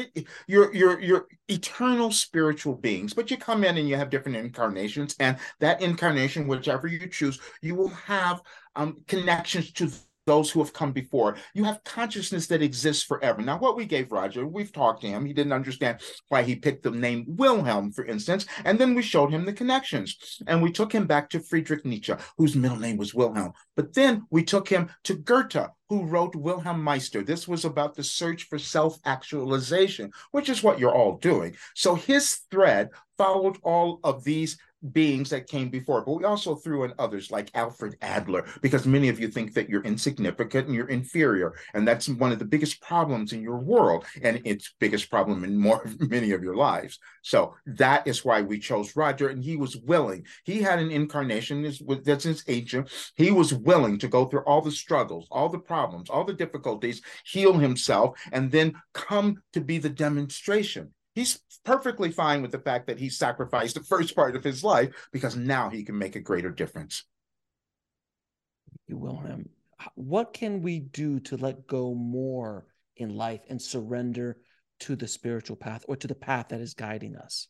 your 0.47 0.75
your 0.75 1.01
your 1.01 1.27
eternal 1.49 2.11
spiritual 2.11 2.75
beings. 2.75 3.15
But 3.15 3.31
you 3.31 3.37
come 3.37 3.65
in 3.65 3.77
and 3.77 3.89
you 3.89 3.97
have 3.97 4.11
different 4.11 4.37
incarnations, 4.37 5.17
and 5.21 5.37
that 5.61 5.81
incarnation, 5.83 6.47
whichever 6.47 6.87
you 6.87 7.07
choose, 7.09 7.39
you 7.63 7.75
will 7.75 7.89
have 7.89 8.43
um, 8.75 8.99
connections 9.07 9.73
to 9.73 9.91
those 10.27 10.51
who 10.51 10.61
have 10.61 10.73
come 10.73 10.93
before. 10.93 11.37
You 11.55 11.65
have 11.65 11.83
consciousness 11.85 12.47
that 12.49 12.63
exists 12.63 13.05
forever. 13.05 13.41
Now, 13.41 13.59
what 13.59 13.77
we 13.77 13.87
gave 13.87 14.13
Roger, 14.13 14.47
we've 14.47 14.73
talked 14.73 15.01
to 15.03 15.09
him. 15.09 15.25
He 15.25 15.33
didn't 15.33 15.53
understand 15.53 16.01
why 16.29 16.43
he 16.43 16.57
picked 16.57 16.83
the 16.83 16.91
name 16.91 17.25
Wilhelm, 17.29 17.93
for 17.93 18.05
instance. 18.05 18.47
And 18.65 18.79
then 18.79 18.95
we 18.95 19.03
showed 19.03 19.31
him 19.31 19.47
the 19.47 19.53
connections. 19.53 20.43
And 20.47 20.63
we 20.63 20.73
took 20.73 20.93
him 20.93 21.07
back 21.07 21.31
to 21.31 21.41
Friedrich 21.41 21.87
Nietzsche, 21.87 22.15
whose 22.37 22.57
middle 22.57 22.79
name 22.79 22.97
was 22.97 23.15
Wilhelm. 23.15 23.53
But 23.77 23.95
then 23.95 24.27
we 24.31 24.43
took 24.43 24.69
him 24.69 24.91
to 25.05 25.15
Goethe, 25.15 25.69
who 25.89 26.05
wrote 26.05 26.35
Wilhelm 26.35 26.83
Meister. 26.83 27.23
This 27.23 27.47
was 27.47 27.65
about 27.65 27.95
the 27.95 28.03
search 28.03 28.45
for 28.45 28.59
self 28.59 28.99
actualization, 29.05 30.11
which 30.33 30.49
is 30.49 30.63
what 30.63 30.79
you're 30.79 30.95
all 30.95 31.19
doing. 31.19 31.57
So 31.75 31.95
his 31.95 32.41
thread 32.51 32.91
followed 33.17 33.59
all 33.63 34.01
of 34.03 34.25
these 34.25 34.59
beings 34.93 35.31
that 35.31 35.47
came 35.47 35.69
before, 35.69 36.05
but 36.05 36.15
we 36.15 36.25
also 36.25 36.55
threw 36.55 36.85
in 36.85 36.93
others 36.99 37.31
like 37.31 37.51
Alfred 37.55 37.97
Adler, 38.03 38.47
because 38.63 38.87
many 38.87 39.09
of 39.09 39.21
you 39.21 39.29
think 39.29 39.55
that 39.55 39.69
you're 39.69 39.83
insignificant 39.83 40.67
and 40.67 40.75
you're 40.75 40.89
inferior. 40.89 41.55
And 41.75 41.87
that's 41.87 42.09
one 42.09 42.33
of 42.33 42.39
the 42.39 42.45
biggest 42.45 42.81
problems 42.81 43.33
in 43.33 43.43
your 43.43 43.59
world, 43.59 44.05
and 44.23 44.41
its 44.45 44.75
biggest 44.79 45.11
problem 45.11 45.45
in 45.45 45.57
more 45.57 45.85
many 45.99 46.33
of 46.33 46.43
your 46.43 46.57
lives. 46.57 46.99
So 47.23 47.55
that 47.67 48.07
is 48.07 48.25
why 48.25 48.43
we 48.43 48.59
chose 48.59 48.97
Roger, 48.97 49.29
and 49.29 49.43
he 49.43 49.57
was 49.57 49.77
willing. 49.77 50.25
He 50.45 50.63
had 50.63 50.79
an 50.79 50.91
incarnation 50.91 51.63
that's 52.05 52.25
his 52.25 52.45
ancient. 52.49 52.91
He 53.17 53.31
was 53.31 53.53
willing 53.53 53.99
to 53.99 54.09
go 54.09 54.27
through 54.27 54.41
all 54.41 54.61
the 54.61 54.71
struggles, 54.71 55.27
all 55.31 55.49
the 55.49 55.59
problems, 55.59 56.11
all 56.11 56.25
the 56.25 56.33
difficulties, 56.33 57.03
heal 57.25 57.55
himself, 57.55 58.19
and 58.33 58.51
then 58.51 58.75
come 58.93 59.43
to 59.53 59.61
be 59.61 59.79
the 59.79 59.91
demonstration 59.91 60.93
he's 61.17 61.41
perfectly 61.65 62.13
fine 62.13 62.43
with 62.43 62.53
the 62.53 62.61
fact 62.61 62.87
that 62.87 63.01
he 63.01 63.09
sacrificed 63.09 63.75
the 63.75 63.83
first 63.83 64.15
part 64.15 64.37
of 64.37 64.45
his 64.45 64.63
life 64.63 65.09
because 65.11 65.35
now 65.35 65.71
he 65.71 65.83
can 65.83 65.99
make 65.99 66.15
a 66.15 66.21
greater 66.21 66.51
difference. 66.51 67.05
You 68.87 68.99
will 68.99 69.19
him. 69.19 69.49
What 69.95 70.33
can 70.33 70.63
we 70.63 70.79
do 70.79 71.19
to 71.21 71.37
let 71.37 71.67
go 71.67 71.95
more 71.95 72.67
in 72.97 73.17
life 73.17 73.41
and 73.49 73.61
surrender 73.61 74.37
to 74.81 74.95
the 74.95 75.09
spiritual 75.09 75.57
path 75.57 75.85
or 75.89 75.97
to 75.97 76.07
the 76.07 76.15
path 76.15 76.49
that 76.51 76.61
is 76.61 76.75
guiding 76.75 77.17
us? 77.17 77.49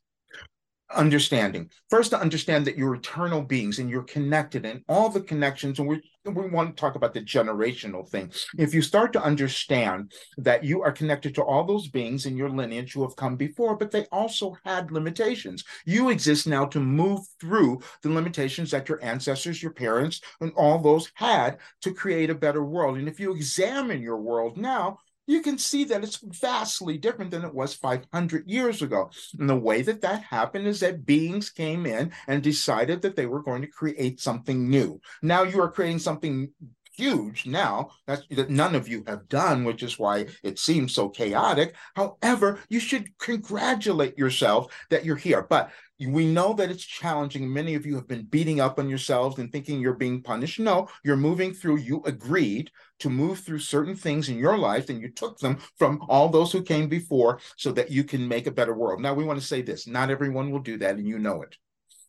Understanding. 0.94 1.70
First 1.90 2.10
to 2.10 2.20
understand 2.20 2.66
that 2.66 2.76
you're 2.76 2.94
eternal 2.94 3.42
beings 3.42 3.78
and 3.78 3.90
you're 3.90 4.02
connected 4.02 4.64
and 4.64 4.82
all 4.88 5.08
the 5.08 5.20
connections 5.20 5.78
and 5.78 5.88
we 5.88 6.02
we 6.24 6.48
want 6.48 6.76
to 6.76 6.80
talk 6.80 6.96
about 6.96 7.14
the 7.14 7.20
generational 7.20 8.08
thing. 8.08 8.32
If 8.58 8.74
you 8.74 8.82
start 8.82 9.12
to 9.12 9.22
understand 9.22 10.12
that 10.38 10.64
you 10.64 10.82
are 10.82 10.90
connected 10.90 11.36
to 11.36 11.42
all 11.42 11.62
those 11.62 11.86
beings 11.86 12.26
in 12.26 12.36
your 12.36 12.48
lineage 12.50 12.92
who 12.92 13.02
have 13.02 13.14
come 13.14 13.36
before 13.36 13.76
but 13.76 13.90
they 13.90 14.06
also 14.10 14.56
had 14.64 14.90
limitations. 14.90 15.64
You 15.84 16.10
exist 16.10 16.46
now 16.46 16.66
to 16.66 16.80
move 16.80 17.20
through 17.40 17.80
the 18.02 18.10
limitations 18.10 18.72
that 18.72 18.88
your 18.88 19.02
ancestors 19.04 19.62
your 19.62 19.72
parents 19.72 20.20
and 20.40 20.52
all 20.56 20.78
those 20.78 21.10
had 21.14 21.58
to 21.82 21.94
create 21.94 22.30
a 22.30 22.34
better 22.34 22.64
world. 22.64 22.98
And 22.98 23.08
if 23.08 23.20
you 23.20 23.32
examine 23.32 24.02
your 24.02 24.18
world 24.18 24.56
now 24.56 24.98
you 25.26 25.42
can 25.42 25.58
see 25.58 25.84
that 25.84 26.04
it's 26.04 26.20
vastly 26.22 26.98
different 26.98 27.30
than 27.30 27.44
it 27.44 27.54
was 27.54 27.74
500 27.74 28.48
years 28.48 28.82
ago. 28.82 29.10
And 29.38 29.48
the 29.48 29.56
way 29.56 29.82
that 29.82 30.00
that 30.02 30.22
happened 30.22 30.66
is 30.66 30.80
that 30.80 31.04
beings 31.04 31.50
came 31.50 31.86
in 31.86 32.12
and 32.26 32.42
decided 32.42 33.02
that 33.02 33.16
they 33.16 33.26
were 33.26 33.42
going 33.42 33.62
to 33.62 33.68
create 33.68 34.20
something 34.20 34.68
new. 34.68 35.00
Now 35.22 35.42
you 35.42 35.60
are 35.60 35.70
creating 35.70 35.98
something 35.98 36.50
huge 36.96 37.46
now 37.46 37.90
that's 38.06 38.22
that 38.30 38.50
none 38.50 38.74
of 38.74 38.88
you 38.88 39.04
have 39.06 39.28
done 39.28 39.64
which 39.64 39.82
is 39.82 39.98
why 39.98 40.26
it 40.42 40.58
seems 40.58 40.94
so 40.94 41.08
chaotic. 41.08 41.74
However 41.94 42.60
you 42.68 42.80
should 42.80 43.16
congratulate 43.18 44.16
yourself 44.18 44.72
that 44.90 45.04
you're 45.04 45.16
here. 45.16 45.42
But 45.42 45.70
we 45.98 46.26
know 46.26 46.52
that 46.54 46.70
it's 46.70 46.84
challenging. 46.84 47.50
Many 47.50 47.74
of 47.74 47.86
you 47.86 47.94
have 47.94 48.06
been 48.06 48.24
beating 48.24 48.60
up 48.60 48.78
on 48.78 48.88
yourselves 48.88 49.38
and 49.38 49.50
thinking 49.50 49.80
you're 49.80 49.94
being 49.94 50.22
punished. 50.22 50.60
No 50.60 50.88
you're 51.04 51.16
moving 51.16 51.52
through. 51.52 51.76
You 51.76 52.02
agreed 52.06 52.70
to 53.00 53.10
move 53.10 53.40
through 53.40 53.58
certain 53.58 53.96
things 53.96 54.28
in 54.28 54.38
your 54.38 54.56
life 54.56 54.88
and 54.88 55.00
you 55.00 55.10
took 55.10 55.38
them 55.38 55.58
from 55.76 56.00
all 56.08 56.28
those 56.28 56.52
who 56.52 56.62
came 56.62 56.88
before 56.88 57.40
so 57.56 57.72
that 57.72 57.90
you 57.90 58.04
can 58.04 58.26
make 58.26 58.46
a 58.46 58.50
better 58.50 58.74
world. 58.74 59.00
Now 59.00 59.14
we 59.14 59.24
want 59.24 59.38
to 59.40 59.46
say 59.46 59.62
this. 59.62 59.86
Not 59.86 60.10
everyone 60.10 60.50
will 60.50 60.60
do 60.60 60.78
that 60.78 60.96
and 60.96 61.06
you 61.06 61.18
know 61.18 61.42
it 61.42 61.56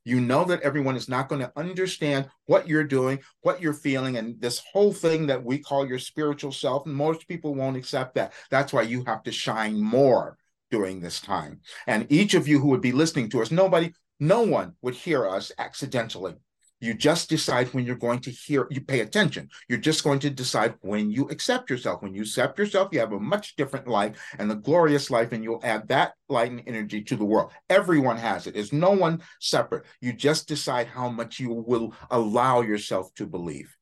you 0.08 0.22
know 0.22 0.46
that 0.46 0.62
everyone 0.62 0.96
is 0.96 1.10
not 1.10 1.28
going 1.28 1.42
to 1.42 1.52
understand 1.58 2.30
what 2.46 2.68
you're 2.68 2.86
doing, 2.86 3.20
what 3.42 3.62
you're 3.62 3.74
feeling, 3.74 4.16
and 4.16 4.40
this 4.40 4.62
whole 4.72 4.94
thing 4.94 5.28
that 5.28 5.44
we 5.44 5.60
call 5.60 5.86
your 5.86 6.00
spiritual 6.00 6.54
self. 6.54 6.86
And 6.86 6.96
most 6.96 7.28
people 7.28 7.54
won't 7.54 7.76
accept 7.76 8.16
that. 8.16 8.32
That's 8.50 8.72
why 8.72 8.84
you 8.84 9.04
have 9.06 9.24
to 9.24 9.32
shine 9.32 9.80
more 9.80 10.38
during 10.72 11.02
this 11.02 11.20
time. 11.20 11.60
And 11.88 12.08
each 12.10 12.36
of 12.36 12.48
you 12.48 12.60
who 12.60 12.70
would 12.70 12.82
be 12.82 12.94
listening 12.94 13.30
to 13.32 13.42
us, 13.42 13.52
nobody, 13.52 13.92
no 14.20 14.44
one 14.44 14.76
would 14.82 14.96
hear 14.96 15.28
us 15.28 15.52
accidentally. 15.58 16.36
You 16.80 16.94
just 16.94 17.30
decide 17.30 17.74
when 17.74 17.86
you're 17.86 17.96
going 17.96 18.20
to 18.20 18.32
hear, 18.32 18.68
you 18.70 18.82
pay 18.82 19.00
attention. 19.00 19.50
You're 19.68 19.80
just 19.80 20.04
going 20.04 20.20
to 20.20 20.30
decide 20.30 20.76
when 20.82 21.10
you 21.10 21.28
accept 21.30 21.70
yourself. 21.70 22.04
When 22.04 22.14
you 22.14 22.22
accept 22.22 22.60
yourself, 22.60 22.90
you 22.92 23.00
have 23.00 23.14
a 23.14 23.20
much 23.20 23.56
different 23.56 23.88
life 23.88 24.20
and 24.38 24.52
a 24.52 24.56
glorious 24.56 25.10
life, 25.10 25.32
and 25.32 25.44
you'll 25.44 25.62
add 25.64 25.88
that 25.88 26.14
light 26.30 26.52
and 26.52 26.62
energy 26.68 27.02
to 27.04 27.16
the 27.16 27.26
world. 27.26 27.52
Everyone 27.70 28.18
has 28.18 28.46
it. 28.46 28.54
There's 28.54 28.74
no 28.74 28.92
one 28.92 29.24
separate. 29.40 29.86
You 30.02 30.14
just 30.14 30.48
decide 30.48 30.88
how 30.88 31.10
much 31.10 31.40
you 31.40 31.52
will 31.52 31.96
allow 32.12 32.62
yourself 32.62 33.12
to 33.16 33.26
believe. 33.26 33.76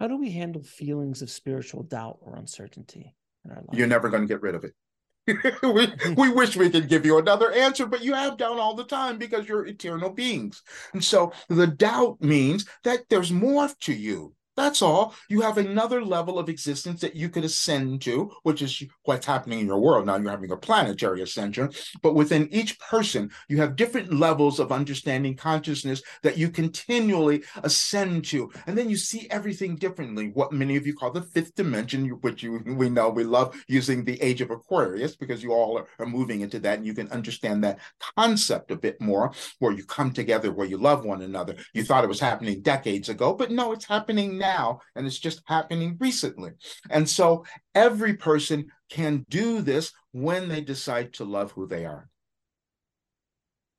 How 0.00 0.08
do 0.08 0.16
we 0.18 0.32
handle 0.32 0.62
feelings 0.62 1.22
of 1.22 1.30
spiritual 1.30 1.84
doubt 1.84 2.18
or 2.20 2.36
uncertainty 2.36 3.14
in 3.44 3.52
our 3.52 3.58
life? 3.58 3.78
You're 3.78 3.86
never 3.86 4.10
going 4.10 4.22
to 4.22 4.28
get 4.28 4.42
rid 4.42 4.54
of 4.54 4.64
it. 4.64 4.74
we, 5.62 5.88
we 6.16 6.30
wish 6.30 6.56
we 6.56 6.70
could 6.70 6.88
give 6.88 7.04
you 7.04 7.18
another 7.18 7.50
answer, 7.52 7.86
but 7.86 8.02
you 8.02 8.14
have 8.14 8.36
doubt 8.38 8.58
all 8.60 8.74
the 8.74 8.84
time 8.84 9.18
because 9.18 9.48
you're 9.48 9.66
eternal 9.66 10.10
beings. 10.10 10.62
And 10.92 11.02
so 11.02 11.32
the 11.48 11.66
doubt 11.66 12.20
means 12.20 12.66
that 12.84 13.08
there's 13.08 13.32
more 13.32 13.68
to 13.80 13.92
you 13.92 14.34
that's 14.56 14.80
all. 14.80 15.14
You 15.28 15.42
have 15.42 15.58
another 15.58 16.02
level 16.02 16.38
of 16.38 16.48
existence 16.48 17.02
that 17.02 17.14
you 17.14 17.28
could 17.28 17.44
ascend 17.44 18.00
to, 18.02 18.32
which 18.42 18.62
is 18.62 18.82
what's 19.04 19.26
happening 19.26 19.60
in 19.60 19.66
your 19.66 19.78
world. 19.78 20.06
Now 20.06 20.16
you're 20.16 20.30
having 20.30 20.50
a 20.50 20.56
planetary 20.56 21.20
ascension, 21.22 21.70
but 22.02 22.14
within 22.14 22.48
each 22.50 22.78
person, 22.80 23.30
you 23.48 23.58
have 23.58 23.76
different 23.76 24.14
levels 24.14 24.58
of 24.58 24.72
understanding 24.72 25.36
consciousness 25.36 26.02
that 26.22 26.38
you 26.38 26.48
continually 26.48 27.44
ascend 27.62 28.24
to. 28.26 28.50
And 28.66 28.76
then 28.78 28.88
you 28.88 28.96
see 28.96 29.28
everything 29.30 29.76
differently. 29.76 30.30
What 30.32 30.52
many 30.52 30.76
of 30.76 30.86
you 30.86 30.94
call 30.94 31.10
the 31.10 31.22
fifth 31.22 31.54
dimension, 31.54 32.08
which 32.22 32.42
you, 32.42 32.62
we 32.66 32.88
know 32.88 33.10
we 33.10 33.24
love 33.24 33.62
using 33.68 34.04
the 34.04 34.20
age 34.22 34.40
of 34.40 34.50
Aquarius 34.50 35.16
because 35.16 35.42
you 35.42 35.52
all 35.52 35.78
are, 35.78 35.86
are 35.98 36.06
moving 36.06 36.40
into 36.40 36.58
that 36.60 36.78
and 36.78 36.86
you 36.86 36.94
can 36.94 37.10
understand 37.10 37.62
that 37.64 37.78
concept 38.16 38.70
a 38.70 38.76
bit 38.76 38.98
more, 39.02 39.32
where 39.58 39.72
you 39.72 39.84
come 39.84 40.12
together, 40.12 40.50
where 40.50 40.66
you 40.66 40.78
love 40.78 41.04
one 41.04 41.20
another. 41.20 41.56
You 41.74 41.84
thought 41.84 42.04
it 42.04 42.08
was 42.08 42.20
happening 42.20 42.62
decades 42.62 43.10
ago, 43.10 43.34
but 43.34 43.50
no, 43.50 43.72
it's 43.72 43.84
happening 43.84 44.38
now 44.38 44.45
now, 44.46 44.80
and 44.94 45.06
it's 45.06 45.18
just 45.18 45.42
happening 45.46 45.96
recently. 45.98 46.52
And 46.90 47.08
so 47.08 47.44
every 47.74 48.14
person 48.14 48.66
can 48.90 49.24
do 49.28 49.60
this 49.60 49.92
when 50.12 50.48
they 50.48 50.60
decide 50.60 51.12
to 51.14 51.24
love 51.24 51.52
who 51.52 51.66
they 51.66 51.84
are. 51.84 52.08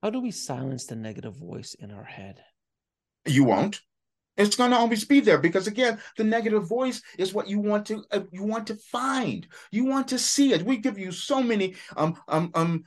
How 0.01 0.09
do 0.09 0.20
we 0.20 0.32
silence 0.32 0.86
the 0.86 0.95
negative 0.95 1.36
voice 1.36 1.74
in 1.74 1.91
our 1.91 2.03
head? 2.03 2.43
You 3.26 3.43
won't. 3.45 3.82
It's 4.38 4.55
going 4.55 4.70
to 4.72 4.78
always 4.78 5.03
be 5.03 5.20
there 5.20 5.39
because 5.39 5.65
again, 5.65 5.99
the 6.18 6.24
negative 6.24 6.68
voice 6.68 7.01
is 7.18 7.34
what 7.34 7.47
you 7.47 7.59
want 7.59 7.88
to 7.88 8.03
uh, 8.11 8.22
you 8.32 8.43
want 8.43 8.68
to 8.68 8.76
find. 8.76 9.47
You 9.72 9.86
want 9.86 10.07
to 10.09 10.20
see 10.20 10.53
it. 10.53 10.61
We 10.61 10.78
give 10.78 10.99
you 10.99 11.11
so 11.11 11.41
many 11.41 11.76
um 11.95 12.15
um 12.28 12.51
um 12.53 12.84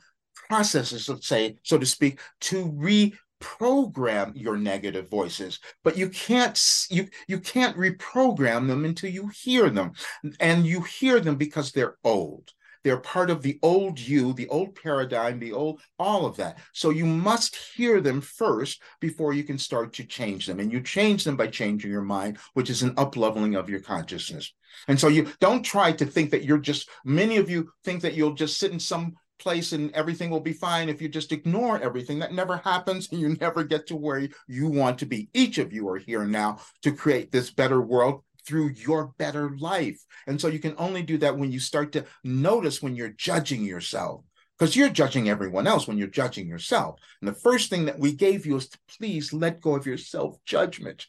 processes, 0.47 1.09
let's 1.09 1.27
say, 1.27 1.57
so 1.63 1.77
to 1.77 1.85
speak, 1.85 2.21
to 2.47 2.71
re 2.75 3.13
program 3.41 4.31
your 4.35 4.55
negative 4.55 5.09
voices 5.09 5.59
but 5.83 5.97
you 5.97 6.09
can't 6.09 6.87
you 6.89 7.07
you 7.27 7.39
can't 7.39 7.77
reprogram 7.77 8.67
them 8.67 8.85
until 8.85 9.09
you 9.09 9.27
hear 9.27 9.69
them. 9.69 9.93
And 10.39 10.65
you 10.65 10.81
hear 10.81 11.19
them 11.19 11.35
because 11.35 11.71
they're 11.71 11.97
old. 12.03 12.51
They're 12.83 12.97
part 12.97 13.29
of 13.29 13.43
the 13.43 13.59
old 13.61 13.99
you 13.99 14.33
the 14.33 14.47
old 14.47 14.73
paradigm 14.75 15.39
the 15.39 15.53
old 15.53 15.81
all 15.99 16.25
of 16.25 16.37
that. 16.37 16.57
So 16.73 16.89
you 16.89 17.05
must 17.05 17.55
hear 17.55 18.01
them 18.01 18.21
first 18.21 18.81
before 18.99 19.33
you 19.33 19.43
can 19.43 19.57
start 19.57 19.93
to 19.93 20.03
change 20.03 20.47
them. 20.47 20.59
And 20.59 20.71
you 20.71 20.81
change 20.81 21.23
them 21.23 21.37
by 21.37 21.47
changing 21.47 21.91
your 21.91 22.01
mind 22.01 22.37
which 22.53 22.69
is 22.69 22.81
an 22.81 22.95
upleveling 22.95 23.57
of 23.57 23.69
your 23.69 23.81
consciousness. 23.81 24.53
And 24.87 24.99
so 24.99 25.09
you 25.09 25.31
don't 25.39 25.63
try 25.63 25.91
to 25.91 26.05
think 26.05 26.31
that 26.31 26.43
you're 26.43 26.57
just 26.57 26.89
many 27.05 27.37
of 27.37 27.49
you 27.49 27.71
think 27.83 28.01
that 28.01 28.13
you'll 28.13 28.33
just 28.33 28.57
sit 28.57 28.71
in 28.71 28.79
some 28.79 29.15
place 29.41 29.73
and 29.73 29.91
everything 29.93 30.29
will 30.29 30.39
be 30.39 30.53
fine 30.53 30.87
if 30.87 31.01
you 31.01 31.09
just 31.09 31.31
ignore 31.31 31.81
everything. 31.81 32.19
That 32.19 32.33
never 32.33 32.57
happens 32.57 33.09
and 33.11 33.19
you 33.19 33.29
never 33.41 33.63
get 33.63 33.87
to 33.87 33.95
where 33.95 34.27
you 34.47 34.67
want 34.67 34.99
to 34.99 35.05
be. 35.05 35.29
Each 35.33 35.57
of 35.57 35.73
you 35.73 35.89
are 35.89 35.97
here 35.97 36.25
now 36.25 36.59
to 36.83 36.91
create 36.91 37.31
this 37.31 37.51
better 37.51 37.81
world 37.81 38.23
through 38.45 38.69
your 38.69 39.13
better 39.17 39.51
life. 39.57 40.03
And 40.27 40.39
so 40.39 40.47
you 40.47 40.59
can 40.59 40.75
only 40.77 41.03
do 41.03 41.17
that 41.19 41.37
when 41.37 41.51
you 41.51 41.59
start 41.59 41.91
to 41.93 42.05
notice 42.23 42.81
when 42.81 42.95
you're 42.95 43.09
judging 43.09 43.63
yourself. 43.63 44.23
Because 44.57 44.75
you're 44.75 44.89
judging 44.89 45.27
everyone 45.27 45.65
else 45.65 45.87
when 45.87 45.97
you're 45.97 46.07
judging 46.07 46.47
yourself. 46.47 46.99
And 47.19 47.27
the 47.27 47.33
first 47.33 47.71
thing 47.71 47.85
that 47.85 47.97
we 47.97 48.13
gave 48.13 48.45
you 48.45 48.57
is 48.57 48.69
to 48.69 48.77
please 48.95 49.33
let 49.33 49.59
go 49.59 49.75
of 49.75 49.87
your 49.87 49.97
self 49.97 50.37
judgment. 50.45 51.07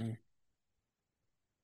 Mm. 0.00 0.16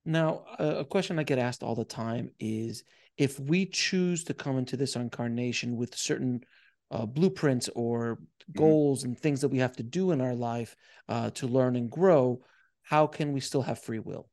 Now, 0.04 0.44
a 0.58 0.84
question 0.84 1.18
I 1.18 1.22
get 1.22 1.38
asked 1.38 1.62
all 1.62 1.76
the 1.76 1.84
time 1.84 2.32
is 2.40 2.82
if 3.18 3.38
we 3.38 3.66
choose 3.66 4.24
to 4.24 4.34
come 4.34 4.56
into 4.56 4.76
this 4.76 4.96
incarnation 4.96 5.76
with 5.76 5.94
certain 5.94 6.40
uh, 6.90 7.04
blueprints 7.04 7.68
or 7.74 8.16
mm-hmm. 8.16 8.58
goals 8.58 9.00
mm-hmm. 9.00 9.08
and 9.08 9.18
things 9.18 9.40
that 9.42 9.48
we 9.48 9.58
have 9.58 9.76
to 9.76 9.82
do 9.82 10.12
in 10.12 10.20
our 10.20 10.34
life 10.34 10.76
uh, 11.08 11.30
to 11.30 11.46
learn 11.46 11.76
and 11.76 11.90
grow, 11.90 12.40
how 12.82 13.06
can 13.06 13.32
we 13.32 13.40
still 13.40 13.62
have 13.62 13.82
free 13.82 13.98
will? 13.98 14.28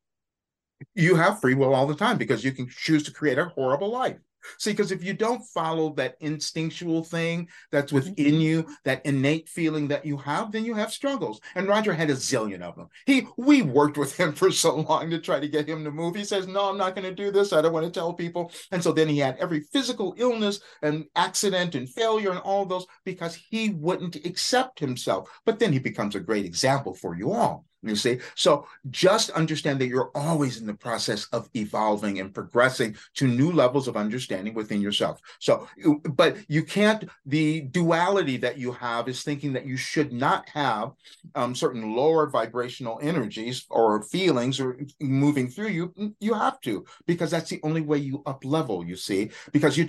You 0.94 1.16
have 1.16 1.40
free 1.40 1.54
will 1.54 1.74
all 1.74 1.86
the 1.86 1.94
time 1.94 2.16
because 2.16 2.44
you 2.44 2.52
can 2.52 2.68
choose 2.68 3.02
to 3.04 3.12
create 3.12 3.38
a 3.38 3.46
horrible 3.46 3.90
life. 3.90 4.18
See, 4.58 4.70
because 4.70 4.92
if 4.92 5.04
you 5.04 5.14
don't 5.14 5.42
follow 5.42 5.92
that 5.94 6.16
instinctual 6.20 7.04
thing 7.04 7.48
that's 7.70 7.92
mm-hmm. 7.92 8.10
within 8.10 8.40
you, 8.40 8.66
that 8.84 9.04
innate 9.04 9.48
feeling 9.48 9.88
that 9.88 10.06
you 10.06 10.16
have, 10.16 10.52
then 10.52 10.64
you 10.64 10.74
have 10.74 10.92
struggles. 10.92 11.40
And 11.54 11.68
Roger 11.68 11.92
had 11.92 12.10
a 12.10 12.14
zillion 12.14 12.62
of 12.62 12.76
them. 12.76 12.88
He, 13.06 13.26
we 13.36 13.62
worked 13.62 13.98
with 13.98 14.16
him 14.16 14.32
for 14.34 14.50
so 14.50 14.76
long 14.76 15.10
to 15.10 15.20
try 15.20 15.40
to 15.40 15.48
get 15.48 15.68
him 15.68 15.84
to 15.84 15.90
move. 15.90 16.14
He 16.14 16.24
says, 16.24 16.46
"No, 16.46 16.70
I'm 16.70 16.78
not 16.78 16.94
going 16.94 17.08
to 17.08 17.14
do 17.14 17.30
this. 17.30 17.52
I 17.52 17.62
don't 17.62 17.72
want 17.72 17.86
to 17.86 17.92
tell 17.92 18.12
people." 18.12 18.52
And 18.72 18.82
so 18.82 18.92
then 18.92 19.08
he 19.08 19.18
had 19.18 19.36
every 19.38 19.60
physical 19.60 20.14
illness 20.16 20.60
and 20.82 21.04
accident 21.16 21.74
and 21.74 21.88
failure 21.88 22.30
and 22.30 22.40
all 22.40 22.64
those 22.64 22.86
because 23.04 23.34
he 23.34 23.70
wouldn't 23.70 24.16
accept 24.24 24.78
himself. 24.78 25.28
But 25.44 25.58
then 25.58 25.72
he 25.72 25.78
becomes 25.78 26.14
a 26.14 26.20
great 26.20 26.44
example 26.44 26.94
for 26.94 27.16
you 27.16 27.32
all. 27.32 27.65
You 27.82 27.94
see, 27.94 28.18
so 28.34 28.66
just 28.90 29.30
understand 29.30 29.80
that 29.80 29.86
you're 29.86 30.10
always 30.14 30.58
in 30.58 30.66
the 30.66 30.74
process 30.74 31.26
of 31.26 31.48
evolving 31.54 32.18
and 32.18 32.34
progressing 32.34 32.96
to 33.14 33.28
new 33.28 33.52
levels 33.52 33.86
of 33.86 33.96
understanding 33.96 34.54
within 34.54 34.80
yourself. 34.80 35.20
So, 35.38 35.68
but 36.04 36.38
you 36.48 36.64
can't, 36.64 37.08
the 37.26 37.60
duality 37.60 38.38
that 38.38 38.58
you 38.58 38.72
have 38.72 39.08
is 39.08 39.22
thinking 39.22 39.52
that 39.52 39.66
you 39.66 39.76
should 39.76 40.12
not 40.12 40.48
have 40.48 40.92
um, 41.34 41.54
certain 41.54 41.94
lower 41.94 42.28
vibrational 42.28 42.98
energies 43.02 43.66
or 43.70 44.02
feelings 44.02 44.58
or 44.58 44.80
moving 45.00 45.48
through 45.48 45.68
you. 45.68 46.14
You 46.18 46.34
have 46.34 46.60
to, 46.62 46.84
because 47.06 47.30
that's 47.30 47.50
the 47.50 47.60
only 47.62 47.82
way 47.82 47.98
you 47.98 48.22
up 48.26 48.44
level, 48.44 48.84
you 48.84 48.96
see, 48.96 49.30
because 49.52 49.76
you, 49.76 49.88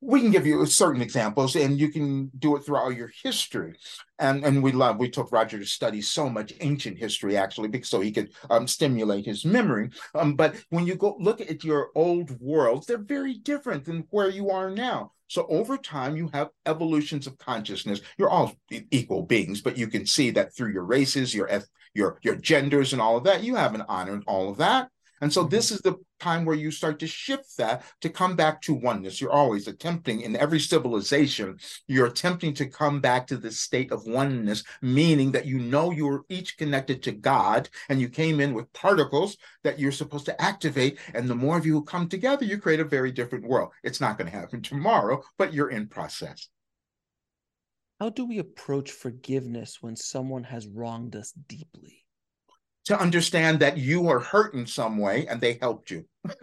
we 0.00 0.20
can 0.20 0.30
give 0.30 0.46
you 0.46 0.64
certain 0.64 1.02
examples 1.02 1.56
and 1.56 1.78
you 1.78 1.90
can 1.90 2.30
do 2.38 2.56
it 2.56 2.60
throughout 2.60 2.96
your 2.96 3.10
history 3.22 3.74
and 4.20 4.44
and 4.44 4.62
we 4.62 4.72
love 4.72 4.98
we 4.98 5.08
took 5.08 5.32
roger 5.32 5.58
to 5.58 5.64
study 5.64 6.00
so 6.00 6.28
much 6.28 6.52
ancient 6.60 6.98
history 6.98 7.36
actually 7.36 7.68
because 7.68 7.88
so 7.88 8.00
he 8.00 8.12
could 8.12 8.30
um, 8.50 8.68
stimulate 8.68 9.24
his 9.24 9.44
memory. 9.44 9.90
Um, 10.14 10.34
but 10.34 10.54
when 10.68 10.86
you 10.86 10.94
go 10.94 11.16
look 11.18 11.40
at 11.40 11.64
your 11.64 11.90
old 11.94 12.40
worlds 12.40 12.86
they're 12.86 12.98
very 12.98 13.34
different 13.34 13.84
than 13.84 14.06
where 14.10 14.28
you 14.28 14.50
are 14.50 14.70
now. 14.70 15.12
So 15.26 15.46
over 15.48 15.76
time 15.76 16.16
you 16.16 16.28
have 16.32 16.50
evolutions 16.66 17.26
of 17.26 17.38
consciousness. 17.38 18.00
You're 18.18 18.30
all 18.30 18.54
equal 18.90 19.22
beings 19.22 19.60
but 19.60 19.76
you 19.76 19.88
can 19.88 20.06
see 20.06 20.30
that 20.30 20.54
through 20.54 20.72
your 20.72 20.84
races 20.84 21.34
your 21.34 21.48
your 21.94 22.18
your 22.22 22.36
genders 22.36 22.92
and 22.92 23.02
all 23.02 23.16
of 23.16 23.24
that 23.24 23.42
you 23.42 23.56
haven't 23.56 23.84
honored 23.88 24.22
all 24.26 24.50
of 24.50 24.58
that 24.58 24.88
and 25.20 25.32
so 25.32 25.44
this 25.44 25.70
is 25.70 25.80
the 25.80 25.96
time 26.18 26.44
where 26.44 26.56
you 26.56 26.70
start 26.70 26.98
to 27.00 27.06
shift 27.06 27.56
that 27.58 27.82
to 28.00 28.08
come 28.08 28.36
back 28.36 28.60
to 28.62 28.74
oneness. 28.74 29.20
You're 29.20 29.32
always 29.32 29.68
attempting 29.68 30.22
in 30.22 30.36
every 30.36 30.60
civilization, 30.60 31.58
you're 31.86 32.06
attempting 32.06 32.54
to 32.54 32.66
come 32.66 33.00
back 33.00 33.26
to 33.28 33.36
this 33.36 33.60
state 33.60 33.92
of 33.92 34.06
oneness, 34.06 34.64
meaning 34.82 35.32
that 35.32 35.46
you 35.46 35.58
know 35.58 35.90
you're 35.90 36.24
each 36.28 36.56
connected 36.56 37.02
to 37.04 37.12
God 37.12 37.68
and 37.88 38.00
you 38.00 38.08
came 38.08 38.40
in 38.40 38.54
with 38.54 38.72
particles 38.72 39.36
that 39.62 39.78
you're 39.78 39.92
supposed 39.92 40.26
to 40.26 40.40
activate. 40.40 40.98
And 41.14 41.28
the 41.28 41.34
more 41.34 41.58
of 41.58 41.66
you 41.66 41.74
who 41.74 41.84
come 41.84 42.08
together, 42.08 42.44
you 42.44 42.58
create 42.58 42.80
a 42.80 42.84
very 42.84 43.12
different 43.12 43.46
world. 43.46 43.72
It's 43.82 44.00
not 44.00 44.18
going 44.18 44.30
to 44.30 44.36
happen 44.36 44.62
tomorrow, 44.62 45.22
but 45.38 45.52
you're 45.52 45.70
in 45.70 45.88
process. 45.88 46.48
How 48.00 48.08
do 48.08 48.24
we 48.24 48.38
approach 48.38 48.90
forgiveness 48.92 49.82
when 49.82 49.94
someone 49.94 50.44
has 50.44 50.66
wronged 50.66 51.14
us 51.14 51.32
deeply? 51.32 52.06
To 52.90 53.00
understand 53.00 53.60
that 53.60 53.76
you 53.76 54.08
are 54.08 54.18
hurt 54.18 54.52
in 54.52 54.66
some 54.66 54.98
way 54.98 55.24
and 55.28 55.40
they 55.40 55.58
helped 55.60 55.92
you. 55.92 56.04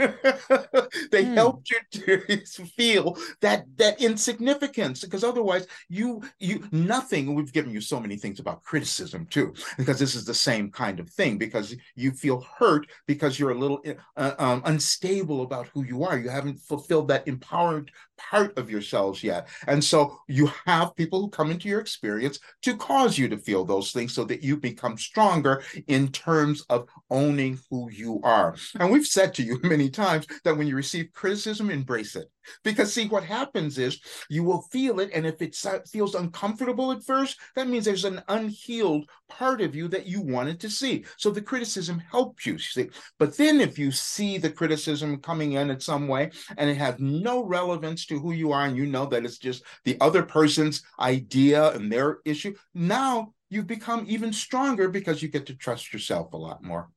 they 1.12 1.26
hmm. 1.26 1.34
helped 1.34 1.70
you 1.70 1.80
to 1.92 2.66
feel 2.66 3.18
that 3.42 3.66
that 3.78 4.02
insignificance 4.02 5.04
because 5.04 5.24
otherwise 5.24 5.68
you 5.88 6.22
you 6.40 6.68
nothing 6.72 7.36
we've 7.36 7.54
given 7.54 7.72
you 7.72 7.80
so 7.80 8.00
many 8.00 8.16
things 8.16 8.40
about 8.40 8.64
criticism 8.64 9.28
too 9.28 9.54
because 9.78 10.00
this 10.00 10.16
is 10.16 10.26
the 10.26 10.34
same 10.34 10.72
kind 10.72 11.00
of 11.00 11.10
thing 11.10 11.38
because 11.38 11.76
you 11.96 12.12
feel 12.12 12.42
hurt 12.58 12.88
because 13.06 13.40
you're 13.40 13.52
a 13.52 13.58
little 13.58 13.82
uh, 14.16 14.34
um, 14.40 14.62
unstable 14.66 15.42
about 15.42 15.68
who 15.68 15.84
you 15.84 16.04
are. 16.04 16.18
You 16.18 16.30
haven't 16.30 16.60
fulfilled 16.60 17.08
that 17.10 17.28
empowered 17.28 17.92
part 18.18 18.58
of 18.58 18.70
yourselves 18.70 19.24
yet. 19.24 19.48
And 19.68 19.84
so 19.84 20.20
you 20.28 20.52
have 20.66 20.96
people 20.96 21.22
who 21.22 21.30
come 21.30 21.52
into 21.52 21.68
your 21.68 21.80
experience 21.80 22.40
to 22.64 22.76
cause 22.76 23.18
you 23.18 23.28
to 23.30 23.38
feel 23.38 23.64
those 23.64 23.92
things 23.92 24.14
so 24.14 24.24
that 24.26 24.44
you 24.44 24.58
become 24.58 24.98
stronger 24.98 25.64
in 25.88 26.10
terms 26.10 26.64
of 26.70 26.88
owning 27.10 27.60
who 27.70 27.90
you 27.92 28.20
are. 28.24 28.56
And 28.80 28.92
we've 28.92 29.06
said 29.06 29.34
to 29.36 29.44
you 29.44 29.60
many 29.68 29.90
times 29.90 30.26
that 30.44 30.58
when 30.58 30.68
you 30.68 30.76
receive 30.76 31.12
criticism, 31.14 31.70
embrace 31.70 32.16
it. 32.16 32.30
Because 32.64 32.94
see, 32.94 33.08
what 33.08 33.24
happens 33.24 33.78
is 33.78 34.00
you 34.30 34.44
will 34.44 34.62
feel 34.72 35.00
it, 35.00 35.10
and 35.14 35.26
if 35.26 35.42
it 35.42 35.56
feels 35.92 36.16
uncomfortable 36.16 36.92
at 36.92 37.04
first, 37.04 37.38
that 37.56 37.68
means 37.68 37.86
there's 37.86 38.06
an 38.06 38.22
unhealed 38.30 39.10
part 39.30 39.62
of 39.62 39.76
you 39.76 39.88
that 39.90 40.08
you 40.08 40.22
wanted 40.22 40.60
to 40.62 40.70
see. 40.70 41.06
So 41.18 41.30
the 41.30 41.42
criticism 41.42 42.02
helps 42.12 42.46
you 42.46 42.58
see. 42.58 42.90
But 43.20 43.36
then 43.38 43.60
if 43.60 43.78
you 43.78 43.92
see 43.92 44.38
the 44.38 44.50
criticism 44.50 45.18
coming 45.18 45.54
in 45.54 45.70
in 45.70 45.80
some 45.80 46.08
way 46.08 46.32
and 46.58 46.70
it 46.70 46.78
has 46.78 46.96
no 47.00 47.44
relevance 47.44 48.06
to 48.08 48.20
who 48.20 48.32
you 48.32 48.52
are, 48.52 48.66
and 48.66 48.78
you 48.78 48.86
know 48.86 49.06
that 49.08 49.26
it's 49.26 49.38
just 49.38 49.64
the 49.84 49.98
other 50.00 50.24
person's 50.24 50.84
idea 51.00 51.72
and 51.72 51.92
their 51.92 52.20
issue, 52.26 52.54
now 52.74 53.34
you've 53.50 53.68
become 53.68 54.06
even 54.08 54.32
stronger 54.32 54.90
because 54.90 55.22
you 55.22 55.30
get 55.30 55.46
to 55.48 55.56
trust 55.56 55.94
yourself 55.94 56.34
a 56.34 56.38
lot 56.38 56.64
more. 56.64 56.90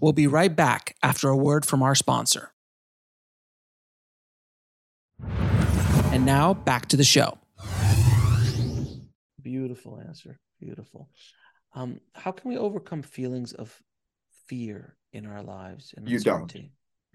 We'll 0.00 0.12
be 0.12 0.26
right 0.26 0.54
back 0.54 0.96
after 1.02 1.28
a 1.28 1.36
word 1.36 1.66
from 1.66 1.82
our 1.82 1.94
sponsor. 1.94 2.52
And 5.20 6.24
now 6.24 6.54
back 6.54 6.86
to 6.86 6.96
the 6.96 7.04
show. 7.04 7.38
Beautiful 9.42 10.00
answer. 10.06 10.38
Beautiful. 10.60 11.10
Um, 11.74 12.00
how 12.14 12.32
can 12.32 12.50
we 12.50 12.56
overcome 12.56 13.02
feelings 13.02 13.52
of 13.52 13.76
fear 14.46 14.96
in 15.12 15.26
our 15.26 15.42
lives? 15.42 15.94
And 15.96 16.08
you 16.08 16.20
don't. 16.20 16.54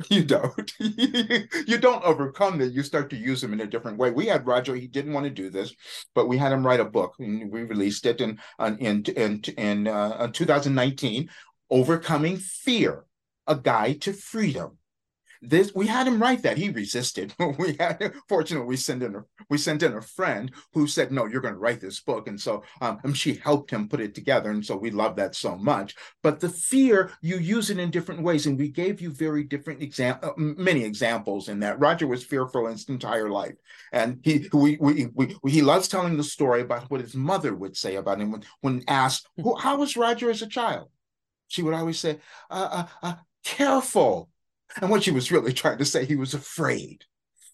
You 0.09 0.23
don't. 0.23 0.73
you 0.79 1.77
don't 1.77 2.03
overcome 2.03 2.57
them. 2.57 2.71
You 2.71 2.81
start 2.81 3.11
to 3.11 3.15
use 3.15 3.41
them 3.41 3.53
in 3.53 3.61
a 3.61 3.67
different 3.67 3.99
way. 3.99 4.09
We 4.09 4.25
had 4.25 4.45
Roger. 4.45 4.75
He 4.75 4.87
didn't 4.87 5.13
want 5.13 5.25
to 5.25 5.29
do 5.29 5.51
this, 5.51 5.73
but 6.15 6.27
we 6.27 6.35
had 6.35 6.51
him 6.51 6.65
write 6.65 6.79
a 6.79 6.85
book. 6.85 7.13
And 7.19 7.51
we 7.51 7.61
released 7.61 8.07
it 8.07 8.19
in 8.19 8.39
in 8.79 9.03
in 9.03 9.41
in 9.55 9.87
uh, 9.87 10.27
2019 10.33 11.29
Overcoming 11.73 12.37
Fear, 12.37 13.03
A 13.47 13.55
Guide 13.55 13.99
to 14.01 14.13
Freedom. 14.13 14.77
This 15.41 15.73
we 15.73 15.87
had 15.87 16.07
him 16.07 16.21
write 16.21 16.43
that. 16.43 16.55
He 16.55 16.69
resisted. 16.69 17.33
we 17.57 17.75
had 17.79 18.13
fortunately 18.29 18.67
we 18.67 18.77
sent 18.77 19.01
in 19.01 19.15
a 19.15 19.23
we 19.49 19.57
sent 19.57 19.81
in 19.81 19.93
a 19.93 20.01
friend 20.01 20.51
who 20.73 20.85
said, 20.85 21.11
No, 21.11 21.25
you're 21.25 21.41
going 21.41 21.55
to 21.55 21.59
write 21.59 21.81
this 21.81 21.99
book. 21.99 22.27
And 22.27 22.39
so 22.39 22.63
um, 22.79 22.99
and 23.03 23.17
she 23.17 23.33
helped 23.33 23.71
him 23.71 23.89
put 23.89 24.01
it 24.01 24.13
together. 24.13 24.51
And 24.51 24.63
so 24.63 24.77
we 24.77 24.91
love 24.91 25.15
that 25.15 25.33
so 25.33 25.57
much. 25.57 25.95
But 26.21 26.39
the 26.39 26.47
fear, 26.47 27.11
you 27.23 27.39
use 27.39 27.71
it 27.71 27.79
in 27.79 27.89
different 27.89 28.21
ways. 28.21 28.45
And 28.45 28.55
we 28.55 28.69
gave 28.69 29.01
you 29.01 29.09
very 29.09 29.43
different 29.43 29.81
example 29.81 30.29
uh, 30.29 30.33
many 30.37 30.83
examples 30.83 31.49
in 31.49 31.59
that. 31.61 31.79
Roger 31.79 32.05
was 32.05 32.23
fearful 32.23 32.67
his 32.67 32.87
entire 32.87 33.31
life. 33.31 33.55
And 33.91 34.19
he 34.21 34.47
we, 34.53 34.77
we, 34.79 35.07
we, 35.15 35.35
we 35.41 35.51
he 35.51 35.63
loves 35.63 35.87
telling 35.87 36.17
the 36.17 36.23
story 36.23 36.61
about 36.61 36.91
what 36.91 37.01
his 37.01 37.15
mother 37.15 37.55
would 37.55 37.75
say 37.75 37.95
about 37.95 38.21
him 38.21 38.31
when, 38.31 38.43
when 38.61 38.83
asked, 38.87 39.27
How 39.57 39.77
was 39.77 39.97
Roger 39.97 40.29
as 40.29 40.43
a 40.43 40.47
child? 40.47 40.89
She 41.53 41.61
would 41.61 41.75
always 41.75 41.99
say, 41.99 42.19
uh, 42.49 42.85
uh, 43.03 43.07
uh, 43.07 43.15
careful. 43.43 44.29
And 44.81 44.89
what 44.89 45.03
she 45.03 45.11
was 45.11 45.31
really 45.31 45.53
trying 45.53 45.77
to 45.77 45.85
say, 45.85 46.03
he 46.03 46.15
was 46.15 46.33
afraid. 46.33 47.05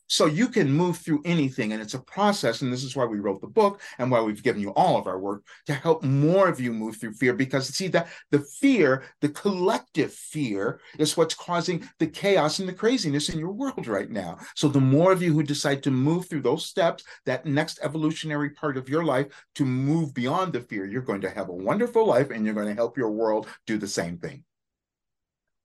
So 0.10 0.26
you 0.26 0.47
can 0.47 0.72
move 0.72 0.97
through 0.97 1.22
anything, 1.24 1.72
and 1.72 1.82
it's 1.82 1.93
a 1.93 1.99
process. 1.99 2.62
And 2.62 2.74
this 2.74 2.84
is 2.84 2.95
why 2.95 3.05
we 3.05 3.20
wrote 3.20 3.41
the 3.41 3.47
book 3.47 3.80
and 3.99 4.10
why 4.10 4.22
we've 4.22 4.43
given 4.43 4.62
you 4.62 4.72
all 4.72 4.97
of 4.97 5.05
our 5.05 5.20
work 5.20 5.43
to 5.68 5.74
help 5.74 6.03
more 6.03 6.49
of 6.49 6.60
you 6.60 6.74
move 6.74 6.97
through 6.97 7.14
fear. 7.14 7.34
Because 7.34 7.68
see 7.68 7.88
that 7.89 8.10
the 8.32 8.39
fear, 8.39 9.03
the 9.22 9.30
collective 9.30 10.12
fear, 10.12 10.82
is 10.97 11.16
what's 11.16 11.36
causing 11.36 11.88
the 11.99 12.07
chaos 12.07 12.57
and 12.57 12.68
the 12.68 12.74
craziness 12.74 13.30
in 13.30 13.38
your 13.38 13.51
world 13.51 13.88
right 13.88 14.10
now. 14.10 14.39
So 14.55 14.68
the 14.68 14.82
more 14.82 15.12
of 15.12 15.22
you 15.22 15.32
who 15.32 15.43
decide 15.43 15.84
to 15.84 15.91
move 15.91 16.28
through 16.28 16.41
those 16.41 16.66
steps, 16.66 17.03
that 17.26 17.45
next 17.45 17.80
evolutionary 17.84 18.49
part 18.49 18.78
of 18.78 18.89
your 18.89 19.05
life 19.05 19.28
to 19.55 19.66
move 19.66 20.14
beyond 20.16 20.53
the 20.53 20.62
fear, 20.62 20.86
you're 20.86 21.03
going 21.03 21.22
to 21.22 21.30
have 21.30 21.49
a 21.49 21.53
wonderful 21.53 22.05
life 22.05 22.32
and 22.32 22.45
you're 22.45 22.55
going 22.55 22.68
to 22.68 22.74
help 22.74 22.97
your 22.97 23.12
world 23.12 23.47
do 23.68 23.78
the 23.78 23.88
same 23.88 24.18
thing. 24.18 24.43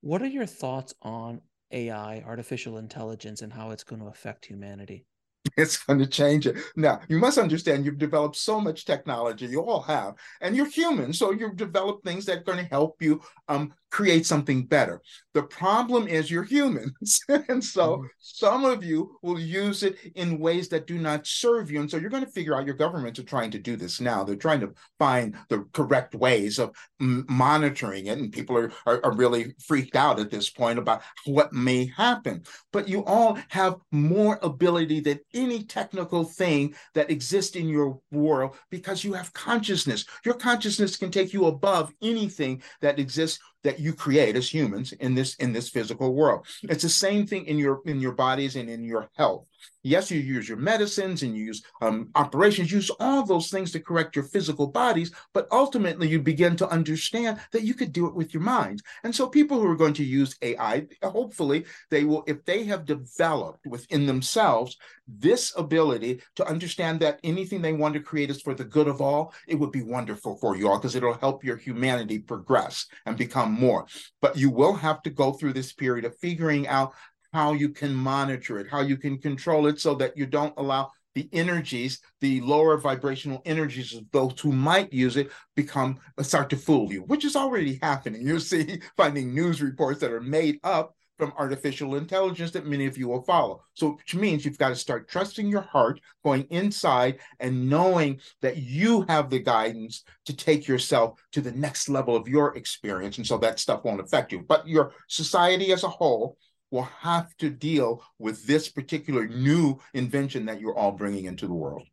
What 0.03 0.21
are 0.21 0.27
your 0.27 0.45
thoughts 0.45 0.93
on 1.01 1.41
AI, 1.75 2.23
artificial 2.27 2.79
intelligence, 2.79 3.43
and 3.43 3.53
how 3.53 3.71
it's 3.71 3.85
going 3.85 4.01
to 4.01 4.09
affect 4.09 4.47
humanity? 4.47 5.05
It's 5.57 5.77
going 5.77 5.99
to 5.99 6.07
change 6.07 6.47
it. 6.47 6.57
Now, 6.75 7.01
you 7.09 7.19
must 7.19 7.39
understand 7.39 7.85
you've 7.85 7.99
developed 7.99 8.37
so 8.37 8.61
much 8.61 8.87
technology, 8.87 9.47
you 9.47 9.61
all 9.61 9.83
have, 9.83 10.15
and 10.41 10.57
you're 10.57 10.67
human. 10.67 11.13
So 11.13 11.33
you've 11.33 11.57
developed 11.57 12.05
things 12.05 12.25
that 12.25 12.39
are 12.39 12.43
going 12.43 12.59
to 12.59 12.71
help 12.71 13.01
you 13.03 13.21
um, 13.49 13.75
create 13.95 14.27
something 14.27 14.67
better. 14.67 15.01
The 15.35 15.45
problem 15.45 16.09
is 16.09 16.29
you're 16.29 16.43
humans. 16.43 17.21
and 17.29 17.63
so 17.63 17.99
mm-hmm. 17.99 18.07
some 18.19 18.65
of 18.65 18.83
you 18.83 19.19
will 19.23 19.39
use 19.39 19.85
it 19.85 19.97
in 20.17 20.41
ways 20.41 20.69
that 20.71 20.89
do 20.89 20.99
not 20.99 21.29
serve 21.29 21.71
you. 21.71 21.81
And 21.81 21.89
so 21.89 21.97
you're 21.97 22.11
going 22.11 22.25
to 22.25 22.31
figure 22.31 22.57
out 22.57 22.67
your 22.67 22.75
governments 22.75 23.21
are 23.21 23.25
trying 23.25 23.53
to 23.53 23.59
do 23.61 23.77
this 23.77 24.01
now. 24.01 24.25
They're 24.25 24.35
trying 24.35 24.61
to 24.61 24.73
find 24.99 25.37
the 25.49 25.65
correct 25.73 26.17
ways 26.17 26.59
of 26.59 26.75
m- 27.01 27.25
monitoring 27.29 28.07
it. 28.07 28.19
And 28.19 28.33
people 28.33 28.59
are, 28.59 28.73
are, 28.85 29.01
are 29.05 29.15
really 29.15 29.55
freaked 29.65 29.95
out 29.95 30.19
at 30.19 30.31
this 30.31 30.51
point 30.51 30.81
about 30.81 31.03
what 31.25 31.53
may 31.53 31.87
happen. 31.97 32.43
But 32.73 32.89
you 32.89 33.05
all 33.05 33.39
have 33.49 33.77
more 33.93 34.41
ability 34.43 35.01
than 35.01 35.21
any 35.35 35.63
technical 35.63 36.25
thing 36.25 36.75
that 36.95 37.13
exists 37.13 37.55
in 37.55 37.69
your 37.69 38.01
world 38.11 38.57
because 38.71 39.05
you 39.05 39.13
have 39.13 39.33
consciousness. 39.35 40.05
Your 40.25 40.35
consciousness 40.35 40.97
can 40.97 41.13
take 41.13 41.33
you 41.33 41.47
above 41.47 41.93
anything 42.03 42.61
that 42.81 42.99
exists 42.99 43.39
that 43.65 43.81
you 43.81 43.93
create 43.93 44.37
as 44.37 44.53
humans 44.53 44.93
in 44.93 45.15
this 45.15 45.35
in 45.37 45.53
this 45.53 45.69
physical 45.69 46.15
world. 46.15 46.47
It's 46.63 46.83
the 46.83 46.89
same 46.89 47.27
thing 47.27 47.47
in 47.47 47.59
your 47.59 47.81
in 47.85 48.01
your 48.01 48.13
bodies 48.13 48.57
and 48.57 48.71
in 48.71 48.85
your 48.85 49.09
health 49.17 49.47
Yes, 49.83 50.11
you 50.11 50.19
use 50.19 50.49
your 50.49 50.57
medicines 50.57 51.23
and 51.23 51.37
you 51.37 51.45
use 51.45 51.63
um, 51.83 52.09
operations, 52.15 52.73
use 52.73 52.91
all 53.01 53.23
those 53.23 53.51
things 53.51 53.71
to 53.73 53.81
correct 53.81 54.17
your 54.17 54.25
physical 54.25 54.67
bodies, 54.67 55.13
but 55.35 55.47
ultimately 55.53 56.09
you 56.09 56.21
begin 56.21 56.57
to 56.57 56.69
understand 56.69 57.39
that 57.53 57.65
you 57.65 57.75
could 57.75 57.93
do 57.93 58.07
it 58.07 58.15
with 58.15 58.33
your 58.33 58.43
minds. 58.43 58.83
And 59.05 59.15
so 59.15 59.29
people 59.29 59.61
who 59.61 59.71
are 59.71 59.77
going 59.77 59.93
to 59.95 60.05
use 60.05 60.37
AI, 60.41 60.87
hopefully 61.03 61.67
they 61.91 62.05
will, 62.05 62.25
if 62.27 62.45
they 62.47 62.65
have 62.65 62.87
developed 62.87 63.67
within 63.67 64.07
themselves 64.07 64.79
this 65.07 65.53
ability 65.57 66.23
to 66.37 66.47
understand 66.47 67.01
that 67.01 67.21
anything 67.23 67.61
they 67.61 67.75
want 67.75 67.93
to 67.95 68.01
create 68.01 68.31
is 68.31 68.41
for 68.41 68.55
the 68.55 68.65
good 68.65 68.89
of 68.89 69.03
all, 69.03 69.35
it 69.47 69.57
would 69.57 69.71
be 69.71 69.83
wonderful 69.83 70.37
for 70.37 70.57
you 70.57 70.69
all 70.69 70.79
because 70.79 70.95
it'll 70.95 71.13
help 71.15 71.45
your 71.45 71.59
humanity 71.59 72.19
progress 72.19 72.87
and 73.05 73.19
become 73.19 73.53
more. 73.53 73.87
But 74.23 74.39
you 74.39 74.51
will 74.51 74.75
have 74.75 75.03
to 75.03 75.11
go 75.11 75.33
through 75.33 75.53
this 75.53 75.73
period 75.73 76.07
of 76.07 76.17
figuring 76.19 76.67
out 76.67 76.95
how 77.35 77.53
you 77.53 77.69
can 77.69 77.93
monitor 77.93 78.61
it, 78.61 78.69
how 78.71 78.81
you 78.81 78.97
can 78.97 79.19
control 79.19 79.67
it 79.67 79.81
so 79.81 79.95
that 79.97 80.17
you 80.17 80.25
don't 80.25 80.55
allow 80.57 80.93
the 81.17 81.29
energies, 81.33 82.01
the 82.21 82.41
lower 82.43 82.77
vibrational 82.79 83.43
energies 83.45 83.93
of 83.93 84.05
those 84.13 84.39
who 84.41 84.53
might 84.53 84.93
use 84.93 85.17
it 85.17 85.31
become 85.57 85.99
uh, 86.17 86.23
start 86.23 86.49
to 86.51 86.57
fool 86.57 86.93
you, 86.93 87.03
which 87.03 87.25
is 87.25 87.37
already 87.37 87.79
happening. 87.83 88.25
You 88.35 88.39
see, 88.39 88.81
finding 88.97 89.35
news 89.35 89.61
reports 89.61 90.01
that 90.01 90.13
are 90.13 90.21
made 90.21 90.61
up 90.63 90.95
from 91.19 91.33
artificial 91.37 91.97
intelligence 91.97 92.53
that 92.53 92.67
many 92.67 92.87
of 92.87 92.97
you 92.97 93.09
will 93.09 93.23
follow. 93.23 93.63
So, 93.75 93.93
which 93.93 94.15
means 94.15 94.45
you've 94.45 94.59
got 94.59 94.71
to 94.71 94.77
start 94.77 95.09
trusting 95.09 95.49
your 95.49 95.61
heart, 95.63 96.01
going 96.25 96.47
inside 96.51 97.19
and 97.41 97.69
knowing 97.69 98.21
that 98.43 98.57
you 98.57 99.05
have 99.09 99.31
the 99.31 99.39
guidance 99.41 100.05
to 100.27 100.37
take 100.37 100.67
yourself 100.69 101.21
to 101.33 101.41
the 101.41 101.53
next 101.53 101.89
level 101.89 102.17
of 102.17 102.29
your 102.29 102.57
experience. 102.57 103.19
And 103.19 103.27
so 103.27 103.39
that 103.39 103.61
stuff 103.61 103.85
won't 103.85 104.01
affect 104.01 104.33
you. 104.33 104.45
But 104.47 104.67
your 104.67 104.93
society 105.09 105.73
as 105.73 105.85
a 105.85 105.89
whole 105.89 106.37
will 106.75 106.83
have 106.83 107.37
to 107.37 107.49
deal 107.49 108.03
with 108.19 108.45
this 108.49 108.69
particular 108.69 109.29
new 109.29 109.79
invention 109.95 110.45
that 110.47 110.61
you're 110.61 110.77
all 110.77 110.91
bringing 110.91 111.27
into 111.27 111.47
the 111.47 111.55
world. 111.55 111.87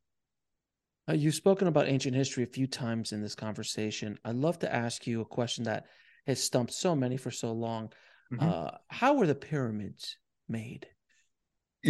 Uh, 1.07 1.13
you've 1.13 1.35
spoken 1.35 1.67
about 1.67 1.87
ancient 1.87 2.15
history 2.15 2.43
a 2.43 2.47
few 2.47 2.65
times 2.65 3.11
in 3.11 3.21
this 3.21 3.35
conversation. 3.35 4.17
I'd 4.25 4.35
love 4.35 4.57
to 4.59 4.73
ask 4.73 5.05
you 5.05 5.21
a 5.21 5.25
question 5.25 5.65
that 5.65 5.85
has 6.25 6.41
stumped 6.41 6.73
so 6.73 6.95
many 6.95 7.15
for 7.15 7.29
so 7.29 7.51
long. 7.51 7.91
Mm-hmm. 8.33 8.49
Uh, 8.49 8.71
how 8.87 9.13
were 9.13 9.27
the 9.27 9.35
pyramids 9.35 10.17
made? 10.49 10.87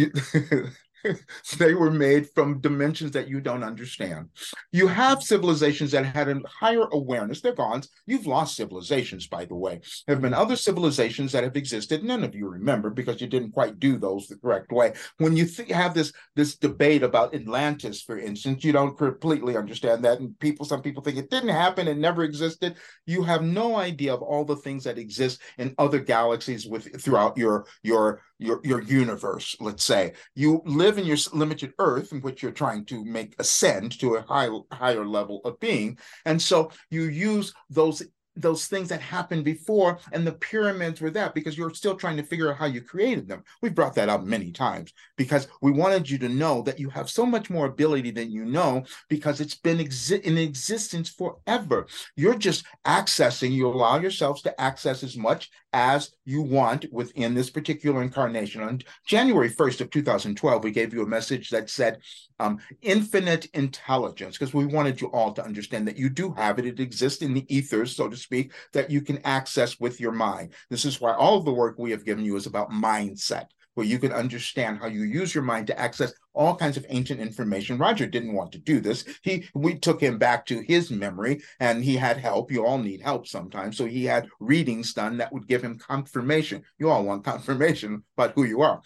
they 1.58 1.74
were 1.74 1.90
made 1.90 2.28
from 2.30 2.60
dimensions 2.60 3.12
that 3.12 3.28
you 3.28 3.40
don't 3.40 3.64
understand. 3.64 4.28
You 4.70 4.86
have 4.86 5.22
civilizations 5.22 5.92
that 5.92 6.04
had 6.04 6.28
a 6.28 6.40
higher 6.46 6.86
awareness. 6.92 7.40
They're 7.40 7.54
gone. 7.54 7.82
You've 8.06 8.26
lost 8.26 8.56
civilizations, 8.56 9.26
by 9.26 9.44
the 9.44 9.54
way. 9.54 9.80
There 10.06 10.16
have 10.16 10.22
been 10.22 10.34
other 10.34 10.56
civilizations 10.56 11.32
that 11.32 11.44
have 11.44 11.56
existed. 11.56 12.04
None 12.04 12.24
of 12.24 12.34
you 12.34 12.48
remember 12.48 12.90
because 12.90 13.20
you 13.20 13.26
didn't 13.26 13.52
quite 13.52 13.78
do 13.78 13.98
those 13.98 14.26
the 14.26 14.36
correct 14.36 14.72
way. 14.72 14.92
When 15.18 15.36
you 15.36 15.46
th- 15.46 15.70
have 15.70 15.94
this 15.94 16.12
this 16.36 16.56
debate 16.56 17.02
about 17.02 17.34
Atlantis, 17.34 18.02
for 18.02 18.18
instance, 18.18 18.64
you 18.64 18.72
don't 18.72 18.96
completely 18.96 19.56
understand 19.56 20.04
that, 20.04 20.20
and 20.20 20.38
people, 20.38 20.64
some 20.64 20.82
people 20.82 21.02
think 21.02 21.18
it 21.18 21.30
didn't 21.30 21.50
happen, 21.50 21.88
it 21.88 21.98
never 21.98 22.24
existed. 22.24 22.76
You 23.06 23.22
have 23.22 23.42
no 23.42 23.76
idea 23.76 24.14
of 24.14 24.22
all 24.22 24.44
the 24.44 24.56
things 24.56 24.84
that 24.84 24.98
exist 24.98 25.40
in 25.58 25.74
other 25.78 25.98
galaxies 25.98 26.66
with 26.66 27.00
throughout 27.00 27.36
your 27.36 27.66
your 27.82 28.20
your 28.42 28.60
your 28.64 28.82
universe 28.82 29.56
let's 29.60 29.84
say. 29.84 30.12
You 30.34 30.62
live 30.64 30.98
in 30.98 31.06
your 31.06 31.16
limited 31.32 31.72
earth 31.78 32.12
in 32.12 32.20
which 32.20 32.42
you're 32.42 32.52
trying 32.52 32.84
to 32.86 33.04
make 33.04 33.34
ascend 33.38 33.98
to 34.00 34.16
a 34.16 34.22
high, 34.22 34.48
higher 34.72 35.06
level 35.06 35.40
of 35.44 35.58
being. 35.60 35.98
And 36.24 36.40
so 36.40 36.70
you 36.90 37.04
use 37.04 37.52
those 37.70 38.02
those 38.36 38.66
things 38.66 38.88
that 38.88 39.00
happened 39.00 39.44
before 39.44 39.98
and 40.12 40.26
the 40.26 40.32
pyramids 40.32 41.00
were 41.00 41.10
that 41.10 41.34
because 41.34 41.56
you're 41.56 41.74
still 41.74 41.94
trying 41.94 42.16
to 42.16 42.22
figure 42.22 42.50
out 42.50 42.56
how 42.56 42.66
you 42.66 42.80
created 42.80 43.28
them. 43.28 43.44
We've 43.60 43.74
brought 43.74 43.94
that 43.96 44.08
up 44.08 44.22
many 44.24 44.52
times 44.52 44.92
because 45.16 45.48
we 45.60 45.70
wanted 45.70 46.08
you 46.08 46.18
to 46.18 46.28
know 46.28 46.62
that 46.62 46.78
you 46.78 46.88
have 46.90 47.10
so 47.10 47.26
much 47.26 47.50
more 47.50 47.66
ability 47.66 48.10
than 48.10 48.30
you 48.30 48.44
know 48.44 48.84
because 49.08 49.40
it's 49.40 49.54
been 49.54 49.78
exi- 49.78 50.22
in 50.22 50.38
existence 50.38 51.08
forever. 51.08 51.86
You're 52.16 52.38
just 52.38 52.64
accessing 52.86 53.52
you 53.52 53.68
allow 53.68 53.98
yourselves 53.98 54.42
to 54.42 54.60
access 54.60 55.02
as 55.02 55.16
much 55.16 55.50
as 55.72 56.12
you 56.24 56.42
want 56.42 56.84
within 56.92 57.34
this 57.34 57.50
particular 57.50 58.02
incarnation. 58.02 58.62
On 58.62 58.80
january 59.06 59.50
1st 59.50 59.80
of 59.80 59.90
2012 59.90 60.64
we 60.64 60.70
gave 60.70 60.92
you 60.92 61.02
a 61.02 61.06
message 61.06 61.50
that 61.50 61.70
said 61.70 61.98
um, 62.38 62.58
infinite 62.82 63.46
intelligence 63.54 64.36
because 64.36 64.52
we 64.52 64.66
wanted 64.66 65.00
you 65.00 65.08
all 65.08 65.32
to 65.32 65.44
understand 65.44 65.86
that 65.86 65.96
you 65.96 66.10
do 66.10 66.32
have 66.32 66.58
it. 66.58 66.66
It 66.66 66.80
exists 66.80 67.22
in 67.22 67.34
the 67.34 67.46
ethers 67.54 67.96
so 67.96 68.08
to 68.08 68.16
speak, 68.22 68.52
that 68.72 68.90
you 68.90 69.00
can 69.00 69.20
access 69.24 69.78
with 69.80 70.00
your 70.00 70.12
mind. 70.12 70.54
This 70.70 70.84
is 70.84 71.00
why 71.00 71.12
all 71.14 71.36
of 71.36 71.44
the 71.44 71.52
work 71.52 71.78
we 71.78 71.90
have 71.90 72.04
given 72.04 72.24
you 72.24 72.36
is 72.36 72.46
about 72.46 72.70
mindset, 72.70 73.46
where 73.74 73.86
you 73.86 73.98
can 73.98 74.12
understand 74.12 74.78
how 74.78 74.86
you 74.86 75.02
use 75.02 75.34
your 75.34 75.44
mind 75.44 75.66
to 75.66 75.78
access 75.78 76.12
all 76.34 76.56
kinds 76.56 76.76
of 76.76 76.86
ancient 76.88 77.20
information. 77.20 77.78
Roger 77.78 78.06
didn't 78.06 78.34
want 78.34 78.52
to 78.52 78.58
do 78.58 78.80
this. 78.80 79.04
He 79.22 79.48
we 79.54 79.78
took 79.78 80.00
him 80.00 80.18
back 80.18 80.46
to 80.46 80.62
his 80.62 80.90
memory 80.90 81.42
and 81.60 81.84
he 81.84 81.96
had 81.96 82.16
help. 82.16 82.50
You 82.50 82.64
all 82.64 82.78
need 82.78 83.02
help 83.02 83.26
sometimes. 83.26 83.76
So 83.76 83.86
he 83.86 84.04
had 84.04 84.28
readings 84.40 84.94
done 84.94 85.18
that 85.18 85.32
would 85.32 85.46
give 85.46 85.62
him 85.62 85.78
confirmation. 85.78 86.62
You 86.78 86.90
all 86.90 87.04
want 87.04 87.24
confirmation 87.24 88.04
about 88.16 88.32
who 88.34 88.44
you 88.44 88.62
are. 88.62 88.80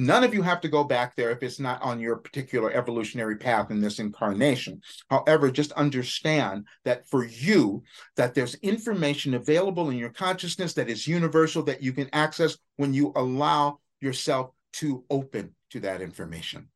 None 0.00 0.22
of 0.22 0.32
you 0.32 0.42
have 0.42 0.60
to 0.60 0.68
go 0.68 0.84
back 0.84 1.16
there 1.16 1.30
if 1.30 1.42
it's 1.42 1.58
not 1.58 1.82
on 1.82 1.98
your 1.98 2.16
particular 2.16 2.72
evolutionary 2.72 3.36
path 3.36 3.72
in 3.72 3.80
this 3.80 3.98
incarnation. 3.98 4.80
However, 5.10 5.50
just 5.50 5.72
understand 5.72 6.66
that 6.84 7.08
for 7.08 7.24
you, 7.26 7.82
that 8.16 8.32
there's 8.32 8.54
information 8.56 9.34
available 9.34 9.90
in 9.90 9.98
your 9.98 10.10
consciousness 10.10 10.72
that 10.74 10.88
is 10.88 11.08
universal 11.08 11.64
that 11.64 11.82
you 11.82 11.92
can 11.92 12.08
access 12.12 12.56
when 12.76 12.94
you 12.94 13.12
allow 13.16 13.80
yourself 14.00 14.52
to 14.74 15.04
open 15.10 15.56
to 15.70 15.80
that 15.80 16.00
information. 16.00 16.68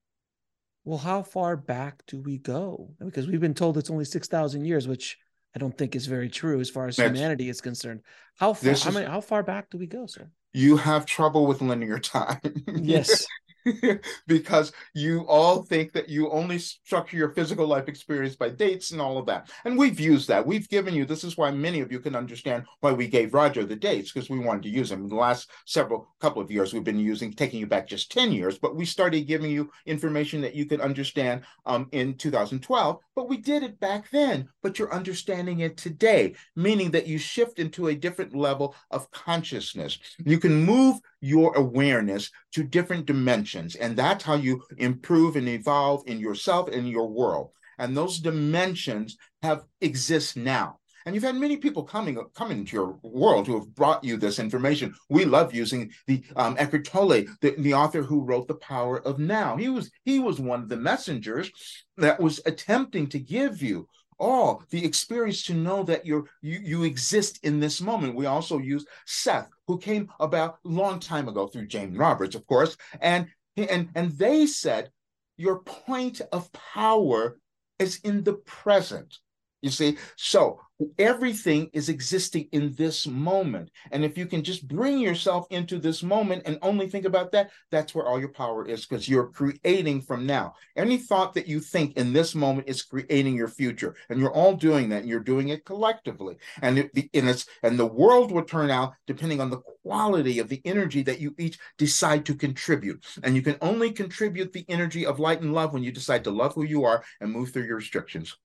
Well, 0.84 0.98
how 0.98 1.22
far 1.22 1.56
back 1.56 2.02
do 2.08 2.20
we 2.20 2.38
go? 2.38 2.90
Because 2.98 3.28
we've 3.28 3.40
been 3.40 3.54
told 3.54 3.78
it's 3.78 3.90
only 3.90 4.04
6,000 4.04 4.64
years, 4.64 4.88
which 4.88 5.16
I 5.54 5.58
don't 5.58 5.76
think 5.76 5.94
is 5.94 6.06
very 6.06 6.28
true 6.28 6.60
as 6.60 6.70
far 6.70 6.86
as 6.86 6.96
That's, 6.96 7.10
humanity 7.10 7.48
is 7.48 7.60
concerned. 7.60 8.00
How 8.36 8.54
far, 8.54 8.72
is, 8.72 8.82
how 8.82 9.04
how 9.04 9.20
far 9.20 9.42
back 9.42 9.70
do 9.70 9.78
we 9.78 9.86
go, 9.86 10.06
sir? 10.06 10.30
you 10.52 10.76
have 10.76 11.06
trouble 11.06 11.46
with 11.46 11.62
linear 11.62 11.98
time. 11.98 12.40
yes. 12.66 13.26
because 14.26 14.72
you 14.94 15.26
all 15.26 15.62
think 15.62 15.92
that 15.92 16.08
you 16.08 16.30
only 16.30 16.58
structure 16.58 17.16
your 17.16 17.32
physical 17.34 17.66
life 17.66 17.88
experience 17.88 18.36
by 18.36 18.48
dates 18.48 18.90
and 18.90 19.00
all 19.00 19.18
of 19.18 19.26
that. 19.26 19.50
And 19.64 19.78
we've 19.78 20.00
used 20.00 20.28
that. 20.28 20.46
We've 20.46 20.68
given 20.68 20.94
you, 20.94 21.04
this 21.04 21.24
is 21.24 21.36
why 21.36 21.50
many 21.50 21.80
of 21.80 21.92
you 21.92 22.00
can 22.00 22.16
understand 22.16 22.64
why 22.80 22.92
we 22.92 23.08
gave 23.08 23.34
Roger 23.34 23.64
the 23.64 23.76
dates, 23.76 24.12
because 24.12 24.30
we 24.30 24.38
wanted 24.38 24.62
to 24.64 24.68
use 24.68 24.90
them. 24.90 25.02
In 25.02 25.08
the 25.08 25.14
last 25.14 25.50
several 25.66 26.08
couple 26.20 26.42
of 26.42 26.50
years, 26.50 26.72
we've 26.72 26.84
been 26.84 26.98
using, 26.98 27.32
taking 27.32 27.60
you 27.60 27.66
back 27.66 27.86
just 27.86 28.12
10 28.12 28.32
years, 28.32 28.58
but 28.58 28.76
we 28.76 28.84
started 28.84 29.26
giving 29.26 29.50
you 29.50 29.70
information 29.86 30.40
that 30.40 30.54
you 30.54 30.66
could 30.66 30.80
understand 30.80 31.42
um, 31.66 31.88
in 31.92 32.14
2012. 32.14 32.98
But 33.14 33.28
we 33.28 33.36
did 33.36 33.62
it 33.62 33.78
back 33.80 34.10
then, 34.10 34.48
but 34.62 34.78
you're 34.78 34.94
understanding 34.94 35.60
it 35.60 35.76
today, 35.76 36.34
meaning 36.56 36.90
that 36.92 37.06
you 37.06 37.18
shift 37.18 37.58
into 37.58 37.88
a 37.88 37.94
different 37.94 38.34
level 38.34 38.74
of 38.90 39.10
consciousness. 39.10 39.98
You 40.24 40.38
can 40.38 40.64
move 40.64 41.00
your 41.20 41.54
awareness 41.54 42.30
to 42.52 42.64
different 42.64 43.06
dimensions. 43.06 43.51
And 43.54 43.96
that's 43.96 44.24
how 44.24 44.34
you 44.34 44.62
improve 44.78 45.36
and 45.36 45.48
evolve 45.48 46.02
in 46.06 46.18
yourself 46.18 46.68
and 46.68 46.88
your 46.88 47.08
world. 47.08 47.50
And 47.78 47.96
those 47.96 48.20
dimensions 48.20 49.16
have 49.42 49.64
exist 49.80 50.36
now. 50.36 50.78
And 51.04 51.14
you've 51.14 51.24
had 51.24 51.36
many 51.36 51.56
people 51.56 51.82
coming 51.82 52.16
coming 52.34 52.58
into 52.58 52.76
your 52.76 52.98
world 53.02 53.46
who 53.46 53.58
have 53.58 53.74
brought 53.74 54.04
you 54.04 54.16
this 54.16 54.38
information. 54.38 54.94
We 55.08 55.24
love 55.24 55.54
using 55.54 55.90
the 56.06 56.22
um, 56.36 56.56
Eckhart 56.58 56.84
Tolle, 56.84 57.24
the, 57.40 57.54
the 57.58 57.74
author 57.74 58.02
who 58.02 58.22
wrote 58.22 58.46
The 58.46 58.54
Power 58.54 59.00
of 59.06 59.18
Now. 59.18 59.56
He 59.56 59.68
was 59.68 59.90
he 60.04 60.20
was 60.20 60.38
one 60.38 60.62
of 60.62 60.68
the 60.68 60.76
messengers 60.76 61.50
that 61.96 62.20
was 62.20 62.40
attempting 62.46 63.08
to 63.08 63.18
give 63.18 63.62
you 63.62 63.88
all 64.18 64.62
the 64.70 64.84
experience 64.84 65.42
to 65.42 65.54
know 65.54 65.82
that 65.82 66.06
you're 66.06 66.24
you, 66.40 66.60
you 66.62 66.84
exist 66.84 67.40
in 67.42 67.58
this 67.58 67.80
moment. 67.80 68.14
We 68.14 68.26
also 68.26 68.58
use 68.58 68.86
Seth, 69.06 69.48
who 69.66 69.78
came 69.78 70.08
about 70.20 70.58
long 70.62 71.00
time 71.00 71.28
ago 71.28 71.48
through 71.48 71.66
Jane 71.66 71.96
Roberts, 71.96 72.36
of 72.36 72.46
course, 72.46 72.76
and 73.00 73.26
and 73.56 73.90
and 73.94 74.12
they 74.12 74.46
said 74.46 74.90
your 75.36 75.60
point 75.60 76.20
of 76.32 76.52
power 76.52 77.38
is 77.78 78.00
in 78.04 78.24
the 78.24 78.34
present. 78.34 79.18
You 79.60 79.70
see, 79.70 79.98
so 80.16 80.60
everything 80.98 81.70
is 81.72 81.88
existing 81.88 82.48
in 82.52 82.74
this 82.74 83.06
moment. 83.06 83.70
And 83.90 84.04
if 84.04 84.16
you 84.16 84.26
can 84.26 84.42
just 84.42 84.68
bring 84.68 84.98
yourself 84.98 85.46
into 85.50 85.78
this 85.78 86.02
moment 86.02 86.42
and 86.46 86.58
only 86.62 86.88
think 86.88 87.04
about 87.04 87.32
that, 87.32 87.50
that's 87.70 87.94
where 87.94 88.06
all 88.06 88.20
your 88.20 88.30
power 88.30 88.66
is 88.66 88.86
because 88.86 89.08
you're 89.08 89.28
creating 89.28 90.02
from 90.02 90.26
now. 90.26 90.54
Any 90.76 90.96
thought 90.96 91.34
that 91.34 91.48
you 91.48 91.60
think 91.60 91.96
in 91.96 92.12
this 92.12 92.34
moment 92.34 92.68
is 92.68 92.82
creating 92.82 93.34
your 93.34 93.48
future. 93.48 93.94
And 94.08 94.18
you're 94.18 94.32
all 94.32 94.54
doing 94.54 94.88
that 94.90 95.02
and 95.02 95.08
you're 95.08 95.20
doing 95.20 95.48
it 95.48 95.64
collectively. 95.64 96.36
And 96.60 96.78
it, 96.78 96.90
and 97.14 97.28
it's 97.28 97.46
and 97.62 97.78
the 97.78 97.86
world 97.86 98.32
will 98.32 98.44
turn 98.44 98.70
out 98.70 98.94
depending 99.06 99.40
on 99.40 99.50
the 99.50 99.62
quality 99.82 100.38
of 100.38 100.48
the 100.48 100.62
energy 100.64 101.02
that 101.02 101.20
you 101.20 101.34
each 101.38 101.58
decide 101.78 102.24
to 102.26 102.34
contribute. 102.34 103.04
And 103.22 103.34
you 103.34 103.42
can 103.42 103.56
only 103.60 103.90
contribute 103.90 104.52
the 104.52 104.64
energy 104.68 105.06
of 105.06 105.18
light 105.18 105.40
and 105.40 105.52
love 105.54 105.72
when 105.72 105.82
you 105.82 105.92
decide 105.92 106.24
to 106.24 106.30
love 106.30 106.54
who 106.54 106.64
you 106.64 106.84
are 106.84 107.04
and 107.20 107.30
move 107.30 107.52
through 107.52 107.64
your 107.64 107.76
restrictions. 107.76 108.36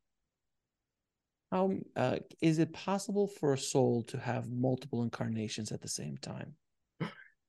How 1.51 1.71
uh, 1.95 2.17
is 2.41 2.59
it 2.59 2.73
possible 2.73 3.27
for 3.27 3.53
a 3.53 3.57
soul 3.57 4.03
to 4.09 4.19
have 4.19 4.49
multiple 4.49 5.03
incarnations 5.03 5.71
at 5.71 5.81
the 5.81 5.87
same 5.87 6.17
time? 6.17 6.55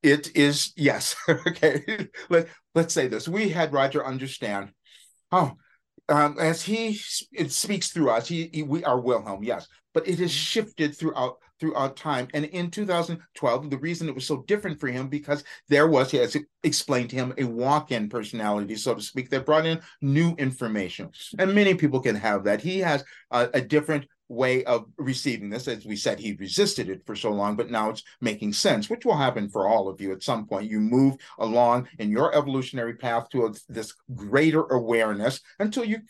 It 0.02 0.36
is 0.36 0.72
yes. 0.76 1.16
okay. 1.28 1.82
Let 2.30 2.48
Let's 2.74 2.94
say 2.94 3.08
this. 3.08 3.26
We 3.26 3.48
had 3.48 3.72
Roger 3.72 4.06
understand. 4.06 4.70
Oh, 5.32 5.54
um, 6.08 6.36
as 6.38 6.62
he 6.62 7.00
it 7.32 7.52
speaks 7.52 7.90
through 7.90 8.10
us, 8.10 8.28
he, 8.28 8.48
he 8.52 8.62
we 8.62 8.84
are 8.84 9.00
Wilhelm, 9.00 9.42
yes, 9.42 9.66
but 9.92 10.06
it 10.06 10.18
has 10.20 10.30
mm-hmm. 10.30 10.36
shifted 10.36 10.96
throughout 10.96 11.38
throughout 11.60 11.96
time. 11.96 12.28
And 12.34 12.44
in 12.46 12.70
2012, 12.70 13.70
the 13.70 13.78
reason 13.78 14.08
it 14.08 14.14
was 14.14 14.26
so 14.26 14.42
different 14.46 14.80
for 14.80 14.88
him 14.88 15.08
because 15.08 15.44
there 15.68 15.88
was, 15.88 16.12
as 16.14 16.36
explained 16.62 17.10
to 17.10 17.16
him, 17.16 17.34
a 17.38 17.44
walk-in 17.44 18.08
personality, 18.08 18.76
so 18.76 18.94
to 18.94 19.00
speak, 19.00 19.30
that 19.30 19.46
brought 19.46 19.66
in 19.66 19.80
new 20.00 20.34
information. 20.38 21.10
And 21.38 21.54
many 21.54 21.74
people 21.74 22.00
can 22.00 22.16
have 22.16 22.44
that. 22.44 22.60
He 22.60 22.78
has 22.80 23.04
a, 23.30 23.48
a 23.54 23.60
different 23.60 24.06
way 24.28 24.62
of 24.64 24.86
receiving 24.98 25.48
this. 25.48 25.68
As 25.68 25.84
we 25.84 25.96
said, 25.96 26.18
he 26.18 26.34
resisted 26.34 26.90
it 26.90 27.04
for 27.06 27.16
so 27.16 27.30
long, 27.30 27.56
but 27.56 27.70
now 27.70 27.90
it's 27.90 28.02
making 28.20 28.52
sense, 28.52 28.90
which 28.90 29.04
will 29.04 29.16
happen 29.16 29.48
for 29.48 29.66
all 29.66 29.88
of 29.88 30.00
you 30.00 30.12
at 30.12 30.22
some 30.22 30.46
point. 30.46 30.70
You 30.70 30.80
move 30.80 31.16
along 31.38 31.88
in 31.98 32.10
your 32.10 32.34
evolutionary 32.34 32.94
path 32.94 33.28
to 33.30 33.46
a, 33.46 33.52
this 33.68 33.94
greater 34.14 34.64
awareness 34.64 35.40
until 35.58 35.84
you 35.84 36.00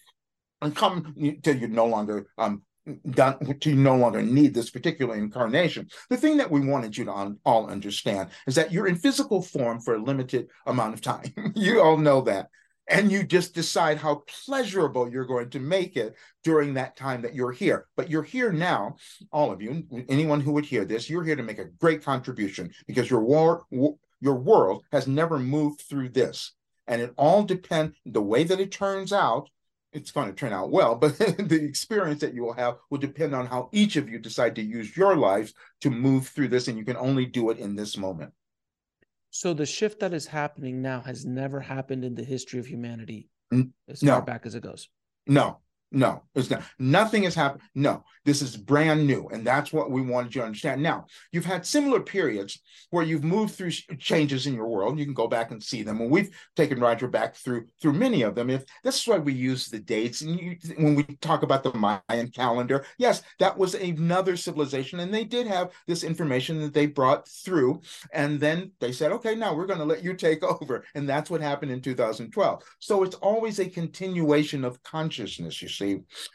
and 0.61 0.75
come 0.75 1.15
until 1.17 1.57
you're 1.57 1.69
no 1.69 1.87
longer 1.87 2.27
um, 2.37 2.63
done 3.11 3.59
to 3.61 3.75
no 3.75 3.97
longer 3.97 4.23
need 4.23 4.55
this 4.55 4.71
particular 4.71 5.17
incarnation. 5.17 5.89
The 6.11 6.17
thing 6.17 6.37
that 6.39 6.51
we 6.51 6.61
wanted 6.61 6.97
you 6.97 7.05
to 7.07 7.37
all 7.45 7.71
understand 7.71 8.31
is 8.47 8.55
that 8.55 8.73
you're 8.73 8.87
in 8.87 8.97
physical 8.97 9.43
form 9.43 9.81
for 9.81 9.95
a 9.95 10.03
limited 10.03 10.49
amount 10.67 10.95
of 10.95 11.01
time. 11.01 11.33
you 11.55 11.81
all 11.81 11.97
know 11.97 12.21
that. 12.23 12.49
And 12.91 13.13
you 13.13 13.23
just 13.23 13.55
decide 13.55 13.99
how 13.99 14.23
pleasurable 14.47 15.11
you're 15.11 15.27
going 15.27 15.51
to 15.51 15.61
make 15.61 15.97
it 15.97 16.15
during 16.43 16.75
that 16.75 16.97
time 16.97 17.21
that 17.21 17.35
you're 17.35 17.53
here. 17.53 17.87
But 17.97 18.09
you're 18.09 18.23
here 18.23 18.51
now, 18.51 18.97
all 19.31 19.53
of 19.53 19.61
you, 19.61 19.85
anyone 20.09 20.41
who 20.41 20.53
would 20.53 20.65
hear 20.65 20.87
this, 20.87 21.11
you're 21.11 21.25
here 21.25 21.37
to 21.37 21.43
make 21.43 21.59
a 21.59 21.67
great 21.67 22.03
contribution 22.03 22.73
because 22.87 23.11
your 23.11 23.21
war, 23.21 23.65
your 24.21 24.37
world 24.37 24.85
has 24.91 25.07
never 25.07 25.39
moved 25.39 25.83
through 25.83 26.09
this. 26.09 26.53
And 26.87 27.03
it 27.03 27.13
all 27.19 27.43
depends 27.43 27.95
the 28.07 28.23
way 28.23 28.45
that 28.45 28.61
it 28.61 28.73
turns 28.73 29.13
out 29.13 29.51
it's 29.93 30.11
going 30.11 30.29
to 30.29 30.35
turn 30.35 30.53
out 30.53 30.71
well, 30.71 30.95
but 30.95 31.17
the 31.19 31.65
experience 31.65 32.21
that 32.21 32.35
you 32.35 32.43
will 32.43 32.53
have 32.53 32.77
will 32.91 32.99
depend 32.99 33.35
on 33.35 33.47
how 33.47 33.69
each 33.73 33.97
of 33.97 34.09
you 34.09 34.19
decide 34.19 34.55
to 34.57 34.63
use 34.63 34.97
your 34.97 35.17
lives 35.17 35.55
to 35.81 35.91
move 35.91 36.29
through 36.29 36.49
this, 36.49 36.69
and 36.69 36.79
you 36.79 36.85
can 36.85 36.97
only 36.97 37.27
do 37.27 37.51
it 37.51 37.59
in 37.59 37.77
this 37.77 37.97
moment. 37.97 38.33
So 39.31 39.55
the 39.55 39.67
shift 39.67 40.01
that 40.01 40.15
is 40.15 40.27
happening 40.27 40.83
now 40.83 41.01
has 41.01 41.25
never 41.25 41.61
happened 41.61 42.05
in 42.05 42.15
the 42.15 42.25
history 42.25 42.59
of 42.59 42.67
humanity 42.67 43.29
as 43.89 44.03
no. 44.03 44.13
far 44.13 44.23
back 44.23 44.47
as 44.47 44.55
it 44.55 44.63
goes. 44.63 44.89
No, 45.27 45.59
no, 45.91 46.23
it's 46.35 46.51
not. 46.51 46.63
Nothing 46.79 47.23
has 47.23 47.35
happened. 47.35 47.63
No, 47.75 48.05
this 48.27 48.43
is 48.43 48.59
brand 48.59 49.07
new. 49.07 49.27
And 49.33 49.47
that's 49.47 49.73
what 49.73 49.91
we 49.91 50.03
wanted 50.03 50.35
you 50.35 50.43
to 50.43 50.47
understand. 50.47 50.83
Now, 50.83 51.07
you've 51.33 51.47
had 51.47 51.65
similar 51.65 52.01
periods 52.01 52.61
where 52.91 53.05
you've 53.05 53.25
moved 53.25 53.55
through 53.55 53.71
changes 53.99 54.47
in 54.47 54.55
your 54.55 54.67
world. 54.67 54.99
You 54.99 55.07
can 55.07 55.15
go 55.15 55.29
back 55.29 55.51
and 55.51 55.63
see 55.63 55.83
them. 55.83 56.03
And 56.03 56.11
we've 56.11 56.31
taken 56.57 56.79
Roger 56.79 57.09
back 57.09 57.37
through 57.37 57.69
through 57.81 57.95
many 57.95 58.21
of 58.21 58.35
them. 58.35 58.51
If 58.51 58.65
this 58.85 59.01
is 59.01 59.07
why 59.07 59.17
we 59.17 59.33
use 59.33 59.69
the 59.69 59.79
dates. 59.79 60.21
And 60.21 60.39
you, 60.39 60.57
when 60.77 60.95
we 60.95 61.05
talk 61.23 61.43
about 61.43 61.63
the 61.63 61.73
Mayan 61.73 62.29
calendar, 62.29 62.85
yes, 62.99 63.23
that 63.39 63.57
was 63.57 63.75
another 63.75 64.37
civilization. 64.37 65.01
And 65.01 65.13
they 65.13 65.25
did 65.25 65.47
have 65.47 65.71
this 65.87 66.05
information 66.05 66.61
that 66.61 66.75
they 66.75 66.87
brought 66.87 67.27
through. 67.27 67.81
And 68.13 68.39
then 68.39 68.73
they 68.81 68.93
said, 68.93 69.11
okay, 69.13 69.35
now 69.35 69.55
we're 69.55 69.67
going 69.67 69.79
to 69.79 69.87
let 69.87 70.05
you 70.05 70.13
take 70.13 70.43
over. 70.61 70.85
And 70.95 71.09
that's 71.09 71.31
what 71.31 71.41
happened 71.41 71.73
in 71.73 71.81
2012. 71.81 72.63
So 72.79 73.03
it's 73.05 73.17
always 73.17 73.59
a 73.59 73.71
continuation 73.71 74.65
of 74.65 74.83
consciousness, 74.83 75.63
you 75.63 75.69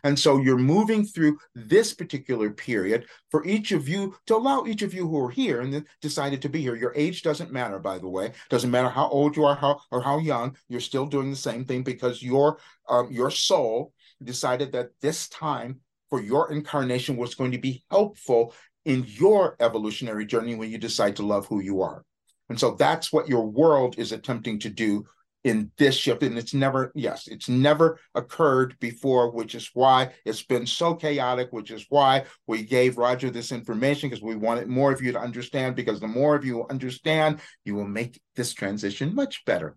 And 0.03 0.17
so 0.17 0.39
you're 0.39 0.57
moving 0.57 1.05
through 1.05 1.37
this 1.55 1.93
particular 1.93 2.49
period 2.51 3.05
for 3.29 3.45
each 3.45 3.71
of 3.71 3.87
you 3.87 4.15
to 4.27 4.35
allow 4.35 4.65
each 4.65 4.81
of 4.81 4.93
you 4.93 5.07
who 5.07 5.19
are 5.25 5.29
here 5.29 5.61
and 5.61 5.85
decided 6.01 6.41
to 6.41 6.49
be 6.49 6.61
here. 6.61 6.75
Your 6.75 6.93
age 6.95 7.21
doesn't 7.23 7.51
matter, 7.51 7.79
by 7.79 7.97
the 7.97 8.09
way. 8.09 8.31
Doesn't 8.49 8.71
matter 8.71 8.89
how 8.89 9.07
old 9.09 9.35
you 9.35 9.45
are, 9.45 9.55
how 9.55 9.79
or 9.91 10.01
how 10.01 10.19
young. 10.19 10.55
You're 10.69 10.79
still 10.79 11.05
doing 11.05 11.29
the 11.29 11.35
same 11.35 11.65
thing 11.65 11.83
because 11.83 12.21
your 12.21 12.59
um, 12.89 13.11
your 13.11 13.31
soul 13.31 13.93
decided 14.23 14.71
that 14.73 14.89
this 15.01 15.27
time 15.29 15.79
for 16.09 16.21
your 16.21 16.51
incarnation 16.51 17.17
was 17.17 17.35
going 17.35 17.51
to 17.51 17.57
be 17.57 17.83
helpful 17.89 18.53
in 18.85 19.05
your 19.07 19.55
evolutionary 19.59 20.25
journey 20.25 20.55
when 20.55 20.69
you 20.69 20.77
decide 20.77 21.15
to 21.15 21.25
love 21.25 21.47
who 21.47 21.61
you 21.61 21.81
are. 21.81 22.03
And 22.49 22.59
so 22.59 22.71
that's 22.71 23.11
what 23.11 23.29
your 23.29 23.47
world 23.47 23.95
is 23.97 24.11
attempting 24.11 24.59
to 24.59 24.69
do 24.69 25.05
in 25.43 25.71
this 25.77 25.95
shift. 25.95 26.23
And 26.23 26.37
it's 26.37 26.53
never, 26.53 26.91
yes, 26.95 27.27
it's 27.27 27.49
never 27.49 27.99
occurred 28.15 28.77
before, 28.79 29.31
which 29.31 29.55
is 29.55 29.69
why 29.73 30.11
it's 30.25 30.43
been 30.43 30.65
so 30.65 30.95
chaotic, 30.95 31.51
which 31.51 31.71
is 31.71 31.85
why 31.89 32.25
we 32.47 32.63
gave 32.63 32.97
Roger 32.97 33.29
this 33.29 33.51
information 33.51 34.09
because 34.09 34.23
we 34.23 34.35
wanted 34.35 34.67
more 34.67 34.91
of 34.91 35.01
you 35.01 35.11
to 35.11 35.19
understand. 35.19 35.75
Because 35.75 35.99
the 35.99 36.07
more 36.07 36.35
of 36.35 36.45
you 36.45 36.65
understand, 36.67 37.39
you 37.65 37.75
will 37.75 37.87
make 37.87 38.19
this 38.35 38.53
transition 38.53 39.13
much 39.13 39.43
better. 39.45 39.75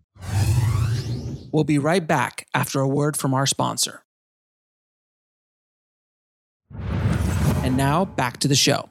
We'll 1.53 1.65
be 1.65 1.79
right 1.79 2.07
back 2.07 2.47
after 2.55 2.81
a 2.81 2.89
word 2.89 3.17
from 3.17 3.35
our 3.35 3.47
sponsor. 3.47 4.03
And 7.63 7.77
now 7.77 8.05
back 8.05 8.39
to 8.39 8.49
the 8.49 8.55
show. 8.55 8.91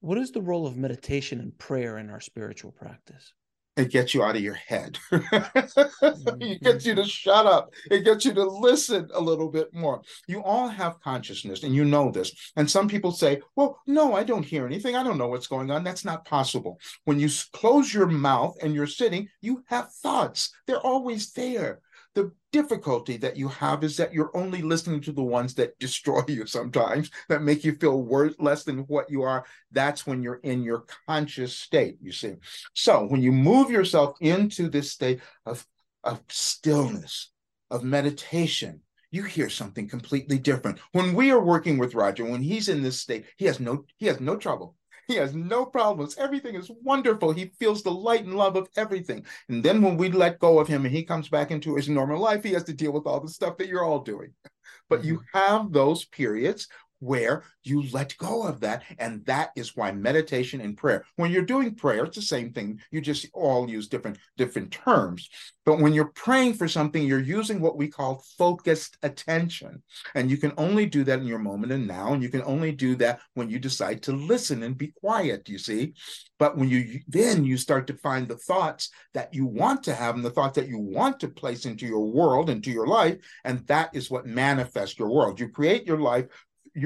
What 0.00 0.18
is 0.18 0.30
the 0.30 0.40
role 0.40 0.66
of 0.66 0.76
meditation 0.76 1.40
and 1.40 1.56
prayer 1.58 1.98
in 1.98 2.08
our 2.08 2.20
spiritual 2.20 2.70
practice? 2.70 3.32
It 3.78 3.90
gets 3.90 4.12
you 4.12 4.24
out 4.24 4.34
of 4.34 4.42
your 4.42 4.54
head. 4.54 4.98
it 5.12 5.22
mm-hmm. 5.22 6.64
gets 6.64 6.84
you 6.84 6.96
to 6.96 7.04
shut 7.04 7.46
up. 7.46 7.72
It 7.90 8.04
gets 8.04 8.24
you 8.24 8.34
to 8.34 8.44
listen 8.44 9.08
a 9.14 9.20
little 9.20 9.48
bit 9.48 9.72
more. 9.72 10.02
You 10.26 10.42
all 10.42 10.66
have 10.66 11.00
consciousness 11.00 11.62
and 11.62 11.72
you 11.72 11.84
know 11.84 12.10
this. 12.10 12.52
And 12.56 12.68
some 12.68 12.88
people 12.88 13.12
say, 13.12 13.40
well, 13.54 13.78
no, 13.86 14.14
I 14.14 14.24
don't 14.24 14.44
hear 14.44 14.66
anything. 14.66 14.96
I 14.96 15.04
don't 15.04 15.16
know 15.16 15.28
what's 15.28 15.46
going 15.46 15.70
on. 15.70 15.84
That's 15.84 16.04
not 16.04 16.24
possible. 16.24 16.80
When 17.04 17.20
you 17.20 17.28
close 17.52 17.94
your 17.94 18.08
mouth 18.08 18.56
and 18.62 18.74
you're 18.74 18.88
sitting, 18.88 19.28
you 19.40 19.62
have 19.68 19.92
thoughts. 19.92 20.52
They're 20.66 20.80
always 20.80 21.32
there. 21.32 21.80
The 22.14 22.32
difficulty 22.52 23.16
that 23.18 23.36
you 23.36 23.48
have 23.48 23.84
is 23.84 23.96
that 23.98 24.12
you're 24.12 24.36
only 24.36 24.62
listening 24.62 25.00
to 25.02 25.12
the 25.12 25.22
ones 25.22 25.54
that 25.54 25.78
destroy 25.78 26.22
you 26.26 26.46
sometimes, 26.46 27.10
that 27.28 27.42
make 27.42 27.64
you 27.64 27.74
feel 27.74 28.02
worse, 28.02 28.34
less 28.38 28.64
than 28.64 28.78
what 28.80 29.10
you 29.10 29.22
are. 29.22 29.44
That's 29.70 30.06
when 30.06 30.22
you're 30.22 30.40
in 30.42 30.62
your 30.62 30.84
conscious 31.06 31.56
state, 31.56 31.98
you 32.00 32.12
see. 32.12 32.34
So 32.74 33.06
when 33.06 33.22
you 33.22 33.32
move 33.32 33.70
yourself 33.70 34.16
into 34.20 34.68
this 34.68 34.90
state 34.90 35.20
of, 35.46 35.66
of 36.02 36.22
stillness, 36.28 37.30
of 37.70 37.84
meditation, 37.84 38.80
you 39.10 39.22
hear 39.22 39.48
something 39.48 39.88
completely 39.88 40.38
different. 40.38 40.78
When 40.92 41.14
we 41.14 41.30
are 41.30 41.40
working 41.40 41.78
with 41.78 41.94
Roger, 41.94 42.24
when 42.24 42.42
he's 42.42 42.68
in 42.68 42.82
this 42.82 43.00
state, 43.00 43.26
he 43.36 43.46
has 43.46 43.58
no 43.58 43.84
he 43.96 44.06
has 44.06 44.20
no 44.20 44.36
trouble. 44.36 44.76
He 45.08 45.14
has 45.14 45.34
no 45.34 45.64
problems. 45.64 46.18
Everything 46.18 46.54
is 46.54 46.70
wonderful. 46.82 47.32
He 47.32 47.46
feels 47.58 47.82
the 47.82 47.90
light 47.90 48.24
and 48.24 48.36
love 48.36 48.56
of 48.56 48.68
everything. 48.76 49.24
And 49.48 49.64
then 49.64 49.80
when 49.80 49.96
we 49.96 50.10
let 50.10 50.38
go 50.38 50.58
of 50.60 50.68
him 50.68 50.84
and 50.84 50.94
he 50.94 51.02
comes 51.02 51.30
back 51.30 51.50
into 51.50 51.76
his 51.76 51.88
normal 51.88 52.20
life, 52.20 52.44
he 52.44 52.52
has 52.52 52.64
to 52.64 52.74
deal 52.74 52.92
with 52.92 53.06
all 53.06 53.18
the 53.18 53.28
stuff 53.28 53.56
that 53.56 53.68
you're 53.68 53.84
all 53.84 54.00
doing. 54.00 54.34
But 54.90 55.04
you 55.04 55.14
mm-hmm. 55.14 55.38
have 55.38 55.72
those 55.72 56.04
periods 56.04 56.68
where 57.00 57.44
you 57.62 57.84
let 57.92 58.16
go 58.18 58.42
of 58.42 58.60
that. 58.60 58.82
And 58.98 59.24
that 59.26 59.50
is 59.56 59.76
why 59.76 59.92
meditation 59.92 60.60
and 60.60 60.76
prayer, 60.76 61.04
when 61.16 61.30
you're 61.30 61.42
doing 61.42 61.74
prayer, 61.74 62.04
it's 62.04 62.16
the 62.16 62.22
same 62.22 62.52
thing. 62.52 62.80
You 62.90 63.00
just 63.00 63.26
all 63.32 63.68
use 63.68 63.88
different, 63.88 64.18
different 64.36 64.70
terms. 64.72 65.28
But 65.64 65.80
when 65.80 65.92
you're 65.92 66.12
praying 66.14 66.54
for 66.54 66.66
something, 66.66 67.04
you're 67.04 67.20
using 67.20 67.60
what 67.60 67.76
we 67.76 67.88
call 67.88 68.24
focused 68.38 68.96
attention. 69.02 69.82
And 70.14 70.30
you 70.30 70.38
can 70.38 70.52
only 70.56 70.86
do 70.86 71.04
that 71.04 71.18
in 71.18 71.26
your 71.26 71.38
moment 71.38 71.72
and 71.72 71.86
now. 71.86 72.14
And 72.14 72.22
you 72.22 72.30
can 72.30 72.42
only 72.42 72.72
do 72.72 72.96
that 72.96 73.20
when 73.34 73.50
you 73.50 73.58
decide 73.58 74.02
to 74.04 74.12
listen 74.12 74.62
and 74.62 74.78
be 74.78 74.88
quiet, 74.88 75.48
you 75.48 75.58
see. 75.58 75.92
But 76.38 76.56
when 76.56 76.68
you 76.68 77.00
then 77.08 77.44
you 77.44 77.56
start 77.56 77.86
to 77.88 77.94
find 77.94 78.28
the 78.28 78.36
thoughts 78.36 78.90
that 79.12 79.34
you 79.34 79.44
want 79.44 79.82
to 79.84 79.94
have 79.94 80.14
and 80.14 80.24
the 80.24 80.30
thoughts 80.30 80.56
that 80.56 80.68
you 80.68 80.78
want 80.78 81.20
to 81.20 81.28
place 81.28 81.66
into 81.66 81.86
your 81.86 82.06
world, 82.06 82.48
into 82.48 82.70
your 82.70 82.86
life. 82.86 83.16
And 83.44 83.66
that 83.66 83.90
is 83.92 84.10
what 84.10 84.26
manifests 84.26 84.98
your 84.98 85.10
world. 85.10 85.40
You 85.40 85.48
create 85.48 85.86
your 85.86 86.00
life 86.00 86.26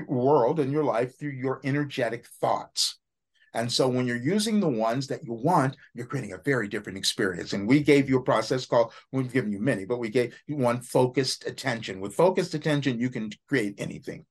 world 0.08 0.60
and 0.60 0.72
your 0.72 0.84
life 0.84 1.18
through 1.18 1.30
your 1.30 1.60
energetic 1.64 2.26
thoughts. 2.40 2.98
And 3.54 3.70
so 3.70 3.86
when 3.88 4.06
you're 4.06 4.16
using 4.16 4.60
the 4.60 4.68
ones 4.68 5.06
that 5.08 5.24
you 5.24 5.34
want, 5.34 5.76
you're 5.94 6.06
creating 6.06 6.32
a 6.32 6.38
very 6.38 6.68
different 6.68 6.96
experience. 6.96 7.52
And 7.52 7.68
we 7.68 7.80
gave 7.80 8.08
you 8.08 8.18
a 8.18 8.22
process 8.22 8.64
called, 8.64 8.92
we've 9.12 9.32
given 9.32 9.52
you 9.52 9.60
many, 9.60 9.84
but 9.84 9.98
we 9.98 10.08
gave 10.08 10.34
you 10.46 10.56
one 10.56 10.80
focused 10.80 11.46
attention. 11.46 12.00
With 12.00 12.14
focused 12.14 12.54
attention, 12.54 12.98
you 12.98 13.10
can 13.10 13.30
create 13.48 13.74
anything. 13.76 14.24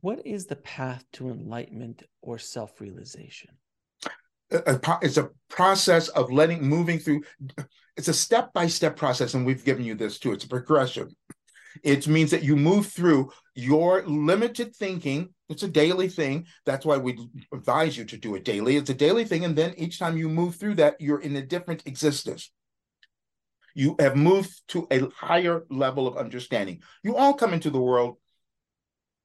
What 0.00 0.26
is 0.26 0.46
the 0.46 0.56
path 0.56 1.04
to 1.12 1.28
enlightenment 1.28 2.02
or 2.20 2.38
self 2.38 2.80
realization? 2.80 3.50
It's 4.50 5.16
a 5.16 5.30
process 5.48 6.08
of 6.08 6.32
letting, 6.32 6.62
moving 6.66 6.98
through, 6.98 7.22
it's 7.96 8.08
a 8.08 8.14
step 8.14 8.52
by 8.52 8.66
step 8.66 8.96
process. 8.96 9.34
And 9.34 9.46
we've 9.46 9.64
given 9.64 9.84
you 9.84 9.94
this 9.94 10.18
too. 10.18 10.32
It's 10.32 10.44
a 10.44 10.48
progression. 10.48 11.14
It 11.82 12.06
means 12.06 12.30
that 12.30 12.42
you 12.42 12.56
move 12.56 12.86
through 12.86 13.32
your 13.54 14.06
limited 14.06 14.74
thinking. 14.74 15.30
It's 15.48 15.62
a 15.62 15.68
daily 15.68 16.08
thing. 16.08 16.46
That's 16.64 16.86
why 16.86 16.96
we 16.96 17.18
advise 17.52 17.96
you 17.96 18.04
to 18.04 18.16
do 18.16 18.34
it 18.34 18.44
daily. 18.44 18.76
It's 18.76 18.90
a 18.90 18.94
daily 18.94 19.24
thing. 19.24 19.44
And 19.44 19.56
then 19.56 19.74
each 19.76 19.98
time 19.98 20.16
you 20.16 20.28
move 20.28 20.56
through 20.56 20.76
that, 20.76 21.00
you're 21.00 21.20
in 21.20 21.36
a 21.36 21.42
different 21.42 21.82
existence. 21.86 22.50
You 23.74 23.96
have 23.98 24.16
moved 24.16 24.52
to 24.68 24.86
a 24.90 25.08
higher 25.10 25.64
level 25.68 26.06
of 26.06 26.16
understanding. 26.16 26.82
You 27.02 27.16
all 27.16 27.34
come 27.34 27.52
into 27.52 27.70
the 27.70 27.80
world 27.80 28.18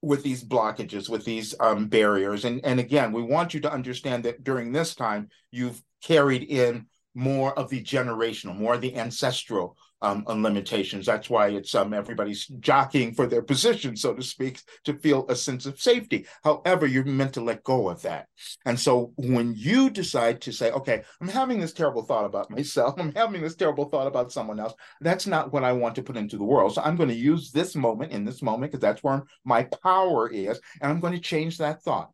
with 0.02 0.24
these 0.24 0.44
blockages, 0.44 1.10
with 1.10 1.26
these 1.26 1.54
um, 1.60 1.88
barriers. 1.88 2.46
And, 2.46 2.62
and 2.64 2.80
again, 2.80 3.12
we 3.12 3.22
want 3.22 3.54
you 3.54 3.60
to 3.62 3.72
understand 3.72 4.24
that 4.24 4.44
during 4.44 4.72
this 4.72 4.96
time, 4.96 5.30
you've 5.52 5.82
carried 6.02 6.44
in 6.44 6.88
more 7.14 7.58
of 7.58 7.70
the 7.70 7.84
generational, 7.84 8.56
more 8.56 8.76
of 8.76 8.82
the 8.82 8.96
ancestral 8.96 9.78
um, 10.02 10.24
limitations. 10.28 11.06
That's 11.06 11.30
why 11.30 11.50
it's 11.50 11.76
um, 11.76 11.94
everybody's 11.94 12.48
jockeying 12.48 13.14
for 13.14 13.28
their 13.28 13.42
position, 13.42 13.96
so 13.96 14.14
to 14.14 14.24
speak, 14.24 14.62
to 14.86 14.94
feel 14.94 15.26
a 15.28 15.36
sense 15.36 15.66
of 15.66 15.80
safety. 15.80 16.26
However, 16.44 16.86
you're 16.86 17.04
meant 17.04 17.34
to 17.34 17.42
let 17.42 17.64
go 17.64 17.90
of 17.90 18.02
that. 18.04 18.28
And 18.66 18.80
so 18.80 19.14
when 19.18 19.54
you 19.56 19.90
decide 19.90 20.42
to 20.42 20.52
say, 20.52 20.72
okay, 20.72 21.04
I'm 21.22 21.28
having 21.28 21.60
this 21.60 21.74
terrible 21.74 22.04
thought 22.04 22.26
about 22.26 22.50
myself, 22.60 22.96
I'm 22.98 23.14
having 23.14 23.42
this 23.42 23.56
terrible 23.56 23.90
thought 23.90 24.08
about 24.08 24.32
someone 24.32 24.60
else, 24.60 24.74
that's 25.02 25.28
not 25.28 25.52
what 25.52 25.64
I 25.64 25.74
want 25.74 25.96
to 25.96 26.04
put 26.04 26.18
into 26.18 26.38
the 26.38 26.44
world. 26.44 26.74
So 26.74 26.82
I'm 26.82 26.96
going 26.96 27.10
to 27.10 27.16
use 27.16 27.52
this 27.52 27.76
moment 27.76 28.12
in 28.12 28.26
this 28.26 28.42
moment 28.42 28.72
because 28.72 28.82
that's 28.82 29.04
where 29.04 29.24
my 29.44 29.64
power 29.84 30.30
is, 30.30 30.60
and 30.82 30.92
I'm 30.92 31.00
going 31.00 31.14
to 31.14 31.20
change 31.20 31.58
that 31.58 31.82
thought. 31.84 32.12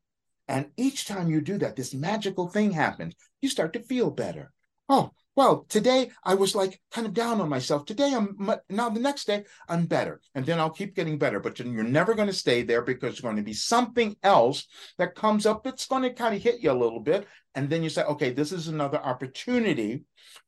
And 0.47 0.67
each 0.77 1.05
time 1.05 1.29
you 1.29 1.41
do 1.41 1.57
that, 1.59 1.75
this 1.75 1.93
magical 1.93 2.47
thing 2.47 2.71
happens. 2.71 3.15
You 3.41 3.49
start 3.49 3.73
to 3.73 3.79
feel 3.79 4.11
better. 4.11 4.51
Oh, 4.87 5.11
well, 5.35 5.65
today 5.67 6.11
I 6.23 6.35
was 6.35 6.55
like 6.55 6.79
kind 6.91 7.05
of 7.05 7.13
down 7.13 7.41
on 7.41 7.49
myself. 7.49 7.85
Today 7.85 8.13
I'm 8.13 8.37
now 8.69 8.89
the 8.89 9.01
next 9.01 9.25
day 9.27 9.43
I'm 9.67 9.85
better. 9.85 10.21
And 10.33 10.45
then 10.45 10.59
I'll 10.59 10.69
keep 10.69 10.95
getting 10.95 11.17
better. 11.17 11.39
But 11.39 11.59
you're 11.59 11.83
never 11.83 12.13
going 12.13 12.27
to 12.27 12.33
stay 12.33 12.63
there 12.63 12.81
because 12.81 13.01
there's 13.01 13.21
going 13.21 13.35
to 13.35 13.43
be 13.43 13.53
something 13.53 14.15
else 14.23 14.65
that 14.97 15.15
comes 15.15 15.45
up. 15.45 15.63
that's 15.63 15.87
going 15.87 16.03
to 16.03 16.13
kind 16.13 16.35
of 16.35 16.41
hit 16.41 16.61
you 16.61 16.71
a 16.71 16.73
little 16.73 17.01
bit. 17.01 17.27
And 17.53 17.69
then 17.69 17.83
you 17.83 17.89
say, 17.89 18.03
okay, 18.03 18.31
this 18.31 18.51
is 18.51 18.67
another 18.67 18.97
opportunity 18.97 20.03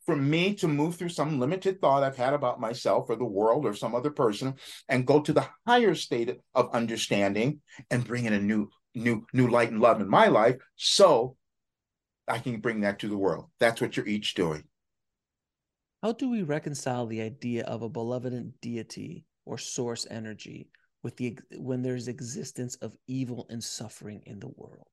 for 0.06 0.16
me 0.16 0.54
to 0.56 0.68
move 0.68 0.96
through 0.96 1.10
some 1.10 1.40
limited 1.40 1.80
thought 1.82 2.04
I've 2.04 2.18
had 2.18 2.34
about 2.34 2.60
myself 2.60 3.10
or 3.10 3.16
the 3.16 3.26
world 3.26 3.66
or 3.66 3.74
some 3.74 3.94
other 3.94 4.12
person 4.12 4.56
and 4.88 5.06
go 5.06 5.22
to 5.22 5.34
the 5.34 5.48
higher 5.66 5.96
state 5.96 6.38
of 6.56 6.74
understanding 6.74 7.62
and 7.92 8.06
bring 8.06 8.26
in 8.26 8.34
a 8.34 8.40
new, 8.40 8.70
new, 8.96 9.26
new 9.34 9.50
light 9.50 9.72
and 9.72 9.82
love 9.82 10.02
in 10.02 10.10
my 10.10 10.28
life. 10.28 10.58
So 10.76 11.36
I 12.28 12.40
can 12.40 12.60
bring 12.60 12.82
that 12.82 13.00
to 13.00 13.08
the 13.08 13.18
world. 13.18 13.50
That's 13.60 13.80
what 13.80 13.96
you're 13.96 14.08
each 14.08 14.34
doing. 14.34 14.64
How 16.04 16.12
do 16.12 16.30
we 16.30 16.44
reconcile 16.44 17.08
the 17.08 17.22
idea 17.22 17.64
of 17.64 17.82
a 17.82 17.90
benevolent 17.90 18.62
deity 18.62 19.26
or 19.46 19.58
source 19.58 20.06
energy 20.10 20.70
with 21.04 21.18
the 21.18 21.40
when 21.58 21.82
there's 21.82 22.08
existence 22.08 22.76
of 22.76 22.96
evil 23.08 23.48
and 23.50 23.64
suffering 23.64 24.22
in 24.26 24.40
the 24.40 24.50
world? 24.56 24.88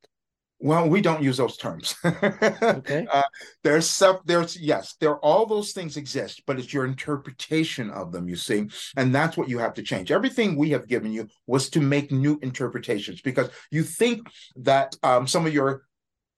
Well, 0.60 0.88
we 0.88 1.02
don't 1.02 1.22
use 1.22 1.36
those 1.36 1.58
terms. 1.58 1.94
okay. 2.04 3.06
Uh, 3.12 3.22
there's 3.62 3.90
some, 3.90 4.20
there's 4.24 4.58
yes, 4.58 4.94
there 4.98 5.16
all 5.18 5.44
those 5.44 5.72
things 5.72 5.98
exist, 5.98 6.42
but 6.46 6.58
it's 6.58 6.72
your 6.72 6.86
interpretation 6.86 7.90
of 7.90 8.12
them, 8.12 8.28
you 8.28 8.36
see, 8.36 8.68
and 8.96 9.14
that's 9.14 9.36
what 9.36 9.48
you 9.48 9.58
have 9.58 9.74
to 9.74 9.82
change. 9.82 10.10
Everything 10.10 10.56
we 10.56 10.70
have 10.70 10.88
given 10.88 11.12
you 11.12 11.28
was 11.46 11.68
to 11.70 11.80
make 11.80 12.10
new 12.12 12.38
interpretations 12.40 13.20
because 13.20 13.50
you 13.70 13.82
think 13.82 14.26
that 14.56 14.96
um, 15.02 15.26
some 15.26 15.44
of 15.44 15.52
your 15.52 15.82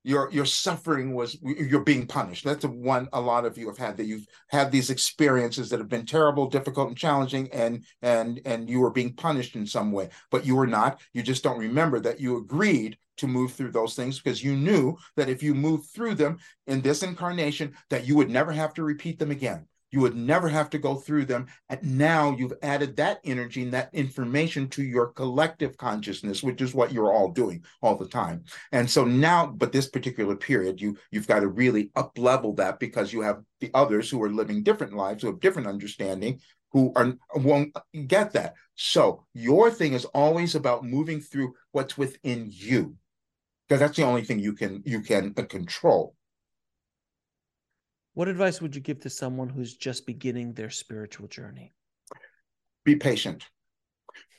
your 0.07 0.31
your 0.31 0.45
suffering 0.45 1.15
was 1.15 1.37
you're 1.43 1.81
being 1.81 2.07
punished. 2.07 2.45
That's 2.45 2.63
the 2.63 2.69
one 2.69 3.09
a 3.13 3.21
lot 3.21 3.45
of 3.45 3.59
you 3.59 3.67
have 3.67 3.77
had 3.77 3.97
that 3.97 4.07
you've 4.07 4.27
had 4.47 4.71
these 4.71 4.89
experiences 4.89 5.69
that 5.71 5.81
have 5.81 5.89
been 5.89 6.07
terrible 6.07 6.49
difficult 6.49 6.89
and 6.89 6.97
challenging 6.97 7.53
and 7.53 7.85
and 8.03 8.41
and 8.45 8.71
you 8.71 8.79
were 8.79 8.93
being 8.93 9.15
punished 9.15 9.57
in 9.57 9.67
some 9.67 9.91
way. 9.91 10.11
But 10.31 10.47
you 10.47 10.55
were 10.55 10.67
not. 10.67 11.01
You 11.13 11.25
just 11.25 11.43
don't 11.43 11.59
remember 11.59 11.99
that 12.01 12.21
you 12.21 12.39
agreed 12.39 12.97
to 13.17 13.27
move 13.27 13.53
through 13.53 13.73
those 13.73 13.97
things 13.97 14.21
because 14.21 14.45
you 14.45 14.55
knew 14.55 14.97
that 15.17 15.29
if 15.29 15.43
you 15.43 15.55
moved 15.55 15.91
through 15.91 16.15
them 16.15 16.39
in 16.69 16.83
this 16.83 17.03
incarnation 17.03 17.75
that 17.91 18.07
you 18.07 18.15
would 18.15 18.31
never 18.31 18.53
have 18.53 18.75
to 18.75 18.85
repeat 18.85 19.19
them 19.19 19.33
again 19.33 19.67
you 19.97 20.03
would 20.03 20.15
never 20.15 20.47
have 20.47 20.69
to 20.69 20.79
go 20.79 20.95
through 20.95 21.25
them. 21.25 21.47
And 21.71 21.83
now 21.83 22.37
you've 22.37 22.53
added 22.61 22.97
that 22.97 23.19
energy 23.25 23.63
and 23.63 23.73
that 23.73 23.89
information 23.95 24.69
to 24.69 24.83
your 24.83 25.07
collective 25.07 25.79
consciousness, 25.79 26.43
which 26.43 26.61
is 26.61 26.75
what 26.75 26.93
you're 26.93 27.11
all 27.11 27.31
doing 27.31 27.65
all 27.81 27.97
the 27.97 28.07
time. 28.07 28.45
And 28.73 28.91
so 28.91 29.07
now, 29.07 29.47
but 29.47 29.73
this 29.73 29.89
particular 29.89 30.37
period, 30.37 30.83
you 30.83 30.99
you've 31.11 31.27
got 31.27 31.41
to 31.41 31.49
really 31.49 31.93
up 31.97 32.19
level 32.19 32.53
that 32.57 32.79
because 32.79 33.11
you 33.11 33.23
have 33.23 33.41
the 33.61 33.71
others 33.73 34.11
who 34.11 34.23
are 34.23 34.29
living 34.29 34.63
different 34.63 34.93
lives, 34.93 35.23
who 35.23 35.29
have 35.29 35.41
different 35.41 35.67
understanding, 35.67 36.41
who 36.73 36.93
are 36.95 37.15
won't 37.35 37.75
get 38.07 38.35
that. 38.35 38.53
So 38.75 39.25
your 39.33 39.71
thing 39.71 39.95
is 39.95 40.05
always 40.05 40.55
about 40.55 40.85
moving 40.85 41.23
through 41.23 41.55
what's 41.73 41.97
within 41.97 42.51
you, 42.53 42.97
because 43.67 43.81
that's 43.81 43.97
the 43.97 44.05
only 44.05 44.25
thing 44.25 44.41
you 44.41 44.53
can 44.53 44.83
you 44.85 45.01
can 45.01 45.33
uh, 45.39 45.45
control. 45.45 46.15
What 48.17 48.29
advice 48.29 48.63
would 48.63 48.75
you 48.75 48.81
give 48.81 49.01
to 49.01 49.11
someone 49.11 49.51
who's 49.51 49.77
just 49.77 50.07
beginning 50.07 50.55
their 50.55 50.71
spiritual 50.71 51.29
journey? 51.29 51.75
Be 52.83 52.97
patient. 52.97 53.45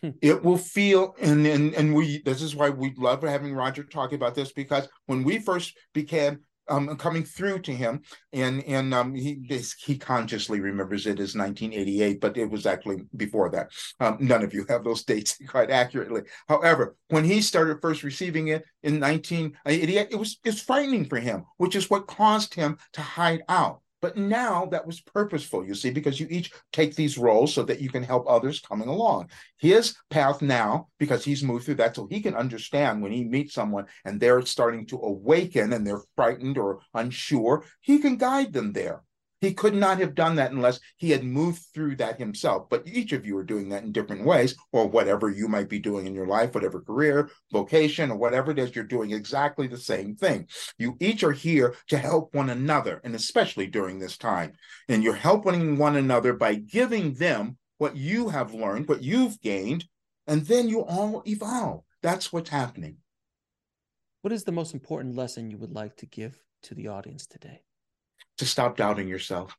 Hmm. 0.01 0.09
it 0.19 0.43
will 0.43 0.57
feel 0.57 1.15
and, 1.21 1.45
and 1.45 1.75
and 1.75 1.93
we 1.93 2.23
this 2.23 2.41
is 2.41 2.55
why 2.55 2.69
we 2.69 2.93
love 2.97 3.21
having 3.21 3.53
Roger 3.53 3.83
talk 3.83 4.13
about 4.13 4.33
this 4.33 4.51
because 4.51 4.87
when 5.05 5.23
we 5.23 5.37
first 5.37 5.77
began 5.93 6.39
um, 6.69 6.95
coming 6.97 7.23
through 7.23 7.59
to 7.59 7.73
him, 7.73 8.01
and 8.33 8.63
and 8.63 8.93
um, 8.93 9.13
he 9.15 9.39
he 9.79 9.97
consciously 9.97 10.59
remembers 10.59 11.05
it 11.05 11.19
as 11.19 11.35
1988, 11.35 12.19
but 12.21 12.37
it 12.37 12.49
was 12.49 12.65
actually 12.65 13.03
before 13.15 13.49
that. 13.51 13.71
Um, 13.99 14.17
none 14.19 14.43
of 14.43 14.53
you 14.53 14.65
have 14.69 14.83
those 14.83 15.03
dates 15.03 15.37
quite 15.47 15.69
accurately. 15.69 16.21
However, 16.47 16.95
when 17.09 17.23
he 17.23 17.41
started 17.41 17.81
first 17.81 18.03
receiving 18.03 18.49
it 18.49 18.65
in 18.83 18.99
1988, 18.99 20.07
it 20.11 20.15
was 20.15 20.39
it's 20.43 20.61
frightening 20.61 21.05
for 21.05 21.19
him, 21.19 21.45
which 21.57 21.75
is 21.75 21.89
what 21.89 22.07
caused 22.07 22.53
him 22.53 22.77
to 22.93 23.01
hide 23.01 23.43
out. 23.49 23.81
But 24.07 24.15
now 24.15 24.67
that 24.67 24.87
was 24.87 25.01
purposeful, 25.01 25.65
you 25.65 25.75
see, 25.75 25.89
because 25.89 26.17
you 26.17 26.27
each 26.29 26.53
take 26.71 26.95
these 26.95 27.17
roles 27.17 27.53
so 27.53 27.61
that 27.63 27.81
you 27.81 27.89
can 27.89 28.03
help 28.03 28.23
others 28.25 28.61
coming 28.61 28.87
along. 28.87 29.29
His 29.57 29.97
path 30.09 30.41
now, 30.41 30.87
because 30.97 31.25
he's 31.25 31.43
moved 31.43 31.65
through 31.65 31.75
that, 31.75 31.97
so 31.97 32.07
he 32.09 32.21
can 32.21 32.33
understand 32.33 33.01
when 33.01 33.11
he 33.11 33.25
meets 33.25 33.53
someone 33.53 33.87
and 34.05 34.17
they're 34.17 34.43
starting 34.43 34.85
to 34.85 34.95
awaken 34.95 35.73
and 35.73 35.85
they're 35.85 36.03
frightened 36.15 36.57
or 36.57 36.79
unsure, 36.93 37.65
he 37.81 37.99
can 37.99 38.15
guide 38.15 38.53
them 38.53 38.71
there. 38.71 39.03
He 39.39 39.53
could 39.53 39.75
not 39.75 39.99
have 39.99 40.15
done 40.15 40.35
that 40.37 40.51
unless 40.51 40.79
he 40.97 41.11
had 41.11 41.23
moved 41.23 41.61
through 41.73 41.97
that 41.97 42.17
himself. 42.17 42.69
But 42.69 42.87
each 42.87 43.11
of 43.13 43.25
you 43.25 43.37
are 43.37 43.43
doing 43.43 43.69
that 43.69 43.83
in 43.83 43.91
different 43.91 44.25
ways, 44.25 44.55
or 44.71 44.87
whatever 44.87 45.29
you 45.29 45.47
might 45.47 45.69
be 45.69 45.79
doing 45.79 46.07
in 46.07 46.15
your 46.15 46.25
life, 46.25 46.55
whatever 46.55 46.81
career, 46.81 47.29
vocation, 47.51 48.09
or 48.09 48.17
whatever 48.17 48.51
it 48.51 48.59
is, 48.59 48.75
you're 48.75 48.83
doing 48.83 49.11
exactly 49.11 49.67
the 49.67 49.77
same 49.77 50.15
thing. 50.15 50.47
You 50.79 50.97
each 50.99 51.23
are 51.23 51.31
here 51.31 51.75
to 51.89 51.97
help 51.97 52.33
one 52.33 52.49
another, 52.49 52.99
and 53.03 53.13
especially 53.13 53.67
during 53.67 53.99
this 53.99 54.17
time. 54.17 54.53
And 54.89 55.03
you're 55.03 55.13
helping 55.13 55.77
one 55.77 55.97
another 55.97 56.33
by 56.33 56.55
giving 56.55 57.13
them 57.13 57.57
what 57.77 57.95
you 57.95 58.29
have 58.29 58.55
learned, 58.55 58.87
what 58.87 59.03
you've 59.03 59.39
gained, 59.41 59.85
and 60.25 60.45
then 60.47 60.67
you 60.67 60.83
all 60.83 61.21
evolve. 61.27 61.83
That's 62.01 62.33
what's 62.33 62.49
happening. 62.49 62.97
What 64.23 64.33
is 64.33 64.45
the 64.45 64.51
most 64.51 64.73
important 64.73 65.15
lesson 65.15 65.51
you 65.51 65.57
would 65.59 65.71
like 65.71 65.95
to 65.97 66.07
give 66.07 66.41
to 66.63 66.73
the 66.73 66.87
audience 66.87 67.27
today? 67.27 67.61
To 68.37 68.45
stop 68.45 68.77
doubting 68.77 69.07
yourself. 69.07 69.55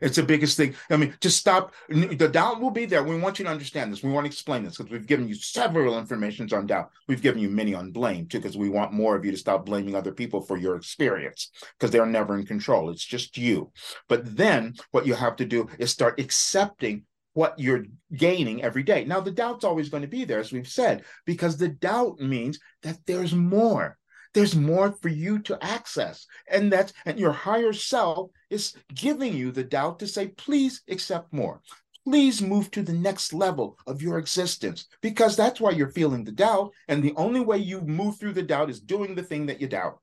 It's 0.00 0.16
the 0.16 0.22
biggest 0.22 0.56
thing. 0.56 0.74
I 0.88 0.96
mean, 0.96 1.14
to 1.20 1.30
stop 1.30 1.74
the 1.90 2.28
doubt 2.28 2.60
will 2.60 2.70
be 2.70 2.86
there. 2.86 3.02
We 3.02 3.18
want 3.18 3.38
you 3.38 3.44
to 3.44 3.50
understand 3.50 3.92
this. 3.92 4.02
We 4.02 4.10
want 4.10 4.24
to 4.24 4.30
explain 4.30 4.64
this 4.64 4.78
because 4.78 4.90
we've 4.90 5.06
given 5.06 5.28
you 5.28 5.34
several 5.34 5.98
informations 5.98 6.54
on 6.54 6.66
doubt. 6.66 6.90
We've 7.06 7.20
given 7.20 7.42
you 7.42 7.50
many 7.50 7.74
on 7.74 7.92
blame 7.92 8.26
too, 8.26 8.38
because 8.38 8.56
we 8.56 8.70
want 8.70 8.94
more 8.94 9.14
of 9.14 9.26
you 9.26 9.30
to 9.30 9.36
stop 9.36 9.66
blaming 9.66 9.94
other 9.94 10.12
people 10.12 10.40
for 10.40 10.56
your 10.56 10.76
experience 10.76 11.50
because 11.78 11.90
they're 11.90 12.06
never 12.06 12.38
in 12.38 12.46
control. 12.46 12.88
It's 12.88 13.04
just 13.04 13.36
you. 13.36 13.72
But 14.08 14.36
then 14.36 14.74
what 14.90 15.06
you 15.06 15.12
have 15.12 15.36
to 15.36 15.44
do 15.44 15.68
is 15.78 15.90
start 15.90 16.18
accepting 16.18 17.02
what 17.34 17.58
you're 17.58 17.84
gaining 18.16 18.62
every 18.62 18.82
day. 18.82 19.04
Now, 19.04 19.20
the 19.20 19.30
doubt's 19.30 19.64
always 19.64 19.88
going 19.88 20.02
to 20.02 20.08
be 20.08 20.24
there, 20.24 20.40
as 20.40 20.50
we've 20.50 20.66
said, 20.66 21.04
because 21.26 21.58
the 21.58 21.68
doubt 21.68 22.18
means 22.20 22.58
that 22.82 22.98
there's 23.06 23.34
more 23.34 23.98
there's 24.34 24.54
more 24.54 24.92
for 24.92 25.08
you 25.08 25.40
to 25.40 25.62
access. 25.62 26.26
And 26.48 26.72
that's 26.72 26.92
and 27.04 27.18
your 27.18 27.32
higher 27.32 27.72
self 27.72 28.30
is 28.48 28.74
giving 28.94 29.34
you 29.34 29.50
the 29.50 29.64
doubt 29.64 29.98
to 30.00 30.06
say 30.06 30.28
please 30.28 30.82
accept 30.88 31.32
more. 31.32 31.60
Please 32.04 32.40
move 32.40 32.70
to 32.70 32.82
the 32.82 32.92
next 32.92 33.32
level 33.32 33.78
of 33.86 34.02
your 34.02 34.18
existence. 34.18 34.86
Because 35.02 35.36
that's 35.36 35.60
why 35.60 35.70
you're 35.72 35.92
feeling 35.92 36.24
the 36.24 36.32
doubt. 36.32 36.72
And 36.88 37.02
the 37.02 37.14
only 37.16 37.40
way 37.40 37.58
you 37.58 37.82
move 37.82 38.18
through 38.18 38.32
the 38.32 38.42
doubt 38.42 38.70
is 38.70 38.80
doing 38.80 39.14
the 39.14 39.22
thing 39.22 39.46
that 39.46 39.60
you 39.60 39.68
doubt. 39.68 39.98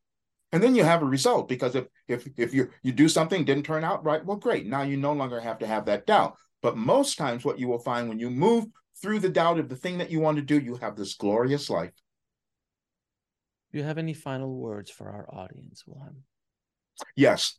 And 0.51 0.63
then 0.63 0.75
you 0.75 0.83
have 0.83 1.01
a 1.01 1.05
result 1.05 1.49
because 1.49 1.75
if 1.75 1.87
if 2.07 2.27
if 2.37 2.53
you 2.53 2.69
you 2.83 2.91
do 2.91 3.09
something 3.09 3.43
didn't 3.43 3.65
turn 3.65 3.83
out 3.83 4.05
right 4.05 4.23
well 4.25 4.37
great. 4.37 4.65
Now 4.65 4.83
you 4.83 4.97
no 4.97 5.13
longer 5.13 5.39
have 5.39 5.59
to 5.59 5.67
have 5.67 5.85
that 5.85 6.05
doubt. 6.05 6.35
But 6.61 6.77
most 6.77 7.17
times 7.17 7.45
what 7.45 7.59
you 7.59 7.67
will 7.67 7.79
find 7.79 8.09
when 8.09 8.19
you 8.19 8.29
move 8.29 8.65
through 9.01 9.19
the 9.19 9.29
doubt 9.29 9.59
of 9.59 9.69
the 9.69 9.75
thing 9.75 9.99
that 9.99 10.09
you 10.09 10.19
want 10.19 10.37
to 10.37 10.41
do 10.41 10.59
you 10.59 10.75
have 10.75 10.95
this 10.95 11.15
glorious 11.15 11.69
life 11.69 11.91
do 13.71 13.77
you 13.77 13.83
have 13.83 13.97
any 13.97 14.13
final 14.13 14.55
words 14.55 14.89
for 14.89 15.09
our 15.09 15.27
audience, 15.33 15.83
Wilhelm? 15.85 16.23
Yes. 17.15 17.55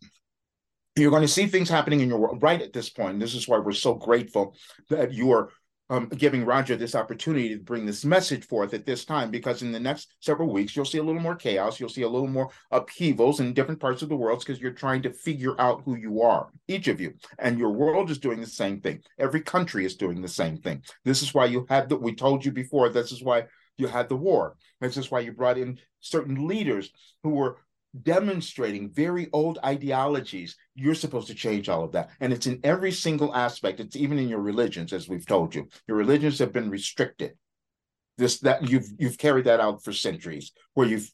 You're 0.96 1.10
going 1.10 1.22
to 1.22 1.28
see 1.28 1.46
things 1.46 1.68
happening 1.68 2.00
in 2.00 2.08
your 2.08 2.18
world 2.18 2.42
right 2.42 2.60
at 2.60 2.72
this 2.72 2.90
point. 2.90 3.20
This 3.20 3.34
is 3.34 3.46
why 3.46 3.58
we're 3.58 3.72
so 3.72 3.94
grateful 3.94 4.56
that 4.90 5.12
you 5.12 5.30
are 5.32 5.50
um, 5.90 6.08
giving 6.08 6.44
Roger 6.44 6.76
this 6.76 6.94
opportunity 6.94 7.50
to 7.50 7.62
bring 7.62 7.86
this 7.86 8.04
message 8.04 8.44
forth 8.46 8.74
at 8.74 8.84
this 8.84 9.04
time, 9.04 9.30
because 9.30 9.62
in 9.62 9.72
the 9.72 9.80
next 9.80 10.14
several 10.20 10.52
weeks, 10.52 10.76
you'll 10.76 10.84
see 10.84 10.98
a 10.98 11.02
little 11.02 11.20
more 11.20 11.36
chaos. 11.36 11.80
You'll 11.80 11.88
see 11.88 12.02
a 12.02 12.08
little 12.08 12.28
more 12.28 12.50
upheavals 12.70 13.40
in 13.40 13.54
different 13.54 13.80
parts 13.80 14.02
of 14.02 14.08
the 14.08 14.16
world 14.16 14.40
because 14.40 14.60
you're 14.60 14.72
trying 14.72 15.02
to 15.02 15.12
figure 15.12 15.58
out 15.58 15.82
who 15.84 15.96
you 15.96 16.20
are, 16.20 16.50
each 16.66 16.88
of 16.88 17.00
you. 17.00 17.14
And 17.38 17.58
your 17.58 17.70
world 17.70 18.10
is 18.10 18.18
doing 18.18 18.40
the 18.40 18.46
same 18.46 18.80
thing. 18.80 19.00
Every 19.18 19.40
country 19.40 19.86
is 19.86 19.96
doing 19.96 20.20
the 20.20 20.28
same 20.28 20.58
thing. 20.58 20.82
This 21.04 21.22
is 21.22 21.32
why 21.32 21.46
you 21.46 21.64
had 21.70 21.88
that. 21.88 22.02
We 22.02 22.14
told 22.14 22.44
you 22.44 22.52
before, 22.52 22.90
this 22.90 23.12
is 23.12 23.22
why 23.22 23.44
you 23.78 23.86
had 23.86 24.08
the 24.08 24.16
war. 24.16 24.56
This 24.80 24.96
is 24.96 25.10
why 25.10 25.20
you 25.20 25.32
brought 25.32 25.58
in 25.58 25.78
certain 26.00 26.46
leaders 26.46 26.90
who 27.22 27.30
were 27.30 27.58
demonstrating 28.02 28.90
very 28.90 29.28
old 29.32 29.58
ideologies. 29.64 30.56
You're 30.74 30.94
supposed 30.94 31.28
to 31.28 31.34
change 31.34 31.68
all 31.68 31.84
of 31.84 31.92
that. 31.92 32.10
And 32.20 32.32
it's 32.32 32.46
in 32.46 32.60
every 32.62 32.92
single 32.92 33.34
aspect. 33.34 33.80
It's 33.80 33.96
even 33.96 34.18
in 34.18 34.28
your 34.28 34.40
religions, 34.40 34.92
as 34.92 35.08
we've 35.08 35.26
told 35.26 35.54
you. 35.54 35.68
Your 35.86 35.96
religions 35.96 36.38
have 36.40 36.52
been 36.52 36.70
restricted. 36.70 37.32
This 38.18 38.40
that 38.40 38.68
you've 38.68 38.88
you've 38.98 39.16
carried 39.16 39.44
that 39.44 39.60
out 39.60 39.84
for 39.84 39.92
centuries, 39.92 40.50
where 40.74 40.88
you've 40.88 41.10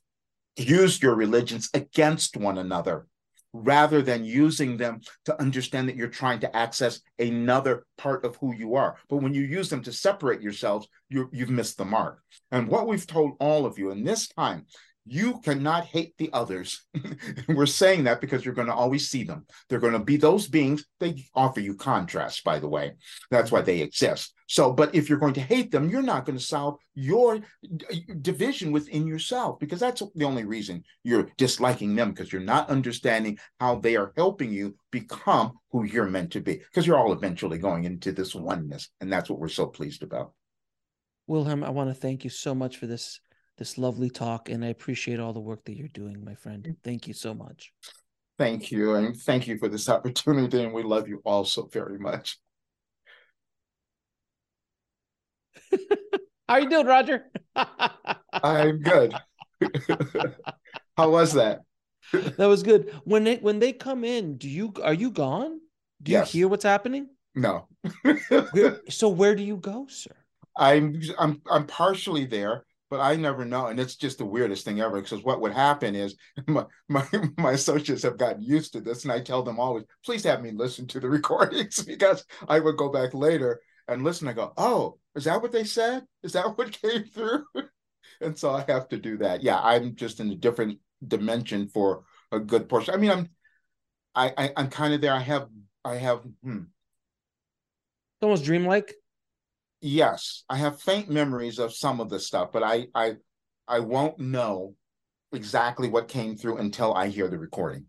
used 0.57 1.03
your 1.03 1.15
religions 1.15 1.69
against 1.75 2.37
one 2.37 2.57
another 2.57 3.07
rather 3.55 4.03
than 4.03 4.25
using 4.25 4.77
them 4.77 5.01
to 5.25 5.41
understand 5.41 5.89
that 5.89 5.97
you're 5.97 6.09
trying 6.09 6.41
to 6.41 6.55
access 6.55 7.01
another 7.21 7.87
part 7.97 8.25
of 8.25 8.37
who 8.37 8.53
you 8.53 8.75
are. 8.75 8.97
But 9.09 9.19
when 9.19 9.33
you 9.33 9.43
use 9.43 9.71
them 9.71 9.83
to 9.85 9.93
separate 9.93 10.43
yourselves, 10.43 10.89
you 11.09 11.31
have 11.39 11.49
missed 11.49 11.79
the 11.79 11.85
mark. 11.85 12.21
And 12.51 12.67
what 12.69 12.89
we've 12.89 13.07
told 13.07 13.37
all 13.39 13.65
of 13.65 13.79
you 13.79 13.93
in 13.93 14.03
this 14.03 14.27
time 14.27 14.67
you 15.07 15.41
cannot 15.41 15.85
hate 15.85 16.15
the 16.17 16.31
others. 16.33 16.85
We're 17.49 17.67
saying 17.67 18.05
that 18.05 18.21
because 18.21 18.45
you're 18.45 18.55
going 18.55 18.69
to 18.69 18.75
always 18.75 19.09
see 19.09 19.23
them. 19.23 19.47
They're 19.69 19.79
going 19.79 19.93
to 19.93 19.99
be 19.99 20.17
those 20.17 20.49
beings. 20.49 20.85
They 20.99 21.27
offer 21.35 21.61
you 21.61 21.75
contrast, 21.75 22.43
by 22.43 22.59
the 22.59 22.69
way. 22.69 22.95
That's 23.31 23.53
why 23.53 23.61
they 23.61 23.81
exist. 23.81 24.33
So, 24.47 24.73
but 24.73 24.95
if 24.95 25.09
you're 25.09 25.19
going 25.19 25.35
to 25.35 25.41
hate 25.41 25.71
them, 25.71 25.91
you're 25.91 26.03
not 26.03 26.25
going 26.25 26.39
to 26.39 26.45
solve 26.45 26.79
your 26.95 27.41
division 28.23 28.73
within 28.73 29.07
yourself 29.07 29.59
because 29.59 29.81
that's 29.81 30.03
the 30.15 30.25
only 30.25 30.45
reason 30.45 30.85
you're 31.03 31.29
disliking 31.37 31.95
them 31.95 32.11
because 32.11 32.33
you're 32.33 32.43
not 32.43 32.71
understanding 32.71 33.39
how 33.61 33.77
they 33.77 33.97
are 33.97 34.13
helping 34.17 34.53
you 34.53 34.75
become 34.91 35.53
who 35.71 35.85
you're 35.85 36.07
meant 36.07 36.33
to 36.33 36.41
be 36.41 36.57
because 36.57 36.87
you're 36.87 36.99
all 36.99 37.13
eventually 37.13 37.59
going 37.59 37.85
into 37.85 38.13
this 38.13 38.35
oneness. 38.35 38.89
And 39.01 39.13
that's 39.13 39.29
what 39.29 39.39
we're 39.39 39.49
so 39.49 39.67
pleased 39.67 40.03
about. 40.03 40.33
Wilhelm, 41.27 41.65
I 41.65 41.71
want 41.71 41.91
to 41.91 41.95
thank 41.95 42.25
you 42.25 42.31
so 42.31 42.55
much 42.55 42.77
for 42.77 42.87
this 42.87 43.21
this 43.57 43.79
lovely 43.79 44.11
talk, 44.11 44.49
and 44.49 44.65
I 44.65 44.69
appreciate 44.69 45.21
all 45.21 45.33
the 45.33 45.41
work 45.41 45.65
that 45.65 45.77
you're 45.77 45.89
doing, 45.89 46.25
my 46.25 46.35
friend. 46.35 46.65
Mm. 46.65 46.77
Thank 46.83 47.07
you 47.07 47.15
so 47.15 47.35
much. 47.35 47.73
Thank 48.39 48.73
you, 48.73 48.95
and 48.95 49.17
thank 49.17 49.47
you 49.47 49.59
for 49.59 49.69
this 49.69 49.89
opportunity, 49.97 50.63
and 50.63 50.73
we 50.73 50.83
love 50.83 51.09
you 51.09 51.21
all 51.25 51.45
so 51.45 51.69
very 51.73 51.99
much. 51.99 52.39
How 56.49 56.55
are 56.57 56.61
you 56.61 56.69
doing, 56.69 56.87
Roger? 56.87 57.31
I'm 58.33 58.81
good. 58.81 59.15
How 60.97 61.11
was 61.11 61.33
that? 61.35 61.61
that 62.13 62.47
was 62.47 62.63
good. 62.63 62.95
When 63.05 63.25
they 63.25 63.37
when 63.37 63.61
they 63.61 63.73
come 63.73 64.05
in, 64.05 64.37
do 64.37 64.49
you 64.49 64.75
are 64.83 64.93
you 64.95 65.11
gone? 65.11 65.61
Do 66.03 66.13
Yes. 66.13 66.35
you 66.35 66.41
hear 66.41 66.49
what's 66.49 66.65
happening? 66.65 67.09
No. 67.35 67.67
Where, 68.53 68.81
so 68.91 69.09
where 69.09 69.35
do 69.35 69.43
you 69.43 69.57
go, 69.57 69.87
sir? 69.89 70.11
I'm 70.57 71.01
I'm 71.19 71.41
I'm 71.51 71.67
partially 71.67 72.27
there, 72.27 72.65
but 72.95 73.01
I 73.01 73.17
never 73.17 73.45
know, 73.45 73.67
and 73.67 73.81
it's 73.81 73.97
just 73.97 74.19
the 74.19 74.25
weirdest 74.25 74.65
thing 74.65 74.81
ever. 74.81 75.03
Because 75.03 75.25
what 75.25 75.41
would 75.41 75.53
happen 75.53 75.97
is 75.97 76.15
my, 76.47 76.65
my 76.89 77.05
my 77.37 77.51
associates 77.51 78.05
have 78.05 78.19
gotten 78.19 78.41
used 78.41 78.73
to 78.75 78.81
this, 78.81 79.03
and 79.03 79.11
I 79.11 79.19
tell 79.19 79.43
them 79.43 79.59
always, 79.59 79.83
please 80.05 80.23
have 80.23 80.41
me 80.41 80.53
listen 80.53 80.87
to 80.89 81.01
the 81.01 81.09
recordings 81.19 81.83
because 81.83 82.25
I 82.47 82.61
would 82.61 82.77
go 82.77 82.91
back 82.91 83.13
later 83.13 83.61
and 83.89 84.05
listen. 84.05 84.29
I 84.29 84.33
go, 84.33 84.53
oh, 84.57 85.01
is 85.17 85.25
that 85.25 85.43
what 85.43 85.51
they 85.51 85.65
said? 85.65 86.05
Is 86.23 86.35
that 86.35 86.57
what 86.57 86.71
came 86.83 87.03
through? 87.03 87.47
and 88.21 88.39
so 88.39 88.53
I 88.53 88.65
have 88.69 88.89
to 88.91 88.97
do 88.97 89.19
that. 89.19 89.43
Yeah, 89.43 89.59
I'm 89.61 89.97
just 89.97 90.21
in 90.21 90.31
a 90.31 90.37
different 90.37 90.79
dimension 91.05 91.67
for 91.67 92.05
a 92.31 92.39
good 92.39 92.69
portion. 92.69 92.95
I 92.95 92.99
mean, 92.99 93.11
I'm 93.11 93.29
I, 94.15 94.33
I 94.39 94.53
I'm 94.57 94.71
kind 94.71 94.95
of 94.95 95.01
there. 95.01 95.15
I 95.15 95.19
have 95.19 95.49
I 95.85 95.97
have 95.97 96.21
hmm, 96.45 96.59
It's 96.59 98.23
almost 98.23 98.45
dreamlike. 98.45 98.95
Yes, 99.85 100.45
I 100.49 100.57
have 100.57 100.81
faint 100.81 101.11
memories 101.11 101.59
of 101.59 101.73
some 101.75 102.01
of 102.01 102.09
the 102.09 102.19
stuff, 102.19 102.51
but 102.53 102.63
I 102.63 102.87
I 102.95 103.17
I 103.69 103.81
won't 103.81 104.19
know 104.19 104.75
exactly 105.33 105.89
what 105.89 106.09
came 106.09 106.37
through 106.37 106.59
until 106.59 106.95
I 106.95 107.09
hear 107.09 107.29
the 107.29 107.39
recording. 107.39 107.87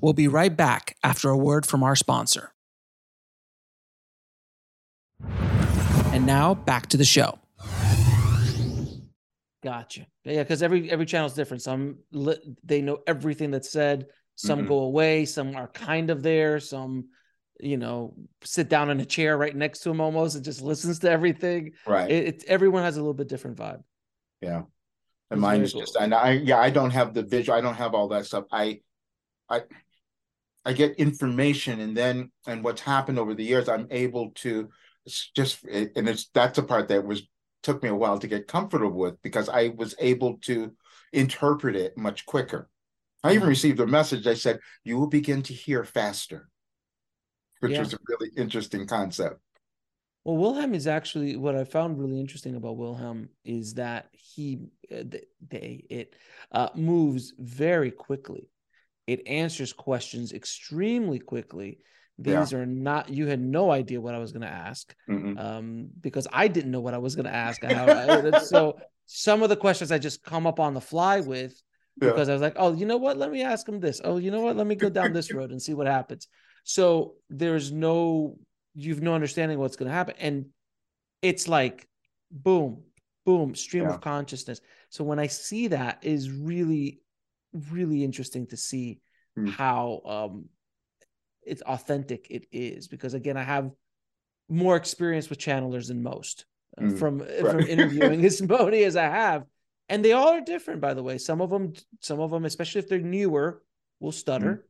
We'll 0.00 0.12
be 0.12 0.28
right 0.28 0.56
back 0.56 0.96
after 1.04 1.28
a 1.30 1.36
word 1.36 1.66
from 1.66 1.82
our 1.82 1.96
sponsor. 1.96 2.52
And 6.12 6.26
now 6.26 6.54
back 6.54 6.86
to 6.88 6.96
the 6.96 7.04
show. 7.04 7.38
Gotcha. 9.62 10.06
Yeah, 10.24 10.42
because 10.42 10.62
every 10.62 10.90
every 10.90 11.06
channel 11.06 11.26
is 11.26 11.34
different. 11.34 11.62
Some 11.62 11.98
li- 12.12 12.56
they 12.64 12.80
know 12.80 12.98
everything 13.06 13.50
that's 13.50 13.70
said. 13.70 14.06
Some 14.34 14.64
Mhm. 14.64 14.68
go 14.68 14.78
away. 14.80 15.24
Some 15.24 15.54
are 15.56 15.68
kind 15.68 16.10
of 16.10 16.22
there. 16.22 16.58
Some, 16.58 17.08
you 17.62 17.76
know, 17.78 18.14
sit 18.44 18.68
down 18.68 18.90
in 18.90 19.00
a 19.00 19.04
chair 19.06 19.36
right 19.38 19.54
next 19.56 19.80
to 19.80 19.90
him 19.90 20.00
almost 20.00 20.36
and 20.36 20.44
just 20.44 20.62
listens 20.62 20.98
to 21.00 21.10
everything. 21.10 21.72
Right. 21.86 22.10
It, 22.10 22.26
it 22.28 22.44
everyone 22.48 22.82
has 22.82 22.96
a 22.96 23.00
little 23.00 23.14
bit 23.14 23.28
different 23.28 23.56
vibe. 23.58 23.82
yeah. 24.40 24.62
It's 25.30 25.30
And 25.30 25.40
mine 25.40 25.60
very 25.60 25.64
is 25.64 25.74
just 25.74 25.96
cool. 25.96 26.02
and 26.02 26.14
I 26.14 26.32
yeah, 26.32 26.58
I 26.58 26.70
don't 26.70 26.90
have 26.92 27.14
the 27.14 27.22
visual, 27.22 27.58
I 27.58 27.62
don't 27.62 27.76
have 27.76 27.94
all 27.94 28.08
that 28.08 28.26
stuff. 28.26 28.44
I 28.52 28.80
I 29.48 29.62
I 30.64 30.72
get 30.72 30.96
information 30.96 31.80
and 31.80 31.96
then 31.96 32.30
and 32.46 32.62
what's 32.62 32.80
happened 32.82 33.18
over 33.18 33.34
the 33.34 33.44
years, 33.44 33.68
I'm 33.68 33.88
able 33.90 34.30
to 34.36 34.68
it's 35.04 35.30
just 35.34 35.64
it, 35.64 35.92
and 35.96 36.08
it's 36.08 36.28
that's 36.32 36.56
the 36.56 36.62
part 36.62 36.88
that 36.88 37.04
was 37.04 37.22
took 37.62 37.82
me 37.82 37.88
a 37.88 37.94
while 37.94 38.18
to 38.18 38.28
get 38.28 38.46
comfortable 38.48 38.98
with 38.98 39.20
because 39.22 39.48
I 39.48 39.68
was 39.68 39.94
able 39.98 40.38
to 40.42 40.72
interpret 41.12 41.76
it 41.76 41.96
much 41.96 42.26
quicker. 42.26 42.68
I 43.24 43.34
even 43.34 43.48
Mhm. 43.48 43.48
received 43.48 43.80
a 43.80 43.86
message 43.86 44.24
that 44.24 44.38
said, 44.38 44.60
You 44.84 44.98
will 44.98 45.08
begin 45.08 45.42
to 45.44 45.54
hear 45.54 45.84
faster, 45.84 46.50
which 47.62 47.72
Yeah. 47.72 47.78
was 47.80 47.94
a 47.94 47.98
really 48.08 48.30
interesting 48.36 48.86
concept. 48.86 49.40
Well, 50.24 50.36
Wilhelm 50.36 50.74
is 50.74 50.86
actually 50.86 51.36
what 51.36 51.56
I 51.56 51.64
found 51.64 51.98
really 51.98 52.20
interesting 52.20 52.54
about 52.54 52.76
Wilhelm 52.76 53.28
is 53.44 53.74
that 53.74 54.08
he 54.12 54.60
uh, 54.90 55.04
they 55.48 55.84
it 55.90 56.14
uh, 56.52 56.68
moves 56.74 57.32
very 57.38 57.90
quickly. 57.90 58.48
It 59.06 59.26
answers 59.26 59.72
questions 59.72 60.32
extremely 60.32 61.18
quickly. 61.18 61.78
Yeah. 62.18 62.40
These 62.40 62.52
are 62.52 62.66
not 62.66 63.08
you 63.08 63.26
had 63.26 63.40
no 63.40 63.70
idea 63.70 64.00
what 64.00 64.14
I 64.14 64.18
was 64.18 64.32
going 64.32 64.42
to 64.42 64.48
ask 64.48 64.94
um, 65.08 65.88
because 66.00 66.28
I 66.32 66.46
didn't 66.48 66.70
know 66.70 66.80
what 66.80 66.94
I 66.94 66.98
was 66.98 67.16
going 67.16 67.26
to 67.26 67.34
ask. 67.34 67.64
I, 67.64 68.38
so 68.42 68.78
some 69.06 69.42
of 69.42 69.48
the 69.48 69.56
questions 69.56 69.90
I 69.90 69.98
just 69.98 70.22
come 70.22 70.46
up 70.46 70.60
on 70.60 70.74
the 70.74 70.80
fly 70.80 71.20
with 71.20 71.60
Yeah. 72.00 72.10
because 72.10 72.28
I 72.28 72.32
was 72.32 72.42
like, 72.42 72.54
oh, 72.56 72.74
you 72.74 72.86
know 72.86 72.98
what? 72.98 73.16
Let 73.16 73.30
me 73.32 73.42
ask 73.42 73.68
him 73.68 73.80
this. 73.80 74.00
Oh, 74.04 74.18
you 74.18 74.30
know 74.30 74.40
what? 74.40 74.56
Let 74.56 74.66
me 74.68 74.76
go 74.76 74.88
down 74.88 75.12
this 75.12 75.32
road 75.32 75.50
and 75.50 75.60
see 75.60 75.74
what 75.74 75.88
happens. 75.88 76.28
So 76.64 77.14
there's 77.28 77.72
no, 77.72 78.38
you've 78.74 79.02
no 79.02 79.14
understanding 79.14 79.58
what's 79.58 79.76
going 79.76 79.90
to 79.90 79.94
happen. 79.94 80.14
And 80.18 80.46
it's 81.20 81.48
like, 81.48 81.86
boom, 82.30 82.82
boom, 83.24 83.54
stream 83.54 83.84
Yeah. 83.84 83.94
of 83.94 84.00
consciousness. 84.00 84.60
So 84.90 85.04
when 85.04 85.18
I 85.18 85.26
see 85.26 85.68
that 85.68 85.98
is 86.02 86.30
really, 86.30 87.00
really 87.70 88.04
interesting 88.04 88.46
to 88.48 88.56
see 88.56 89.00
Mm. 89.38 89.56
how 89.56 90.02
um 90.04 90.48
it's 91.42 91.62
authentic 91.62 92.26
it 92.30 92.46
is. 92.52 92.86
Because 92.88 93.14
again, 93.14 93.36
I 93.36 93.42
have 93.42 93.70
more 94.48 94.76
experience 94.76 95.30
with 95.30 95.38
channelers 95.38 95.88
than 95.88 96.02
most 96.02 96.44
Mm, 96.80 96.98
from, 96.98 97.18
right. 97.20 97.50
from 97.50 97.60
interviewing 97.66 98.24
as 98.24 98.40
many 98.40 98.84
as 98.84 98.96
I 98.96 99.04
have 99.04 99.44
and 99.88 100.04
they 100.04 100.12
all 100.12 100.28
are 100.28 100.40
different 100.40 100.80
by 100.80 100.94
the 100.94 101.02
way 101.02 101.18
some 101.18 101.40
of 101.42 101.50
them 101.50 101.74
some 102.00 102.18
of 102.20 102.30
them 102.30 102.44
especially 102.46 102.78
if 102.78 102.88
they're 102.88 102.98
newer 102.98 103.62
will 104.00 104.12
stutter 104.12 104.64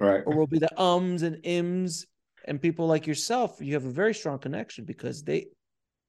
Right. 0.00 0.22
or 0.26 0.36
will 0.36 0.46
be 0.46 0.58
the 0.60 0.80
ums 0.80 1.22
and 1.22 1.36
ims 1.42 2.04
and 2.46 2.60
people 2.62 2.86
like 2.86 3.06
yourself 3.06 3.56
you 3.60 3.74
have 3.74 3.84
a 3.84 3.90
very 3.90 4.14
strong 4.14 4.38
connection 4.38 4.84
because 4.84 5.22
they 5.24 5.46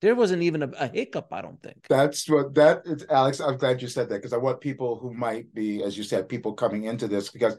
there 0.02 0.16
wasn't 0.16 0.44
even 0.44 0.62
a, 0.64 0.70
a 0.80 0.88
hiccup 0.88 1.28
i 1.34 1.42
don't 1.42 1.62
think 1.62 1.86
That's 1.90 2.30
what 2.30 2.54
that 2.56 2.84
is, 2.86 3.06
Alex. 3.10 3.40
I'm 3.42 3.58
glad 3.58 3.82
you 3.82 3.88
said 3.88 4.08
that 4.10 4.16
because 4.16 4.32
I 4.34 4.38
want 4.38 4.62
people 4.62 4.98
who 4.98 5.14
might 5.14 5.54
be, 5.54 5.84
as 5.84 5.98
you 5.98 6.04
said, 6.04 6.30
people 6.30 6.54
coming 6.54 6.84
into 6.86 7.08
this 7.08 7.30
because 7.30 7.58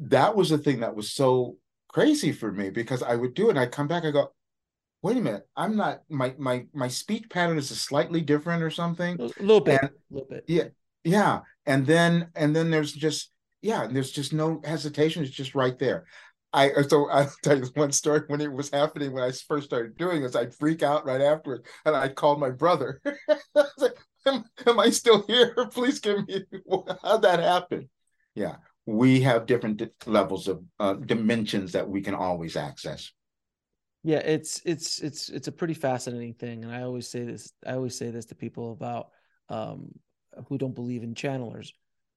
that 0.00 0.34
was 0.36 0.50
the 0.50 0.58
thing 0.58 0.80
that 0.80 0.94
was 0.94 1.10
so 1.12 1.56
crazy 1.88 2.32
for 2.32 2.52
me 2.52 2.70
because 2.70 3.02
I 3.02 3.16
would 3.16 3.34
do 3.34 3.46
it 3.48 3.50
and 3.50 3.58
I 3.58 3.66
come 3.66 3.88
back, 3.88 4.04
I 4.04 4.10
go, 4.12 4.30
wait 5.02 5.16
a 5.16 5.20
minute, 5.20 5.46
I'm 5.56 5.74
not 5.76 6.02
my 6.08 6.34
my 6.38 6.66
my 6.72 6.88
speech 6.88 7.28
pattern 7.30 7.58
is 7.58 7.68
slightly 7.68 8.20
different 8.20 8.62
or 8.62 8.70
something. 8.70 9.18
a 9.20 9.24
little 9.42 9.60
bit 9.60 9.80
And- 9.82 9.90
a 9.90 10.14
little 10.14 10.28
bit 10.28 10.44
Yeah, 10.46 10.68
yeah. 11.02 11.40
And 11.66 11.84
then 11.86 12.28
and 12.36 12.54
then 12.54 12.70
there's 12.70 12.92
just 12.92 13.32
yeah, 13.62 13.82
and 13.84 13.94
there's 13.94 14.10
just 14.12 14.32
no 14.32 14.60
hesitation. 14.64 15.22
It's 15.22 15.32
just 15.32 15.54
right 15.54 15.78
there. 15.78 16.06
I 16.52 16.70
so 16.88 17.08
I'll 17.10 17.32
tell 17.42 17.58
you 17.58 17.66
one 17.74 17.92
story 17.92 18.22
when 18.28 18.40
it 18.40 18.52
was 18.52 18.70
happening 18.70 19.12
when 19.12 19.22
I 19.24 19.32
first 19.32 19.66
started 19.66 19.96
doing 19.96 20.22
this, 20.22 20.34
I'd 20.36 20.54
freak 20.54 20.82
out 20.82 21.06
right 21.06 21.20
afterwards 21.20 21.68
and 21.84 21.94
I 21.96 22.08
called 22.08 22.40
my 22.40 22.50
brother. 22.50 23.00
I 23.06 23.14
was 23.54 23.70
like, 23.78 23.96
am, 24.26 24.44
am 24.66 24.80
I 24.80 24.90
still 24.90 25.22
here? 25.26 25.54
Please 25.72 26.00
give 26.00 26.26
me 26.26 26.44
how'd 27.02 27.22
that 27.22 27.40
happen? 27.40 27.88
Yeah, 28.34 28.56
we 28.86 29.20
have 29.22 29.46
different 29.46 29.78
di- 29.78 29.90
levels 30.06 30.48
of 30.48 30.62
uh, 30.80 30.94
dimensions 30.94 31.72
that 31.72 31.88
we 31.88 32.00
can 32.00 32.14
always 32.14 32.56
access. 32.56 33.12
yeah 34.02 34.18
it's 34.18 34.62
it's 34.64 35.00
it's 35.00 35.28
it's 35.28 35.48
a 35.48 35.52
pretty 35.52 35.74
fascinating 35.74 36.34
thing 36.34 36.64
and 36.64 36.72
i 36.72 36.82
always 36.82 37.08
say 37.08 37.24
this 37.24 37.52
i 37.66 37.72
always 37.72 37.96
say 37.96 38.10
this 38.10 38.26
to 38.26 38.34
people 38.34 38.72
about 38.72 39.08
um 39.48 39.90
who 40.48 40.56
don't 40.56 40.74
believe 40.74 41.02
in 41.02 41.14
channelers 41.14 41.72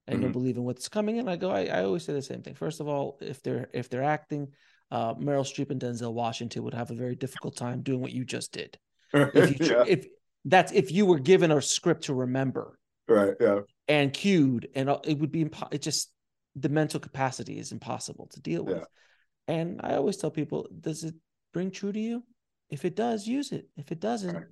and 0.07 0.21
don't 0.21 0.31
Mhm. 0.31 0.33
believe 0.33 0.57
in 0.57 0.63
what's 0.63 0.89
coming 0.89 1.17
in 1.17 1.27
i 1.29 1.35
go 1.35 1.49
I, 1.49 1.65
I 1.65 1.83
always 1.83 2.03
say 2.03 2.13
the 2.13 2.21
same 2.21 2.41
thing 2.41 2.55
first 2.55 2.79
of 2.81 2.87
all 2.87 3.17
if 3.21 3.41
they're 3.43 3.69
if 3.73 3.89
they're 3.89 4.03
acting 4.03 4.49
uh 4.91 5.13
meryl 5.15 5.43
streep 5.45 5.71
and 5.71 5.79
denzel 5.81 6.13
washington 6.13 6.63
would 6.63 6.73
have 6.73 6.91
a 6.91 6.95
very 6.95 7.15
difficult 7.15 7.55
time 7.55 7.81
doing 7.81 8.01
what 8.01 8.11
you 8.11 8.25
just 8.25 8.51
did 8.51 8.77
if 9.13 9.59
you 9.59 9.65
yeah, 9.71 9.83
if 9.87 10.05
that's 10.45 10.71
if 10.73 10.91
you 10.91 11.05
were 11.05 11.19
given 11.19 11.51
a 11.51 11.61
script 11.61 12.03
to 12.05 12.13
remember 12.13 12.77
right. 13.07 13.35
Yeah. 13.39 13.59
and 13.87 14.11
cued 14.13 14.67
and 14.75 14.89
it 15.05 15.17
would 15.19 15.31
be 15.31 15.45
impo- 15.45 15.73
it 15.73 15.81
just 15.81 16.11
the 16.55 16.69
mental 16.69 16.99
capacity 16.99 17.57
is 17.57 17.71
impossible 17.71 18.27
to 18.33 18.39
deal 18.41 18.63
with 18.65 18.77
Yeah. 18.77 19.55
and 19.55 19.79
i 19.83 19.95
always 19.95 20.17
tell 20.17 20.31
people 20.31 20.67
does 20.79 21.03
it 21.03 21.15
bring 21.53 21.71
true 21.71 21.91
to 21.93 21.99
you 21.99 22.23
if 22.69 22.83
it 22.85 22.95
does 22.95 23.25
use 23.27 23.51
it 23.53 23.69
if 23.77 23.91
it 23.91 23.99
doesn't 24.01 24.35
Right. 24.35 24.45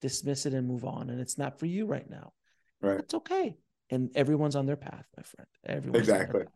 dismiss 0.00 0.46
it 0.46 0.54
and 0.54 0.66
move 0.66 0.84
on 0.84 1.10
and 1.10 1.20
it's 1.20 1.38
not 1.38 1.58
for 1.60 1.66
you 1.66 1.86
right 1.86 2.08
now 2.10 2.32
Right. 2.82 2.96
that's 2.96 3.14
okay 3.14 3.56
and 3.90 4.10
everyone's 4.14 4.56
on 4.56 4.66
their 4.66 4.76
path 4.76 5.06
my 5.16 5.22
friend 5.22 5.46
everyone's 5.66 6.08
Exactly. 6.08 6.40
on 6.42 6.46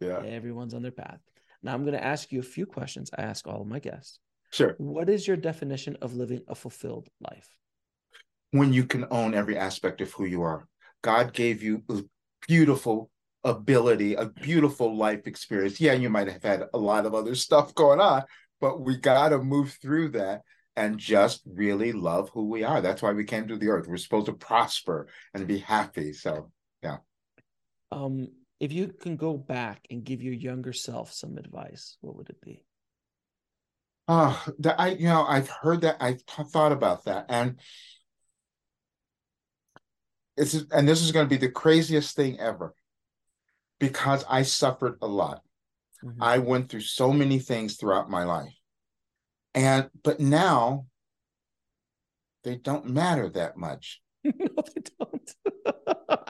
Yeah. 0.00 0.08
their 0.08 0.16
path. 0.22 0.30
everyone's 0.30 0.74
on 0.74 0.82
their 0.82 0.90
path 0.92 1.20
now 1.62 1.74
i'm 1.74 1.82
going 1.84 1.96
to 1.96 2.04
ask 2.04 2.32
you 2.32 2.40
a 2.40 2.44
few 2.56 2.66
questions 2.66 3.10
i 3.18 3.22
ask 3.22 3.46
all 3.46 3.62
of 3.62 3.66
my 3.66 3.78
guests 3.78 4.18
Sure. 4.52 4.74
what 4.78 5.08
is 5.08 5.26
your 5.26 5.36
definition 5.36 5.96
of 6.00 6.14
living 6.14 6.42
a 6.48 6.54
fulfilled 6.54 7.08
life 7.20 7.48
when 8.52 8.72
you 8.72 8.84
can 8.86 9.04
own 9.10 9.34
every 9.34 9.58
aspect 9.58 10.00
of 10.00 10.12
who 10.12 10.24
you 10.24 10.42
are. 10.42 10.66
God 11.02 11.32
gave 11.34 11.62
you 11.62 11.82
a 11.90 12.00
beautiful 12.48 13.10
ability, 13.44 14.14
a 14.14 14.26
beautiful 14.26 14.96
life 14.96 15.26
experience. 15.26 15.80
Yeah, 15.80 15.92
you 15.92 16.08
might 16.08 16.28
have 16.28 16.42
had 16.42 16.64
a 16.72 16.78
lot 16.78 17.06
of 17.06 17.14
other 17.14 17.34
stuff 17.34 17.74
going 17.74 18.00
on, 18.00 18.22
but 18.60 18.80
we 18.80 18.96
got 18.96 19.30
to 19.30 19.38
move 19.38 19.76
through 19.82 20.10
that 20.10 20.42
and 20.76 20.96
just 20.96 21.42
really 21.44 21.92
love 21.92 22.30
who 22.32 22.48
we 22.48 22.62
are. 22.64 22.80
That's 22.80 23.02
why 23.02 23.12
we 23.12 23.24
came 23.24 23.48
to 23.48 23.56
the 23.56 23.68
earth. 23.68 23.88
We're 23.88 23.96
supposed 23.98 24.26
to 24.26 24.32
prosper 24.32 25.08
and 25.34 25.46
be 25.46 25.58
happy. 25.58 26.12
So, 26.12 26.50
um 27.92 28.28
if 28.58 28.72
you 28.72 28.88
can 28.88 29.16
go 29.16 29.36
back 29.36 29.86
and 29.90 30.04
give 30.04 30.22
your 30.22 30.34
younger 30.34 30.72
self 30.72 31.12
some 31.12 31.36
advice 31.36 31.96
what 32.00 32.16
would 32.16 32.30
it 32.30 32.40
be 32.40 32.64
oh, 34.08 34.44
that 34.60 34.80
I, 34.80 34.88
you 34.90 35.06
know, 35.06 35.24
I've 35.24 35.48
heard 35.48 35.82
that, 35.82 35.96
I've 36.00 36.24
t- 36.24 36.42
thought 36.44 36.72
about 36.72 37.04
that, 37.04 37.26
and 37.28 37.58
it's 40.36 40.54
and 40.54 40.86
this 40.86 41.02
is 41.02 41.12
going 41.12 41.26
to 41.26 41.30
be 41.30 41.38
the 41.38 41.50
craziest 41.50 42.14
thing 42.14 42.38
ever 42.38 42.74
because 43.80 44.24
I 44.28 44.42
suffered 44.42 44.98
a 45.00 45.06
lot. 45.06 45.42
Mhm. 46.04 46.16
I 46.20 46.38
went 46.38 46.68
through 46.68 46.82
so 46.82 47.12
many 47.12 47.38
things 47.38 47.76
throughout 47.76 48.10
my 48.10 48.24
life. 48.24 48.54
And 49.54 49.88
but 50.02 50.20
now 50.20 50.86
they 52.44 52.56
don't 52.56 52.90
matter 52.90 53.30
that 53.30 53.56
much. 53.56 54.02
no 54.24 54.32
they 54.34 54.82
don't 54.98 55.05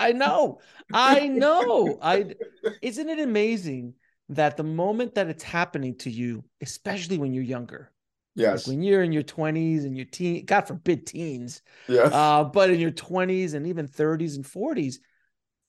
I 0.07 0.13
know. 0.13 0.61
I 0.93 1.29
know. 1.29 1.99
I 2.01 2.35
isn't 2.83 3.09
it 3.09 3.19
amazing 3.19 3.95
that 4.29 4.57
the 4.57 4.65
moment 4.65 5.15
that 5.15 5.29
it's 5.29 5.43
happening 5.43 5.97
to 5.99 6.11
you, 6.11 6.45
especially 6.61 7.19
when 7.19 7.33
you're 7.33 7.45
younger, 7.45 7.93
Yes. 8.35 8.67
like 8.67 8.75
when 8.75 8.83
you're 8.83 9.03
in 9.03 9.13
your 9.13 9.23
20s 9.23 9.85
and 9.85 9.97
your 9.97 10.07
teen, 10.07 10.45
God 10.45 10.63
forbid 10.69 11.07
teens, 11.07 11.63
yes. 11.89 12.13
uh, 12.13 12.45
but 12.45 12.71
in 12.71 12.79
your 12.79 12.91
20s 12.91 13.55
and 13.55 13.67
even 13.67 13.89
30s 13.89 14.37
and 14.37 14.45
40s, 14.45 14.99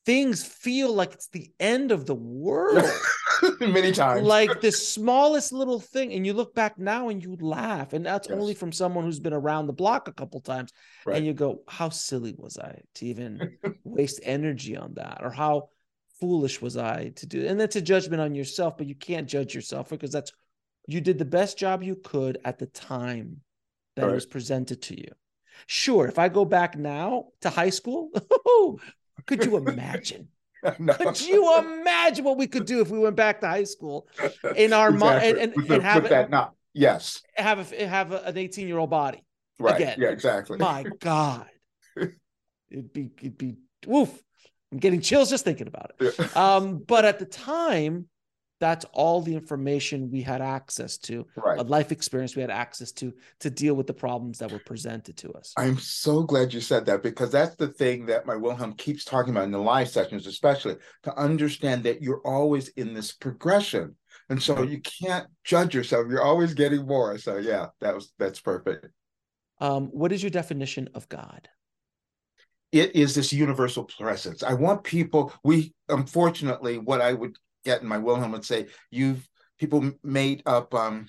things 0.04 0.44
feel 0.44 0.92
like 0.92 1.12
it's 1.14 1.28
the 1.28 1.50
end 1.58 1.92
of 1.92 2.06
the 2.06 2.14
world. 2.14 2.84
Many 3.60 3.92
times. 3.92 4.26
like 4.26 4.60
the 4.60 4.72
smallest 4.72 5.52
little 5.52 5.80
thing. 5.80 6.12
And 6.12 6.26
you 6.26 6.32
look 6.32 6.54
back 6.54 6.78
now 6.78 7.08
and 7.08 7.22
you 7.22 7.36
laugh. 7.40 7.92
And 7.92 8.04
that's 8.04 8.28
Yes. 8.28 8.38
only 8.38 8.54
from 8.54 8.72
someone 8.72 9.04
who's 9.04 9.20
been 9.20 9.32
around 9.32 9.66
the 9.66 9.72
block 9.72 10.08
a 10.08 10.12
couple 10.12 10.40
times. 10.40 10.72
Right. 11.04 11.16
And 11.16 11.26
you 11.26 11.32
go, 11.34 11.62
how 11.68 11.88
silly 11.90 12.34
was 12.36 12.58
I 12.58 12.80
to 12.96 13.06
even 13.06 13.58
waste 13.84 14.20
energy 14.22 14.76
on 14.76 14.94
that? 14.94 15.18
Or 15.22 15.30
how 15.30 15.70
foolish 16.20 16.60
was 16.60 16.76
I 16.76 17.10
to 17.16 17.26
do? 17.26 17.46
And 17.46 17.58
that's 17.60 17.76
a 17.76 17.80
judgment 17.82 18.20
on 18.20 18.34
yourself, 18.34 18.76
but 18.76 18.86
you 18.86 18.94
can't 18.94 19.28
judge 19.28 19.54
yourself 19.54 19.90
because 19.90 20.12
that's 20.12 20.32
you 20.86 21.00
did 21.00 21.18
the 21.18 21.24
best 21.24 21.58
job 21.58 21.82
you 21.82 21.96
could 21.96 22.38
at 22.44 22.58
the 22.58 22.66
time 22.66 23.40
that 23.96 24.08
it 24.08 24.14
was 24.14 24.26
presented 24.26 24.80
to 24.82 24.98
you. 24.98 25.10
Sure, 25.66 26.06
if 26.06 26.18
I 26.18 26.28
go 26.28 26.44
back 26.44 26.78
now 26.78 27.26
to 27.42 27.50
high 27.50 27.70
school, 27.70 28.10
could 29.26 29.44
you 29.44 29.56
imagine? 29.68 30.28
No. 30.78 30.92
Could 30.92 31.20
you 31.20 31.56
imagine 31.58 32.24
what 32.24 32.36
we 32.36 32.46
could 32.46 32.64
do 32.64 32.80
if 32.80 32.90
we 32.90 32.98
went 32.98 33.16
back 33.16 33.40
to 33.40 33.48
high 33.48 33.64
school 33.64 34.08
in 34.56 34.72
our 34.72 34.90
mind 34.90 35.22
Exactly. 35.22 35.42
and, 35.42 35.52
and, 35.56 35.70
and 35.70 35.82
have 35.82 36.08
that 36.08 36.30
not 36.30 36.54
yes. 36.74 37.22
have 37.36 37.72
a, 37.72 37.86
have 37.86 38.12
a, 38.12 38.22
an 38.24 38.36
18 38.36 38.66
year 38.66 38.78
old 38.78 38.90
body? 38.90 39.22
Right. 39.60 39.76
Again. 39.76 39.98
Yeah, 40.00 40.08
exactly. 40.08 40.58
My 40.58 40.84
God, 41.00 41.46
it'd 41.96 42.92
be 42.92 43.10
it'd 43.20 43.38
be 43.38 43.56
woof. 43.86 44.10
I'm 44.72 44.78
getting 44.78 45.00
chills 45.00 45.30
just 45.30 45.44
thinking 45.44 45.66
about 45.66 45.92
it. 45.98 46.14
Yeah. 46.18 46.26
Um, 46.34 46.78
but 46.78 47.04
at 47.04 47.18
the 47.18 47.24
time, 47.24 48.08
that's 48.60 48.84
all 48.92 49.20
the 49.20 49.34
information 49.34 50.10
we 50.10 50.20
had 50.20 50.40
access 50.40 50.98
to, 50.98 51.26
right. 51.36 51.58
a 51.58 51.62
life 51.62 51.92
experience 51.92 52.34
we 52.34 52.42
had 52.42 52.50
access 52.50 52.92
to 52.92 53.12
to 53.40 53.50
deal 53.50 53.74
with 53.74 53.86
the 53.86 53.94
problems 53.94 54.38
that 54.38 54.50
were 54.50 54.58
presented 54.58 55.16
to 55.18 55.30
us. 55.32 55.52
I'm 55.56 55.78
so 55.78 56.22
glad 56.22 56.52
you 56.52 56.60
said 56.60 56.86
that 56.86 57.02
because 57.02 57.30
that's 57.30 57.56
the 57.56 57.68
thing 57.68 58.06
that 58.06 58.26
my 58.26 58.36
Wilhelm 58.36 58.74
keeps 58.74 59.04
talking 59.04 59.30
about 59.30 59.44
in 59.44 59.52
the 59.52 59.58
live 59.58 59.88
sessions, 59.88 60.26
especially 60.26 60.76
to 61.04 61.16
understand 61.16 61.84
that 61.84 62.02
you're 62.02 62.22
always 62.24 62.68
in 62.68 62.94
this 62.94 63.12
progression. 63.12 63.96
And 64.30 64.42
so 64.42 64.62
you 64.62 64.80
can't 64.80 65.26
judge 65.44 65.74
yourself. 65.74 66.06
You're 66.10 66.22
always 66.22 66.54
getting 66.54 66.86
more. 66.86 67.16
So 67.18 67.38
yeah, 67.38 67.68
that 67.80 67.94
was 67.94 68.12
that's 68.18 68.40
perfect. 68.40 68.86
Um, 69.60 69.86
what 69.86 70.12
is 70.12 70.22
your 70.22 70.30
definition 70.30 70.88
of 70.94 71.08
God? 71.08 71.48
It 72.70 72.94
is 72.94 73.14
this 73.14 73.32
universal 73.32 73.84
presence. 73.84 74.42
I 74.42 74.52
want 74.52 74.84
people, 74.84 75.32
we 75.42 75.72
unfortunately, 75.88 76.78
what 76.78 77.00
I 77.00 77.14
would 77.14 77.36
get 77.64 77.82
in 77.82 77.88
my 77.88 77.98
Wilhelm 77.98 78.32
would 78.32 78.44
say, 78.44 78.66
you've 78.90 79.28
people 79.58 79.92
made 80.02 80.42
up 80.46 80.74
um 80.74 81.08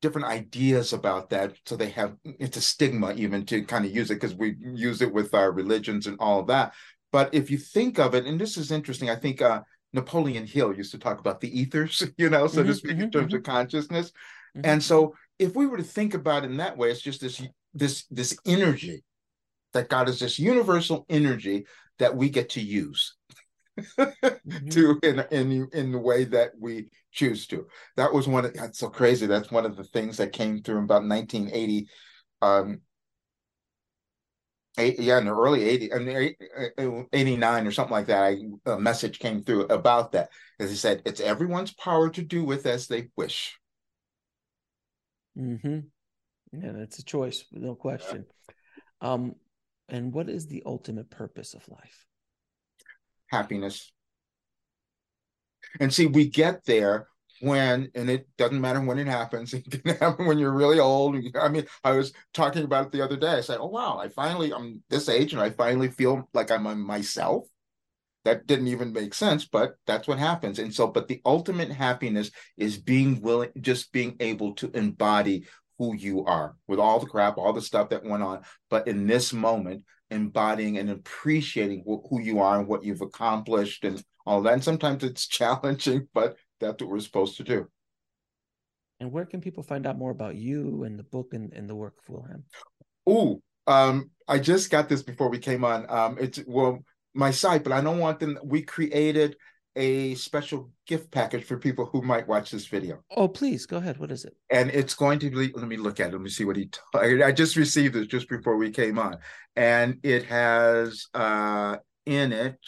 different 0.00 0.26
ideas 0.26 0.92
about 0.92 1.30
that. 1.30 1.54
So 1.64 1.76
they 1.76 1.90
have 1.90 2.16
it's 2.24 2.56
a 2.56 2.60
stigma 2.60 3.14
even 3.14 3.46
to 3.46 3.62
kind 3.64 3.84
of 3.84 3.94
use 3.94 4.10
it 4.10 4.14
because 4.14 4.34
we 4.34 4.56
use 4.60 5.00
it 5.00 5.12
with 5.12 5.32
our 5.34 5.52
religions 5.52 6.06
and 6.06 6.16
all 6.20 6.40
of 6.40 6.48
that. 6.48 6.74
But 7.12 7.34
if 7.34 7.50
you 7.50 7.58
think 7.58 7.98
of 7.98 8.14
it, 8.14 8.26
and 8.26 8.40
this 8.40 8.56
is 8.56 8.72
interesting, 8.72 9.10
I 9.10 9.16
think 9.16 9.40
uh 9.40 9.62
Napoleon 9.92 10.46
Hill 10.46 10.74
used 10.74 10.92
to 10.92 10.98
talk 10.98 11.20
about 11.20 11.40
the 11.40 11.58
ethers, 11.58 12.02
you 12.18 12.30
know, 12.30 12.46
so 12.46 12.62
to 12.64 12.72
Mhm, 12.72 12.74
speak, 12.74 12.92
in 12.98 13.04
mhm, 13.04 13.12
terms 13.12 13.34
of 13.34 13.42
consciousness. 13.42 14.12
Mhm. 14.56 14.64
And 14.64 14.82
so 14.82 15.14
if 15.38 15.54
we 15.54 15.66
were 15.66 15.76
to 15.76 15.82
think 15.82 16.14
about 16.14 16.44
it 16.44 16.50
in 16.50 16.56
that 16.58 16.76
way, 16.76 16.90
it's 16.90 17.00
just 17.00 17.20
this 17.20 17.42
this 17.74 18.04
this 18.10 18.36
energy 18.44 19.04
that 19.72 19.88
God 19.88 20.08
is 20.08 20.18
this 20.18 20.38
universal 20.38 21.06
energy 21.08 21.66
that 21.98 22.16
we 22.16 22.28
get 22.28 22.50
to 22.50 22.60
use 22.60 23.14
Mhm. 23.78 24.70
to 24.70 24.98
in 25.02 25.20
in 25.30 25.68
in 25.72 25.92
the 25.92 25.98
way 25.98 26.24
that 26.24 26.52
we 26.58 26.88
choose 27.10 27.46
to. 27.48 27.66
That 27.96 28.12
was 28.12 28.28
one 28.28 28.44
of 28.44 28.54
that's 28.54 28.78
so 28.78 28.90
crazy. 28.90 29.26
That's 29.26 29.50
one 29.50 29.64
of 29.64 29.76
the 29.76 29.84
things 29.84 30.18
that 30.18 30.32
came 30.32 30.62
through 30.62 30.78
in 30.78 30.84
about 30.84 31.04
1980. 31.04 31.88
Um 32.42 32.80
eight, 34.78 34.98
yeah, 34.98 35.18
in 35.18 35.26
the 35.26 35.34
early 35.34 35.64
80, 35.64 35.92
I 35.92 35.98
mean, 35.98 36.34
uh, 36.78 37.02
89 37.12 37.66
or 37.66 37.72
something 37.72 37.92
like 37.92 38.06
that. 38.06 38.22
I, 38.22 38.36
a 38.70 38.78
message 38.78 39.18
came 39.18 39.42
through 39.42 39.66
about 39.66 40.12
that. 40.12 40.30
As 40.58 40.70
he 40.70 40.76
said, 40.76 41.02
it's 41.04 41.20
everyone's 41.20 41.72
power 41.74 42.08
to 42.10 42.22
do 42.22 42.44
with 42.44 42.66
as 42.66 42.86
they 42.88 43.08
wish. 43.16 43.58
Mm-hmm. 45.38 45.78
Yeah, 46.52 46.72
that's 46.72 46.98
a 46.98 47.04
choice, 47.04 47.44
no 47.52 47.74
question. 47.74 48.26
Um, 49.00 49.34
and 49.88 50.12
what 50.12 50.28
is 50.28 50.46
the 50.46 50.62
ultimate 50.66 51.10
purpose 51.10 51.54
of 51.54 51.68
life? 51.68 52.06
Happiness. 53.32 53.90
And 55.80 55.92
see, 55.92 56.06
we 56.06 56.28
get 56.28 56.64
there 56.64 57.08
when, 57.40 57.90
and 57.94 58.08
it 58.08 58.28
doesn't 58.38 58.60
matter 58.60 58.80
when 58.80 58.98
it 58.98 59.08
happens. 59.08 59.52
It 59.54 59.68
can 59.68 59.96
happen 60.00 60.26
when 60.26 60.38
you're 60.38 60.52
really 60.52 60.78
old. 60.78 61.16
I 61.40 61.48
mean, 61.48 61.66
I 61.82 61.92
was 61.92 62.12
talking 62.32 62.62
about 62.64 62.86
it 62.86 62.92
the 62.92 63.02
other 63.02 63.16
day. 63.16 63.32
I 63.32 63.40
said, 63.40 63.58
"Oh 63.60 63.66
wow, 63.66 63.98
I 63.98 64.08
finally 64.08 64.52
I'm 64.52 64.82
this 64.88 65.08
age, 65.08 65.32
and 65.32 65.42
I 65.42 65.50
finally 65.50 65.88
feel 65.88 66.28
like 66.34 66.50
I'm 66.50 66.80
myself." 66.80 67.46
That 68.24 68.46
didn't 68.46 68.68
even 68.68 68.92
make 68.92 69.14
sense, 69.14 69.44
but 69.46 69.74
that's 69.84 70.06
what 70.06 70.20
happens. 70.20 70.60
And 70.60 70.72
so, 70.72 70.86
but 70.86 71.08
the 71.08 71.20
ultimate 71.24 71.72
happiness 71.72 72.30
is 72.56 72.78
being 72.78 73.20
willing, 73.20 73.50
just 73.60 73.90
being 73.90 74.16
able 74.20 74.54
to 74.54 74.70
embody 74.74 75.46
who 75.76 75.96
you 75.96 76.24
are 76.24 76.54
with 76.68 76.78
all 76.78 77.00
the 77.00 77.06
crap, 77.06 77.36
all 77.36 77.52
the 77.52 77.60
stuff 77.60 77.88
that 77.88 78.04
went 78.04 78.22
on. 78.22 78.42
But 78.70 78.86
in 78.86 79.08
this 79.08 79.32
moment, 79.32 79.82
embodying 80.12 80.78
and 80.78 80.90
appreciating 80.90 81.80
wh- 81.80 82.06
who 82.08 82.20
you 82.20 82.40
are 82.40 82.58
and 82.58 82.68
what 82.68 82.84
you've 82.84 83.00
accomplished 83.00 83.84
and 83.84 84.02
all 84.26 84.42
that. 84.42 84.54
And 84.54 84.64
sometimes 84.64 85.02
it's 85.02 85.26
challenging, 85.38 86.08
but 86.14 86.36
that's 86.60 86.82
what 86.82 86.90
we're 86.90 87.00
supposed 87.00 87.36
to 87.38 87.44
do. 87.44 87.68
And 89.00 89.10
where 89.10 89.26
can 89.26 89.40
people 89.40 89.64
find 89.64 89.86
out 89.86 89.98
more 89.98 90.12
about 90.12 90.36
you 90.36 90.84
and 90.84 90.96
the 90.96 91.02
book 91.02 91.34
and, 91.34 91.52
and 91.52 91.68
the 91.68 91.74
work 91.74 91.94
of 91.98 92.08
Wilhelm? 92.08 92.44
Ooh, 93.08 93.42
um, 93.66 94.10
I 94.28 94.38
just 94.38 94.70
got 94.70 94.88
this 94.88 95.02
before 95.02 95.28
we 95.28 95.38
came 95.38 95.64
on. 95.64 95.86
Um, 95.88 96.18
it's 96.20 96.40
well, 96.46 96.84
my 97.14 97.32
site, 97.32 97.64
but 97.64 97.72
I 97.72 97.80
don't 97.80 97.98
want 97.98 98.20
them. 98.20 98.38
We 98.44 98.62
created 98.62 99.36
a 99.76 100.14
special 100.16 100.70
gift 100.86 101.10
package 101.10 101.44
for 101.44 101.56
people 101.58 101.86
who 101.86 102.02
might 102.02 102.28
watch 102.28 102.50
this 102.50 102.66
video. 102.66 103.02
Oh, 103.10 103.28
please 103.28 103.64
go 103.66 103.78
ahead. 103.78 103.98
What 103.98 104.10
is 104.10 104.24
it? 104.24 104.36
and 104.50 104.70
it's 104.70 104.94
going 104.94 105.18
to 105.20 105.30
be 105.30 105.50
let 105.54 105.66
me 105.68 105.76
look 105.78 105.98
at 106.00 106.08
it 106.08 106.12
let 106.12 106.20
me 106.20 106.28
see 106.28 106.44
what 106.44 106.56
he 106.56 106.66
t- 106.66 107.22
i 107.22 107.32
just 107.32 107.56
received 107.56 107.94
this 107.94 108.06
just 108.06 108.28
before 108.28 108.56
we 108.58 108.70
came 108.70 108.98
on 108.98 109.16
and 109.56 109.98
it 110.02 110.24
has 110.24 111.06
uh 111.14 111.76
in 112.04 112.32
it 112.32 112.58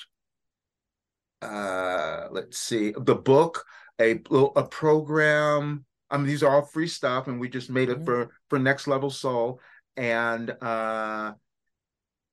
uh 1.42 2.28
let's 2.30 2.58
see 2.58 2.94
the 2.96 3.14
book 3.14 3.64
a 4.00 4.12
a 4.56 4.64
program 4.64 5.84
i 6.10 6.16
mean 6.16 6.26
these 6.26 6.42
are 6.42 6.54
all 6.54 6.62
free 6.66 6.88
stuff 6.88 7.28
and 7.28 7.38
we 7.38 7.48
just 7.48 7.68
made 7.70 7.90
it 7.90 7.98
Mhm. 8.00 8.04
for 8.04 8.30
for 8.48 8.58
next 8.58 8.86
level 8.86 9.10
soul 9.10 9.60
and 9.96 10.50
uh 10.62 11.32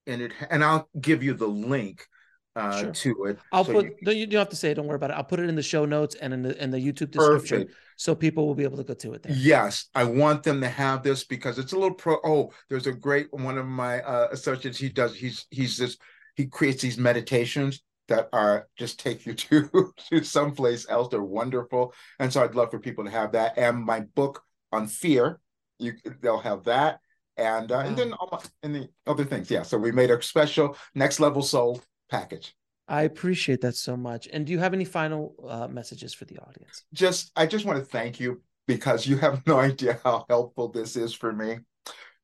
and 0.07 0.21
it 0.21 0.31
and 0.49 0.63
i'll 0.63 0.87
give 0.99 1.23
you 1.23 1.33
the 1.33 1.47
link 1.47 2.07
uh 2.55 2.79
Sure. 2.81 2.91
to 2.91 3.25
it 3.25 3.39
I'll 3.53 3.63
so 3.63 3.73
put 3.73 3.85
you- 3.85 3.95
no, 4.01 4.11
you 4.11 4.27
don't 4.27 4.39
have 4.39 4.49
to 4.49 4.55
say 4.57 4.71
it. 4.71 4.75
Don't 4.75 4.87
worry 4.87 4.97
about 4.97 5.11
it. 5.11 5.13
I'll 5.13 5.23
put 5.23 5.39
it 5.39 5.47
in 5.47 5.55
the 5.55 5.63
show 5.63 5.85
notes 5.85 6.15
and 6.15 6.33
in 6.33 6.41
the 6.41 6.61
in 6.61 6.69
the 6.71 6.77
YouTube 6.79 7.11
description 7.11 7.61
Perfect. 7.61 7.77
so 7.95 8.13
people 8.15 8.45
will 8.45 8.55
be 8.55 8.63
able 8.63 8.77
to 8.77 8.83
go 8.83 8.93
to 8.93 9.13
it 9.13 9.23
there. 9.23 9.33
Yes, 9.35 9.85
I 9.95 10.03
want 10.03 10.43
them 10.43 10.59
to 10.61 10.67
have 10.67 11.01
this 11.03 11.23
because 11.23 11.57
it's 11.59 11.71
a 11.71 11.75
little 11.77 11.93
pro. 11.95 12.17
Oh, 12.25 12.51
there's 12.69 12.87
a 12.87 12.91
great 12.91 13.27
one 13.31 13.57
of 13.57 13.65
my 13.65 14.01
uh, 14.01 14.27
associates. 14.31 14.77
He 14.77 14.89
does. 14.89 15.15
He's 15.15 15.45
he's 15.49 15.77
this. 15.77 15.97
He 16.35 16.47
creates 16.47 16.81
these 16.81 16.97
meditations 16.97 17.81
that 18.09 18.27
are 18.33 18.67
just 18.77 18.99
take 18.99 19.25
you 19.25 19.33
to 19.43 19.93
to 20.09 20.23
someplace 20.23 20.85
else. 20.89 21.07
They're 21.09 21.23
wonderful, 21.23 21.93
and 22.19 22.33
so 22.33 22.43
I'd 22.43 22.55
love 22.55 22.71
for 22.71 22.79
people 22.79 23.05
to 23.05 23.11
have 23.11 23.31
that. 23.33 23.57
And 23.57 23.85
my 23.85 24.01
book 24.01 24.43
on 24.73 24.87
fear, 24.87 25.39
you 25.79 25.93
they'll 26.21 26.39
have 26.39 26.65
that, 26.65 26.99
and 27.37 27.71
uh, 27.71 27.79
and 27.79 27.95
then 27.95 28.11
all 28.13 28.27
my, 28.29 28.39
and 28.63 28.75
the 28.75 28.89
other 29.07 29.23
things. 29.23 29.49
Yeah. 29.49 29.63
So 29.63 29.77
we 29.77 29.91
made 29.93 30.11
a 30.11 30.21
special 30.21 30.75
next 30.95 31.21
level 31.21 31.41
soul 31.43 31.81
package. 32.11 32.53
I 32.87 33.03
appreciate 33.03 33.61
that 33.61 33.75
so 33.75 33.95
much. 33.95 34.27
And 34.31 34.45
do 34.45 34.51
you 34.51 34.59
have 34.59 34.73
any 34.73 34.85
final 34.85 35.33
uh, 35.47 35.67
messages 35.67 36.13
for 36.13 36.25
the 36.25 36.37
audience? 36.39 36.83
just 36.93 37.31
I 37.35 37.45
just 37.45 37.65
want 37.65 37.79
to 37.79 37.85
thank 37.85 38.19
you 38.19 38.41
because 38.67 39.07
you 39.07 39.17
have 39.17 39.41
no 39.47 39.59
idea 39.59 39.99
how 40.03 40.25
helpful 40.29 40.67
this 40.67 40.95
is 40.95 41.13
for 41.13 41.31
me. 41.31 41.59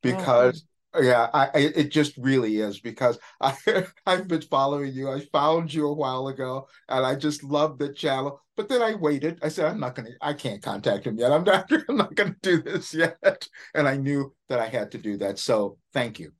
Because 0.01 0.65
yeah, 0.99 1.29
I, 1.33 1.45
I 1.53 1.59
it 1.75 1.91
just 1.91 2.17
really 2.17 2.57
is 2.57 2.79
because 2.81 3.17
I 3.41 3.55
I've 4.05 4.27
been 4.27 4.41
following 4.41 4.93
you. 4.93 5.09
I 5.09 5.21
found 5.31 5.73
you 5.73 5.87
a 5.87 5.93
while 5.93 6.27
ago 6.27 6.67
and 6.89 7.05
I 7.05 7.15
just 7.15 7.43
love 7.43 7.77
the 7.77 7.93
channel. 7.93 8.41
But 8.57 8.67
then 8.67 8.81
I 8.81 8.95
waited. 8.95 9.39
I 9.43 9.47
said, 9.49 9.65
I'm 9.65 9.79
not 9.79 9.95
gonna 9.95 10.09
I 10.21 10.33
can't 10.33 10.61
contact 10.61 11.07
him 11.07 11.17
yet. 11.17 11.31
I'm 11.31 11.43
not 11.45 11.71
I'm 11.89 11.97
not 11.97 12.13
gonna 12.15 12.35
do 12.41 12.61
this 12.61 12.93
yet. 12.93 13.47
And 13.73 13.87
I 13.87 13.95
knew 13.95 14.33
that 14.49 14.59
I 14.59 14.67
had 14.67 14.91
to 14.91 14.97
do 14.97 15.17
that. 15.17 15.39
So 15.39 15.77
thank 15.93 16.19
you. 16.19 16.31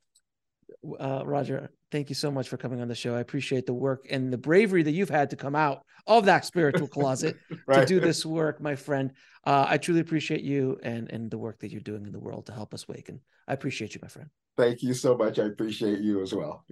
uh, 1.00 1.24
Roger, 1.26 1.72
thank 1.92 2.10
you 2.10 2.16
so 2.16 2.32
much 2.32 2.50
for 2.50 2.58
coming 2.58 2.82
on 2.82 2.88
the 2.88 2.96
show. 2.96 3.16
I 3.16 3.20
appreciate 3.20 3.66
the 3.66 3.74
work 3.74 4.06
and 4.10 4.32
the 4.32 4.38
bravery 4.38 4.84
that 4.84 4.92
you've 4.92 5.10
had 5.10 5.30
to 5.32 5.36
come 5.36 5.56
out 5.56 5.84
of 6.06 6.26
that 6.26 6.46
spiritual 6.46 6.88
closet 6.88 7.38
to 7.72 7.86
do 7.86 8.00
this 8.00 8.26
work, 8.26 8.62
my 8.62 8.76
friend. 8.76 9.12
Uh, 9.46 9.66
I 9.68 9.78
truly 9.78 10.02
appreciate 10.02 10.42
you 10.42 10.80
and 10.84 11.12
and 11.12 11.32
the 11.32 11.38
work 11.38 11.60
that 11.60 11.72
you're 11.72 11.82
doing 11.82 12.06
in 12.06 12.12
the 12.12 12.20
world 12.20 12.48
to 12.48 12.52
help 12.52 12.74
us 12.74 12.88
waken. 12.88 13.22
I 13.48 13.54
appreciate 13.54 13.96
you, 13.96 14.00
my 14.02 14.10
friend. 14.10 14.30
Thank 14.58 14.84
you 14.84 14.94
so 14.94 15.16
much. 15.16 15.40
I 15.40 15.46
appreciate 15.46 16.00
you 16.00 16.22
as 16.22 16.34
well. 16.34 16.66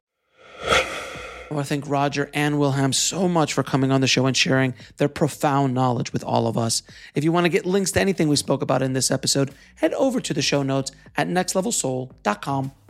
I 1.49 1.53
want 1.53 1.67
to 1.67 1.69
thank 1.69 1.87
Roger 1.87 2.29
and 2.33 2.59
Wilhelm 2.59 2.91
so 2.91 3.27
much 3.27 3.53
for 3.53 3.61
coming 3.61 3.91
on 3.91 4.01
the 4.01 4.07
show 4.07 4.25
and 4.25 4.35
sharing 4.35 4.73
their 4.97 5.07
profound 5.07 5.75
knowledge 5.75 6.11
with 6.11 6.23
all 6.23 6.47
of 6.47 6.57
us. 6.57 6.81
If 7.13 7.23
you 7.23 7.31
want 7.31 7.45
to 7.45 7.49
get 7.49 7.67
links 7.67 7.91
to 7.91 8.01
anything 8.01 8.27
we 8.27 8.35
spoke 8.35 8.63
about 8.63 8.81
in 8.81 8.93
this 8.93 9.11
episode, 9.11 9.51
head 9.75 9.93
over 9.93 10.19
to 10.19 10.33
the 10.33 10.41
show 10.41 10.63
notes 10.63 10.91
at 11.15 11.27
nextlevelsoul.com 11.27 12.71